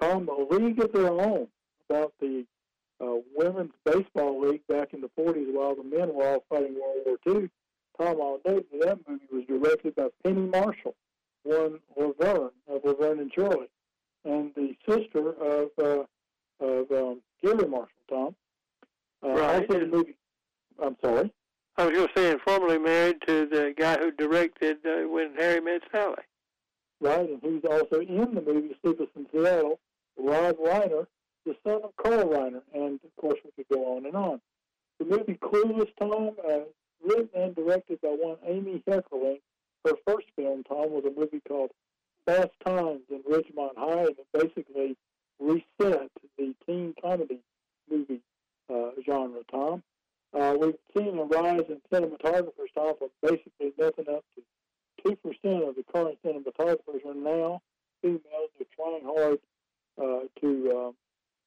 Tom, 0.00 0.28
a 0.28 0.54
league 0.54 0.80
of 0.80 0.92
their 0.92 1.10
own 1.10 1.48
about 1.88 2.12
the 2.20 2.44
uh, 3.00 3.16
women's 3.34 3.72
baseball 3.84 4.40
league 4.40 4.66
back 4.68 4.92
in 4.92 5.00
the 5.00 5.10
40s 5.18 5.52
while 5.52 5.74
the 5.74 5.84
men 5.84 6.14
were 6.14 6.26
all 6.26 6.44
fighting 6.48 6.74
World 6.74 6.98
War 7.06 7.16
II. 7.26 7.50
Tom, 7.98 8.20
I'll 8.20 8.40
note 8.46 8.66
that 8.80 8.98
movie 9.08 9.26
was 9.30 9.44
directed 9.46 9.94
by 9.94 10.08
Penny 10.24 10.46
Marshall, 10.46 10.94
one 11.42 11.80
Laverne 11.96 12.50
of 12.68 12.84
Laverne 12.84 13.20
and 13.20 13.32
Shirley, 13.34 13.68
and 14.24 14.52
the 14.54 14.74
sister 14.88 15.32
of 15.34 15.68
uh, 15.82 16.04
of 16.64 16.90
um, 16.90 17.20
Garry 17.42 17.66
Marshall. 17.68 17.88
Tom. 18.08 18.34
Uh, 19.22 19.28
right. 19.30 19.62
Also, 19.62 19.80
the 19.80 19.86
movie. 19.86 20.16
I'm 20.82 20.96
sorry. 21.02 21.32
I 21.76 21.86
was 21.86 21.94
just 21.94 22.09
saying, 22.20 22.38
formerly 22.46 22.78
married 22.78 23.16
to 23.26 23.46
the 23.46 23.74
guy 23.76 23.98
who 23.98 24.10
directed 24.12 24.76
uh, 24.84 25.08
When 25.08 25.34
Harry 25.36 25.60
Met 25.60 25.82
Sally. 25.92 26.16
Right, 27.00 27.28
and 27.28 27.40
he's 27.40 27.64
also 27.64 28.00
in 28.00 28.34
the 28.34 28.42
movie 28.42 28.76
Sleepless 28.82 29.08
in 29.16 29.26
Seattle, 29.32 29.78
Rob 30.18 30.56
Reiner, 30.58 31.06
the 31.46 31.56
son 31.66 31.80
of 31.82 31.96
Carl 31.96 32.28
Reiner, 32.28 32.60
and 32.74 33.00
of 33.02 33.16
course 33.18 33.38
we 33.44 33.50
could 33.52 33.74
go 33.74 33.96
on 33.96 34.04
and 34.04 34.14
on. 34.14 34.40
The 34.98 35.06
movie 35.06 35.38
Clueless, 35.42 35.88
Tom, 35.98 36.32
uh, 36.46 36.60
written 37.02 37.28
and 37.34 37.54
directed 37.54 38.00
by 38.02 38.08
one 38.08 38.36
Amy 38.46 38.82
Heckerling. 38.86 39.40
Her 39.86 39.94
first 40.06 40.26
film, 40.36 40.62
Tom, 40.64 40.90
was 40.90 41.04
a 41.06 41.18
movie 41.18 41.40
called 41.48 41.70
Fast 42.26 42.50
Times 42.66 43.00
in 43.08 43.22
Ridgemont 43.22 43.78
High, 43.78 44.08
and 44.08 44.16
it 44.18 44.26
basically 44.34 44.94
reset 45.38 46.10
the 46.36 46.54
teen 46.66 46.94
comedy 47.02 47.38
movie 47.90 48.20
uh, 48.68 48.90
genre, 49.06 49.40
Tom. 49.50 49.82
Uh, 50.32 50.54
we've 50.60 50.74
seen 50.96 51.18
a 51.18 51.24
rise 51.24 51.64
in 51.68 51.80
cinematographers, 51.92 52.72
Tom, 52.74 52.94
from 52.98 53.08
basically 53.20 53.72
nothing 53.78 54.06
up 54.08 54.24
to 54.36 54.42
2% 55.04 55.68
of 55.68 55.74
the 55.74 55.84
current 55.92 56.18
cinematographers 56.24 57.04
are 57.04 57.14
now 57.14 57.60
females. 58.00 58.50
They're 58.56 58.66
trying 58.76 59.02
hard 59.04 59.38
uh, 60.00 60.26
to, 60.40 60.70
uh, 60.70 60.92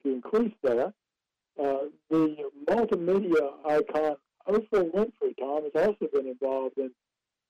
to 0.03 0.13
increase 0.13 0.53
that. 0.63 0.93
Uh, 1.57 1.77
the 2.09 2.35
multimedia 2.67 3.53
icon 3.65 4.15
Oprah 4.49 4.91
Winfrey, 4.91 5.37
Tom, 5.39 5.63
has 5.63 5.87
also 5.87 6.07
been 6.11 6.27
involved 6.27 6.77
in, 6.77 6.91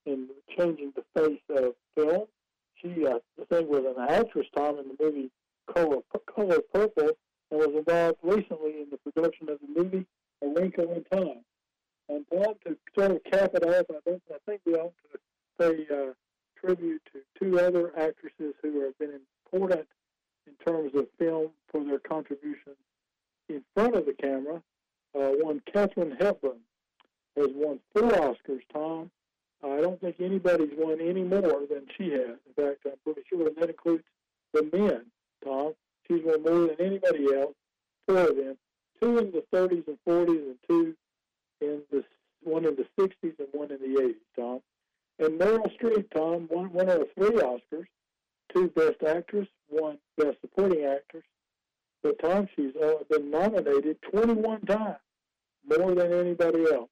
in 0.05 0.27
changing 0.55 0.93
the 0.95 1.03
face 1.19 1.41
of 1.49 1.73
film. 1.95 2.27
She, 2.75 3.07
uh, 3.07 3.17
I 3.41 3.45
think, 3.49 3.69
was 3.69 3.95
an 3.97 4.05
actress, 4.07 4.45
Tom, 4.55 4.77
in 4.77 4.89
the 4.89 5.03
movie 5.03 5.31
Color, 5.73 6.01
Color 6.35 6.59
Purple, 6.71 7.11
and 7.49 7.59
was 7.59 7.69
involved 7.75 8.19
recently 8.21 8.81
in 8.81 8.87
the 8.91 9.11
production 9.11 9.49
of 9.49 9.57
the 9.61 9.81
movie 9.81 10.05
a 10.43 10.47
wrinkle 10.59 10.91
in 10.91 11.03
time. 11.05 11.43
And 12.09 12.25
Bob, 12.29 12.57
to 12.65 12.77
sort 12.97 13.11
of 13.11 13.23
cap 13.23 13.51
it 13.53 13.63
off, 13.63 13.85
I, 13.89 13.99
think 14.09 14.21
I 14.29 14.37
think 14.45 14.61
we 14.65 14.73
ought 14.73 14.93
to 15.11 15.19
pay 15.59 15.85
uh, 15.93 16.13
tribute 16.59 17.01
to 17.13 17.19
other 17.59 17.91
actresses 17.97 18.53
who 18.61 18.81
have 18.81 18.97
been 18.97 19.19
important 19.45 19.87
in 20.47 20.53
terms 20.65 20.93
of 20.95 21.07
film 21.17 21.49
for 21.71 21.83
their 21.83 21.99
contributions 21.99 22.77
in 23.49 23.63
front 23.73 23.95
of 23.95 24.05
the 24.05 24.13
camera. 24.13 24.61
Uh, 25.15 25.31
one, 25.41 25.61
Katharine 25.71 26.15
Hepburn, 26.19 26.59
has 27.37 27.49
won 27.53 27.79
four 27.93 28.09
Oscars, 28.11 28.61
Tom. 28.71 29.09
I 29.63 29.81
don't 29.81 29.99
think 30.01 30.17
anybody's 30.19 30.73
won 30.77 30.99
any 31.01 31.23
more 31.23 31.61
than 31.69 31.85
she 31.97 32.11
has. 32.11 32.37
In 32.45 32.53
fact, 32.55 32.85
I'm 32.85 32.93
pretty 33.03 33.21
sure 33.29 33.49
that 33.49 33.69
includes 33.69 34.03
the 34.53 34.63
men, 34.73 35.05
Tom. 35.43 35.73
She's 36.07 36.21
won 36.23 36.43
more 36.43 36.67
than 36.67 36.75
anybody 36.79 37.33
else, 37.33 37.55
four 38.07 38.29
of 38.29 38.35
them 38.35 38.57
two 39.03 39.17
in 39.17 39.31
the 39.31 39.43
30s 39.53 39.87
and 39.87 39.97
40s, 40.07 40.29
and 40.29 40.55
two 40.67 40.95
in 41.61 41.81
the 41.91 42.03
one 42.43 42.65
in 42.65 42.75
the 42.75 42.85
60s 42.99 43.39
and 43.39 43.47
one 43.51 43.71
in 43.71 43.79
the 43.79 43.99
80s, 43.99 44.15
Tom. 44.35 44.59
And 45.19 45.39
Meryl 45.39 45.69
Streep, 45.77 46.09
Tom, 46.13 46.47
won 46.49 46.71
one 46.73 46.89
of 46.89 46.99
three 47.23 47.41
Oscars, 47.41 47.85
two 48.53 48.67
Best 48.69 49.01
Actress, 49.07 49.47
one 49.69 49.97
Best 50.17 50.37
Supporting 50.41 50.85
Actress. 50.85 51.23
But 52.01 52.19
Tom, 52.19 52.47
she's 52.55 52.73
been 53.09 53.31
nominated 53.31 53.97
21 54.11 54.61
times 54.61 54.97
more 55.65 55.95
than 55.95 56.11
anybody 56.11 56.65
else. 56.71 56.89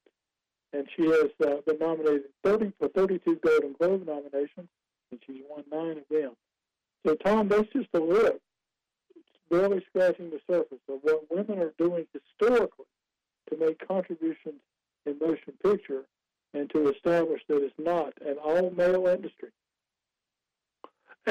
And 0.73 0.87
she 0.95 1.03
has 1.03 1.29
uh, 1.45 1.55
been 1.67 1.79
nominated 1.79 2.29
30 2.43 2.71
for 2.79 2.87
32 2.89 3.39
Golden 3.45 3.73
Globe 3.73 4.07
nominations, 4.07 4.69
and 5.11 5.19
she's 5.27 5.41
won 5.49 5.65
nine 5.69 5.97
of 5.97 6.05
them. 6.09 6.31
So, 7.05 7.15
Tom, 7.15 7.49
that's 7.49 7.67
just 7.73 7.89
a 7.93 7.99
list. 7.99 8.39
It's 9.15 9.27
barely 9.49 9.83
scratching 9.89 10.29
the 10.29 10.39
surface 10.49 10.79
of 10.87 10.99
what 11.01 11.29
women 11.29 11.59
are 11.59 11.73
doing 11.77 12.05
historically 12.13 12.85
to 13.49 13.57
make 13.57 13.85
contributions 13.85 14.61
in 15.05 15.19
motion 15.19 15.53
picture 15.61 16.05
and 16.53 16.69
to 16.69 16.89
establish 16.89 17.41
that 17.49 17.61
it's 17.61 17.73
not 17.77 18.13
an 18.25 18.37
all-male 18.41 19.07
industry. 19.07 19.40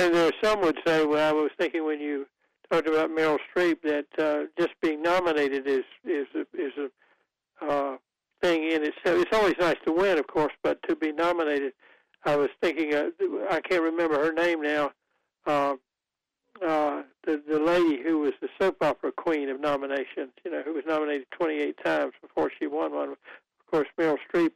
And 0.00 0.14
there 0.14 0.32
some 0.42 0.62
would 0.62 0.78
say, 0.86 1.04
well, 1.04 1.28
I 1.28 1.30
was 1.30 1.50
thinking 1.58 1.84
when 1.84 2.00
you 2.00 2.26
talked 2.72 2.88
about 2.88 3.10
Meryl 3.10 3.36
Streep 3.54 3.82
that 3.82 4.06
uh, 4.18 4.44
just 4.58 4.72
being 4.80 5.02
nominated 5.02 5.66
is 5.66 5.84
is 6.06 6.26
a, 6.34 6.40
is 6.54 6.72
a 6.78 7.66
uh, 7.70 7.96
thing 8.40 8.62
in 8.62 8.82
itself. 8.82 9.20
It's 9.20 9.36
always 9.36 9.56
nice 9.60 9.76
to 9.84 9.92
win, 9.92 10.18
of 10.18 10.26
course, 10.26 10.54
but 10.62 10.82
to 10.88 10.96
be 10.96 11.12
nominated, 11.12 11.74
I 12.24 12.34
was 12.34 12.48
thinking. 12.62 12.94
Uh, 12.94 13.10
I 13.50 13.60
can't 13.60 13.82
remember 13.82 14.14
her 14.14 14.32
name 14.32 14.62
now. 14.62 14.92
Uh, 15.46 15.74
uh, 16.66 17.02
the 17.26 17.42
the 17.46 17.58
lady 17.58 18.02
who 18.02 18.20
was 18.20 18.32
the 18.40 18.48
soap 18.58 18.78
opera 18.80 19.12
queen 19.12 19.50
of 19.50 19.60
nominations, 19.60 20.32
you 20.46 20.50
know, 20.50 20.62
who 20.62 20.72
was 20.72 20.84
nominated 20.86 21.26
28 21.32 21.76
times 21.84 22.14
before 22.22 22.50
she 22.58 22.66
won 22.66 22.94
one. 22.94 23.10
Of 23.10 23.18
course, 23.70 23.88
Meryl 23.98 24.16
Streep 24.32 24.52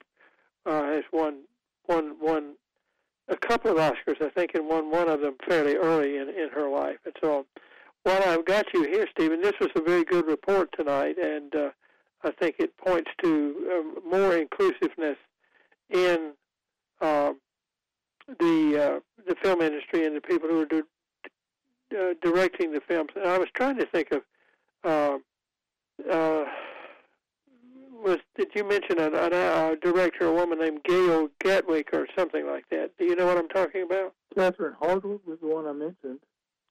uh, 0.65 0.85
has 0.85 1.05
won 1.13 1.41
won 1.87 2.17
won 2.19 2.55
a 3.29 3.37
couple 3.37 3.71
of 3.71 3.77
Oscars, 3.79 4.21
I 4.21 4.29
think, 4.31 4.53
and 4.55 4.69
won 4.69 4.91
one 4.91 5.09
of 5.09 5.21
them 5.21 5.37
fairly 5.49 5.77
early 5.77 6.17
in 6.17 6.29
in 6.29 6.49
her 6.55 6.69
life. 6.69 6.99
And 7.05 7.15
so, 7.23 7.47
while 8.03 8.23
I've 8.27 8.45
got 8.45 8.67
you 8.75 8.85
here, 8.85 9.07
Stephen, 9.11 9.41
this 9.41 9.55
was 9.61 9.71
a 9.77 9.81
very 9.81 10.05
good 10.05 10.27
report 10.27 10.71
tonight, 10.77 11.17
and 11.19 11.55
uh, 11.55 11.71
I 12.23 12.31
think 12.33 12.57
it 12.59 12.77
points 12.77 13.11
to 13.23 13.71
um, 13.73 14.11
more 14.11 14.37
inclusiveness 14.37 15.17
in 15.91 16.33
uh, 17.01 17.33
the 18.39 18.97
uh, 18.97 19.01
the 19.27 19.37
film 19.43 19.61
industry 19.63 20.07
and 20.07 20.17
the 20.17 20.21
people 20.21 20.49
who 20.49 20.61
are 20.61 20.67
do, 20.67 20.85
uh, 21.99 22.15
directing 22.23 22.73
the 22.73 22.81
films. 22.87 23.11
And 23.17 23.27
I 23.27 23.39
was 23.39 23.49
trying 23.55 23.79
to 23.79 23.87
think 23.87 24.13
of. 24.13 24.23
Was 28.05 28.19
did 28.37 28.49
you 28.55 28.69
mention 28.69 28.99
a, 28.99 29.11
a, 29.11 29.73
a 29.73 29.77
director, 29.77 30.27
a 30.27 30.33
woman 30.33 30.59
named 30.59 30.85
Gail 30.85 31.29
Gatwick 31.41 31.89
or 31.95 32.07
something 32.15 32.47
like 32.47 32.69
that? 32.71 32.91
Do 32.99 33.07
you 33.07 33.17
know 33.17 33.25
what 33.25 33.39
I'm 33.39 33.49
talking 33.49 33.83
about? 33.83 34.13
Catherine 34.37 34.75
Hardwicke 34.79 35.27
was 35.27 35.39
the 35.41 35.47
one 35.47 35.67
I 35.67 35.73
mentioned. 35.73 36.21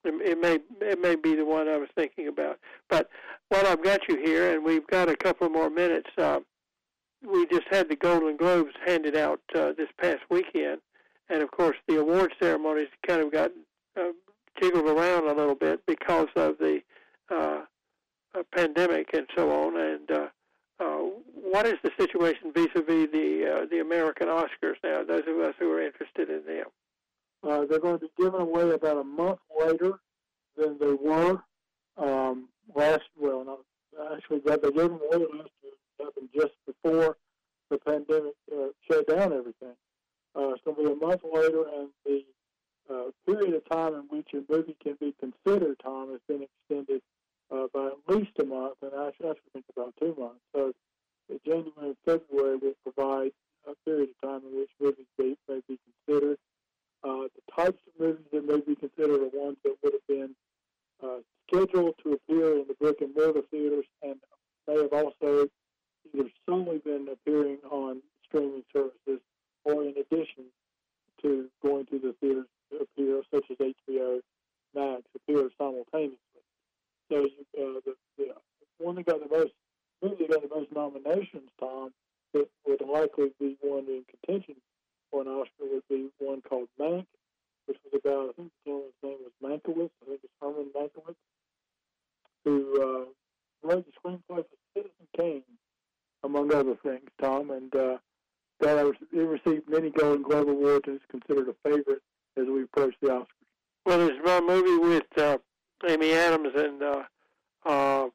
It, 0.04 0.14
it 0.22 0.40
may 0.40 0.60
it 0.86 1.02
may 1.02 1.16
be 1.16 1.36
the 1.36 1.44
one 1.44 1.68
I 1.68 1.78
was 1.78 1.90
thinking 1.96 2.28
about. 2.28 2.60
But 2.88 3.10
while 3.50 3.66
I've 3.66 3.84
got 3.84 4.08
you 4.08 4.18
here, 4.24 4.54
and 4.54 4.64
we've 4.64 4.86
got 4.86 5.10
a 5.10 5.16
couple 5.16 5.50
more 5.50 5.72
minutes, 5.72 6.12
uh, 6.20 6.42
we 7.28 7.48
just 7.48 7.68
had 7.72 7.90
the 7.90 7.96
Golden 7.96 8.38
Globes 8.38 8.74
handed 8.86 9.18
out 9.18 9.40
uh, 9.56 9.72
this 9.76 9.90
past 10.00 10.22
weekend, 10.30 10.82
and 11.30 11.42
of 11.42 11.50
course 11.50 11.78
the 11.88 12.00
award 12.00 12.32
ceremonies 12.40 12.90
kind 13.08 13.22
of 13.24 13.32
got 13.32 13.52
uh, 14.00 14.12
jiggled 14.62 14.86
around 14.86 15.28
a 15.28 15.34
little 15.34 15.56
bit 15.56 15.84
because 15.88 16.28
of 16.36 16.60
the 16.60 16.82
uh, 17.32 17.62
uh, 18.36 18.44
pandemic 18.56 19.10
and 19.14 19.26
so 19.36 19.50
on. 19.52 19.80
And 19.80 20.12
uh, 20.12 20.28
what 21.34 21.66
is 21.66 21.76
the 21.84 21.92
situation 22.00 22.52
vis-a-vis 22.54 23.10
the 23.12 23.46
uh, 23.46 23.66
the 23.70 23.80
American 23.80 24.28
Oscars 24.28 24.76
now? 24.84 25.04
Those 25.04 25.24
of 25.28 25.40
us 25.40 25.56
who 25.60 25.72
are 25.72 25.82
interested 25.82 26.30
in 26.30 26.46
them. 26.46 26.68
Uh, 27.44 27.66
they're 27.66 27.80
going 27.80 28.00
to 28.00 28.06
be 28.06 28.12
given 28.18 28.40
away 28.40 28.70
about 28.72 28.98
a 28.98 29.04
month 29.04 29.40
later 29.60 30.00
than 30.56 30.78
they 30.80 30.94
were 30.94 31.42
um, 31.98 32.48
last. 32.74 33.04
Well, 33.18 33.44
not 33.44 33.60
actually, 34.16 34.40
but 34.46 34.62
they 34.62 34.72
gave 34.72 34.90
them 34.90 35.00
away 35.12 35.26
last 35.34 35.50
year. 35.62 35.72
Just 36.34 36.54
before 36.66 37.18
the 37.70 37.78
pandemic 37.78 38.34
uh, 38.52 38.68
shut 38.90 39.08
down 39.08 39.34
everything. 39.34 39.76
Uh, 40.36 40.50
it's 40.50 40.62
going 40.64 40.78
to 40.78 40.84
be 40.84 40.92
a 40.92 40.96
month 40.96 41.22
later, 41.32 41.66
and 41.78 41.90
the 42.06 42.24
uh, 42.90 43.12
period 43.26 43.54
of 43.54 43.70
time 43.70 43.94
in 43.94 44.02
which 44.10 44.28
a 44.34 44.42
movie 44.52 44.76
can 44.82 44.98
be 45.00 45.14
considered, 45.20 45.78
Tom, 45.84 46.12
has 46.12 46.20
been 46.28 46.46
extended 46.48 47.02
uh, 47.52 47.66
by 47.74 47.88
at 47.88 48.16
least 48.16 48.32
a 48.40 48.46
month, 48.46 48.76
and 48.82 48.92
I 48.96 49.08
actually 49.08 49.36
think 49.54 49.66
about 49.76 49.94
two 50.00 50.16
months. 50.18 50.40
So, 50.56 50.74
January 51.45 51.71
and 51.82 51.97
February 52.05 52.57
will 52.57 52.74
provide 52.84 53.32
a 53.67 53.74
period 53.86 54.09
of 54.09 54.30
time 54.30 54.41
in 54.47 54.59
which 54.59 54.69
movies 54.80 55.05
may, 55.17 55.36
may 55.47 55.61
be 55.67 55.80
considered. 56.05 56.38
Uh, 57.03 57.28
the 57.36 57.63
types 57.63 57.80
of 57.88 57.99
movies 57.99 58.26
that 58.32 58.45
may 58.45 58.59
be 58.59 58.76
considered 58.76 59.21
are 59.21 59.39
ones 59.39 59.57
that 59.63 59.76
would 59.84 59.93
have 59.93 60.07
been 60.07 60.36
uh, 61.03 61.19
scheduled 61.47 61.95
to 62.03 62.13
appear 62.13 62.53
in 62.59 62.65
the 62.67 62.76
brick 62.80 63.01
and 63.01 63.13
mortar 63.15 63.41
theaters 63.51 63.86
and 64.01 64.15
may 64.67 64.82
have 64.82 64.93
also 64.93 65.47
either 66.13 66.30
solely 66.47 66.78
been 66.80 67.07
appearing 67.11 67.57
on 67.69 68.01
streaming 68.26 68.63
services 68.71 69.21
or 69.65 69.84
in 69.84 69.93
addition 69.97 70.45
to 71.21 71.47
going 71.61 71.86
to 71.86 71.99
the 71.99 72.13
theaters 72.19 72.47
to 72.71 72.78
appear, 72.80 73.21
such 73.34 73.45
as 73.51 73.57
HBO 73.57 74.19
Max, 74.76 75.03
appear 75.15 75.49
simultaneously. 75.57 76.17
So 77.09 77.26
uh, 77.26 77.80
the, 77.86 77.95
the 78.17 78.34
one 78.80 78.95
that 78.95 79.05
got 79.05 79.19
the 79.19 79.36
most 79.36 79.53
movie 80.04 80.28
got 80.28 80.41
the 80.41 80.54
most 80.54 80.72
nominations, 80.74 81.49
Tom, 81.60 81.91
that 82.34 82.47
would 82.68 82.82
likely 82.82 83.32
be 83.39 83.58
one 83.62 83.86
in 83.88 84.04
contention 84.10 84.56
for 85.12 85.22
an 85.22 85.28
Oscar 85.28 85.66
would 85.72 85.88
be 85.89 86.10
one 86.20 86.41
called 86.41 86.68
Mank, 86.80 87.06
which 87.68 87.78
was 87.86 88.01
about, 88.04 88.30
I 88.30 88.34
think 88.34 88.51
the 88.66 88.72
gentleman's 88.72 88.93
name 89.04 89.18
was 89.22 89.34
Mankiewicz, 89.41 89.91
I 90.01 90.06
think 90.06 90.20
it's 90.24 90.34
Herman 90.41 90.72
Mankiewicz, 90.76 91.16
who 92.43 92.82
uh, 92.82 93.68
wrote 93.68 93.86
the 93.86 93.91
screenplay 93.91 94.43
for 94.43 94.58
Citizen 94.76 95.08
Kane, 95.18 95.43
among 96.24 96.54
other 96.54 96.76
things, 96.84 97.10
Tom, 97.22 97.51
and 97.51 97.74
uh, 97.76 97.97
that 98.60 98.86
it 98.86 99.18
received 99.18 99.70
many 99.70 99.91
Golden 99.91 100.24
Globe 100.24 100.49
awards 100.49 100.86
and 100.88 100.95
is 100.95 101.01
considered 101.10 101.47
a 101.49 101.70
favorite 101.70 102.01
as 102.38 102.47
we 102.47 102.64
approach 102.64 102.95
the 103.01 103.10
Oscars. 103.10 103.26
Well, 103.86 103.99
there's 103.99 104.26
a 104.26 104.41
movie 104.41 104.78
with 104.78 105.18
uh, 105.18 105.38
Amy 105.88 106.14
Adams 106.14 106.54
and 106.56 106.82
uh, 106.82 107.04
uh, 107.66 108.08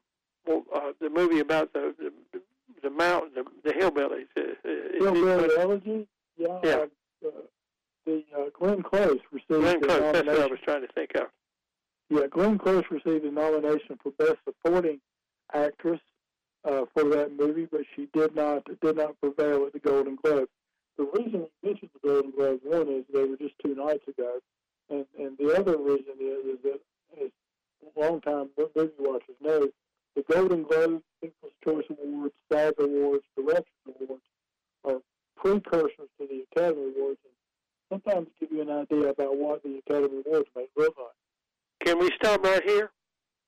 uh, 0.47 0.91
the 0.99 1.09
movie 1.09 1.39
about 1.39 1.73
the 1.73 1.93
the, 1.99 2.41
the 2.81 2.89
mountain, 2.89 3.31
the, 3.35 3.43
the 3.63 3.75
hillbillies. 3.75 4.27
Uh, 4.37 5.03
Hillbilly 5.03 5.49
Elegy. 5.57 6.07
Yeah. 6.37 6.59
Yeah. 6.63 6.85
Uh, 7.25 7.29
the 8.05 8.23
uh, 8.37 8.45
Glenn 8.57 8.81
Close 8.81 9.19
received 9.31 9.47
Glenn 9.49 9.81
the 9.81 9.87
Close. 9.87 10.13
That's 10.13 10.27
what 10.27 10.39
I 10.39 10.45
was 10.47 10.59
trying 10.63 10.81
to 10.81 10.93
think 10.93 11.11
of. 11.15 11.27
Yeah, 12.09 12.27
Glenn 12.27 12.57
Close 12.57 12.83
received 12.89 13.25
a 13.25 13.31
nomination 13.31 13.99
for 14.01 14.11
Best 14.13 14.37
Supporting 14.45 14.99
Actress 15.53 15.99
uh, 16.65 16.85
for 16.93 17.03
that 17.09 17.37
movie, 17.37 17.67
but 17.71 17.81
she 17.95 18.07
did 18.13 18.35
not 18.35 18.67
did 18.81 18.97
not 18.97 19.19
prevail 19.21 19.65
at 19.65 19.73
the 19.73 19.79
Golden 19.79 20.15
Globe. 20.15 20.49
The 20.97 21.05
reason 21.13 21.47
we 21.63 21.69
mentioned 21.69 21.91
the 22.01 22.07
Golden 22.07 22.31
Globes, 22.31 22.61
one 22.63 22.87
is 22.89 23.05
they 23.13 23.23
were 23.23 23.37
just 23.37 23.53
two 23.63 23.75
nights 23.75 24.07
ago, 24.07 24.39
and 24.89 25.05
and 25.19 25.37
the 25.37 25.55
other 25.55 25.77
reason 25.77 26.15
is, 26.19 26.45
is 26.45 26.59
that 26.63 26.79
as 27.21 27.29
longtime 27.95 28.49
movie 28.57 28.91
watchers 28.99 29.35
know, 29.41 29.67
the 30.15 30.23
Golden 30.31 30.63
Globes, 30.63 31.03
People's 31.21 31.53
Choice 31.63 31.85
Awards, 31.89 32.33
SAG 32.51 32.73
Awards, 32.79 33.23
Directors 33.35 33.65
Awards 33.87 34.23
are 34.83 34.99
precursors 35.35 36.09
to 36.19 36.27
the 36.27 36.45
Academy 36.51 36.91
Awards, 36.95 37.19
and 37.23 38.01
sometimes 38.03 38.27
give 38.39 38.51
you 38.51 38.61
an 38.61 38.69
idea 38.69 39.09
about 39.09 39.37
what 39.37 39.63
the 39.63 39.81
Academy 39.87 40.21
Awards 40.25 40.49
may 40.55 40.67
look 40.77 40.95
like. 40.97 41.85
Can 41.85 41.99
we 41.99 42.11
stop 42.15 42.43
right 42.43 42.63
here? 42.63 42.91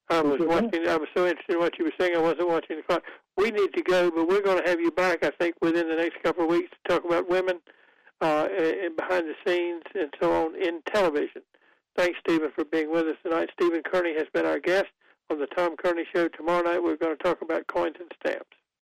I 0.09 0.21
was 0.21 0.39
watching. 0.41 0.87
I 0.87 0.97
was 0.97 1.07
so 1.15 1.25
interested 1.25 1.53
in 1.53 1.59
what 1.59 1.79
you 1.79 1.85
were 1.85 1.93
saying. 1.97 2.15
I 2.15 2.19
wasn't 2.19 2.49
watching 2.49 2.77
the 2.77 2.83
clock. 2.83 3.03
We 3.37 3.49
need 3.49 3.73
to 3.73 3.81
go, 3.81 4.11
but 4.11 4.27
we're 4.27 4.41
going 4.41 4.61
to 4.61 4.69
have 4.69 4.79
you 4.79 4.91
back. 4.91 5.23
I 5.23 5.31
think 5.39 5.55
within 5.61 5.87
the 5.87 5.95
next 5.95 6.21
couple 6.21 6.43
of 6.43 6.49
weeks 6.49 6.69
to 6.71 6.93
talk 6.93 7.05
about 7.05 7.29
women 7.29 7.59
uh, 8.19 8.47
and 8.51 8.95
behind 8.95 9.27
the 9.27 9.35
scenes 9.45 9.83
and 9.95 10.13
so 10.21 10.33
on 10.33 10.61
in 10.61 10.81
television. 10.93 11.41
Thanks, 11.95 12.19
Stephen, 12.19 12.51
for 12.53 12.65
being 12.65 12.91
with 12.91 13.07
us 13.07 13.17
tonight. 13.23 13.49
Stephen 13.53 13.83
Kearney 13.83 14.13
has 14.17 14.27
been 14.33 14.45
our 14.45 14.59
guest 14.59 14.87
on 15.31 15.39
the 15.39 15.47
Tom 15.47 15.77
Kearney 15.77 16.03
Show. 16.13 16.27
Tomorrow 16.27 16.63
night 16.63 16.83
we're 16.83 16.97
going 16.97 17.15
to 17.15 17.23
talk 17.23 17.41
about 17.41 17.65
coins 17.67 17.95
and 17.99 18.11
stamps. 18.19 18.60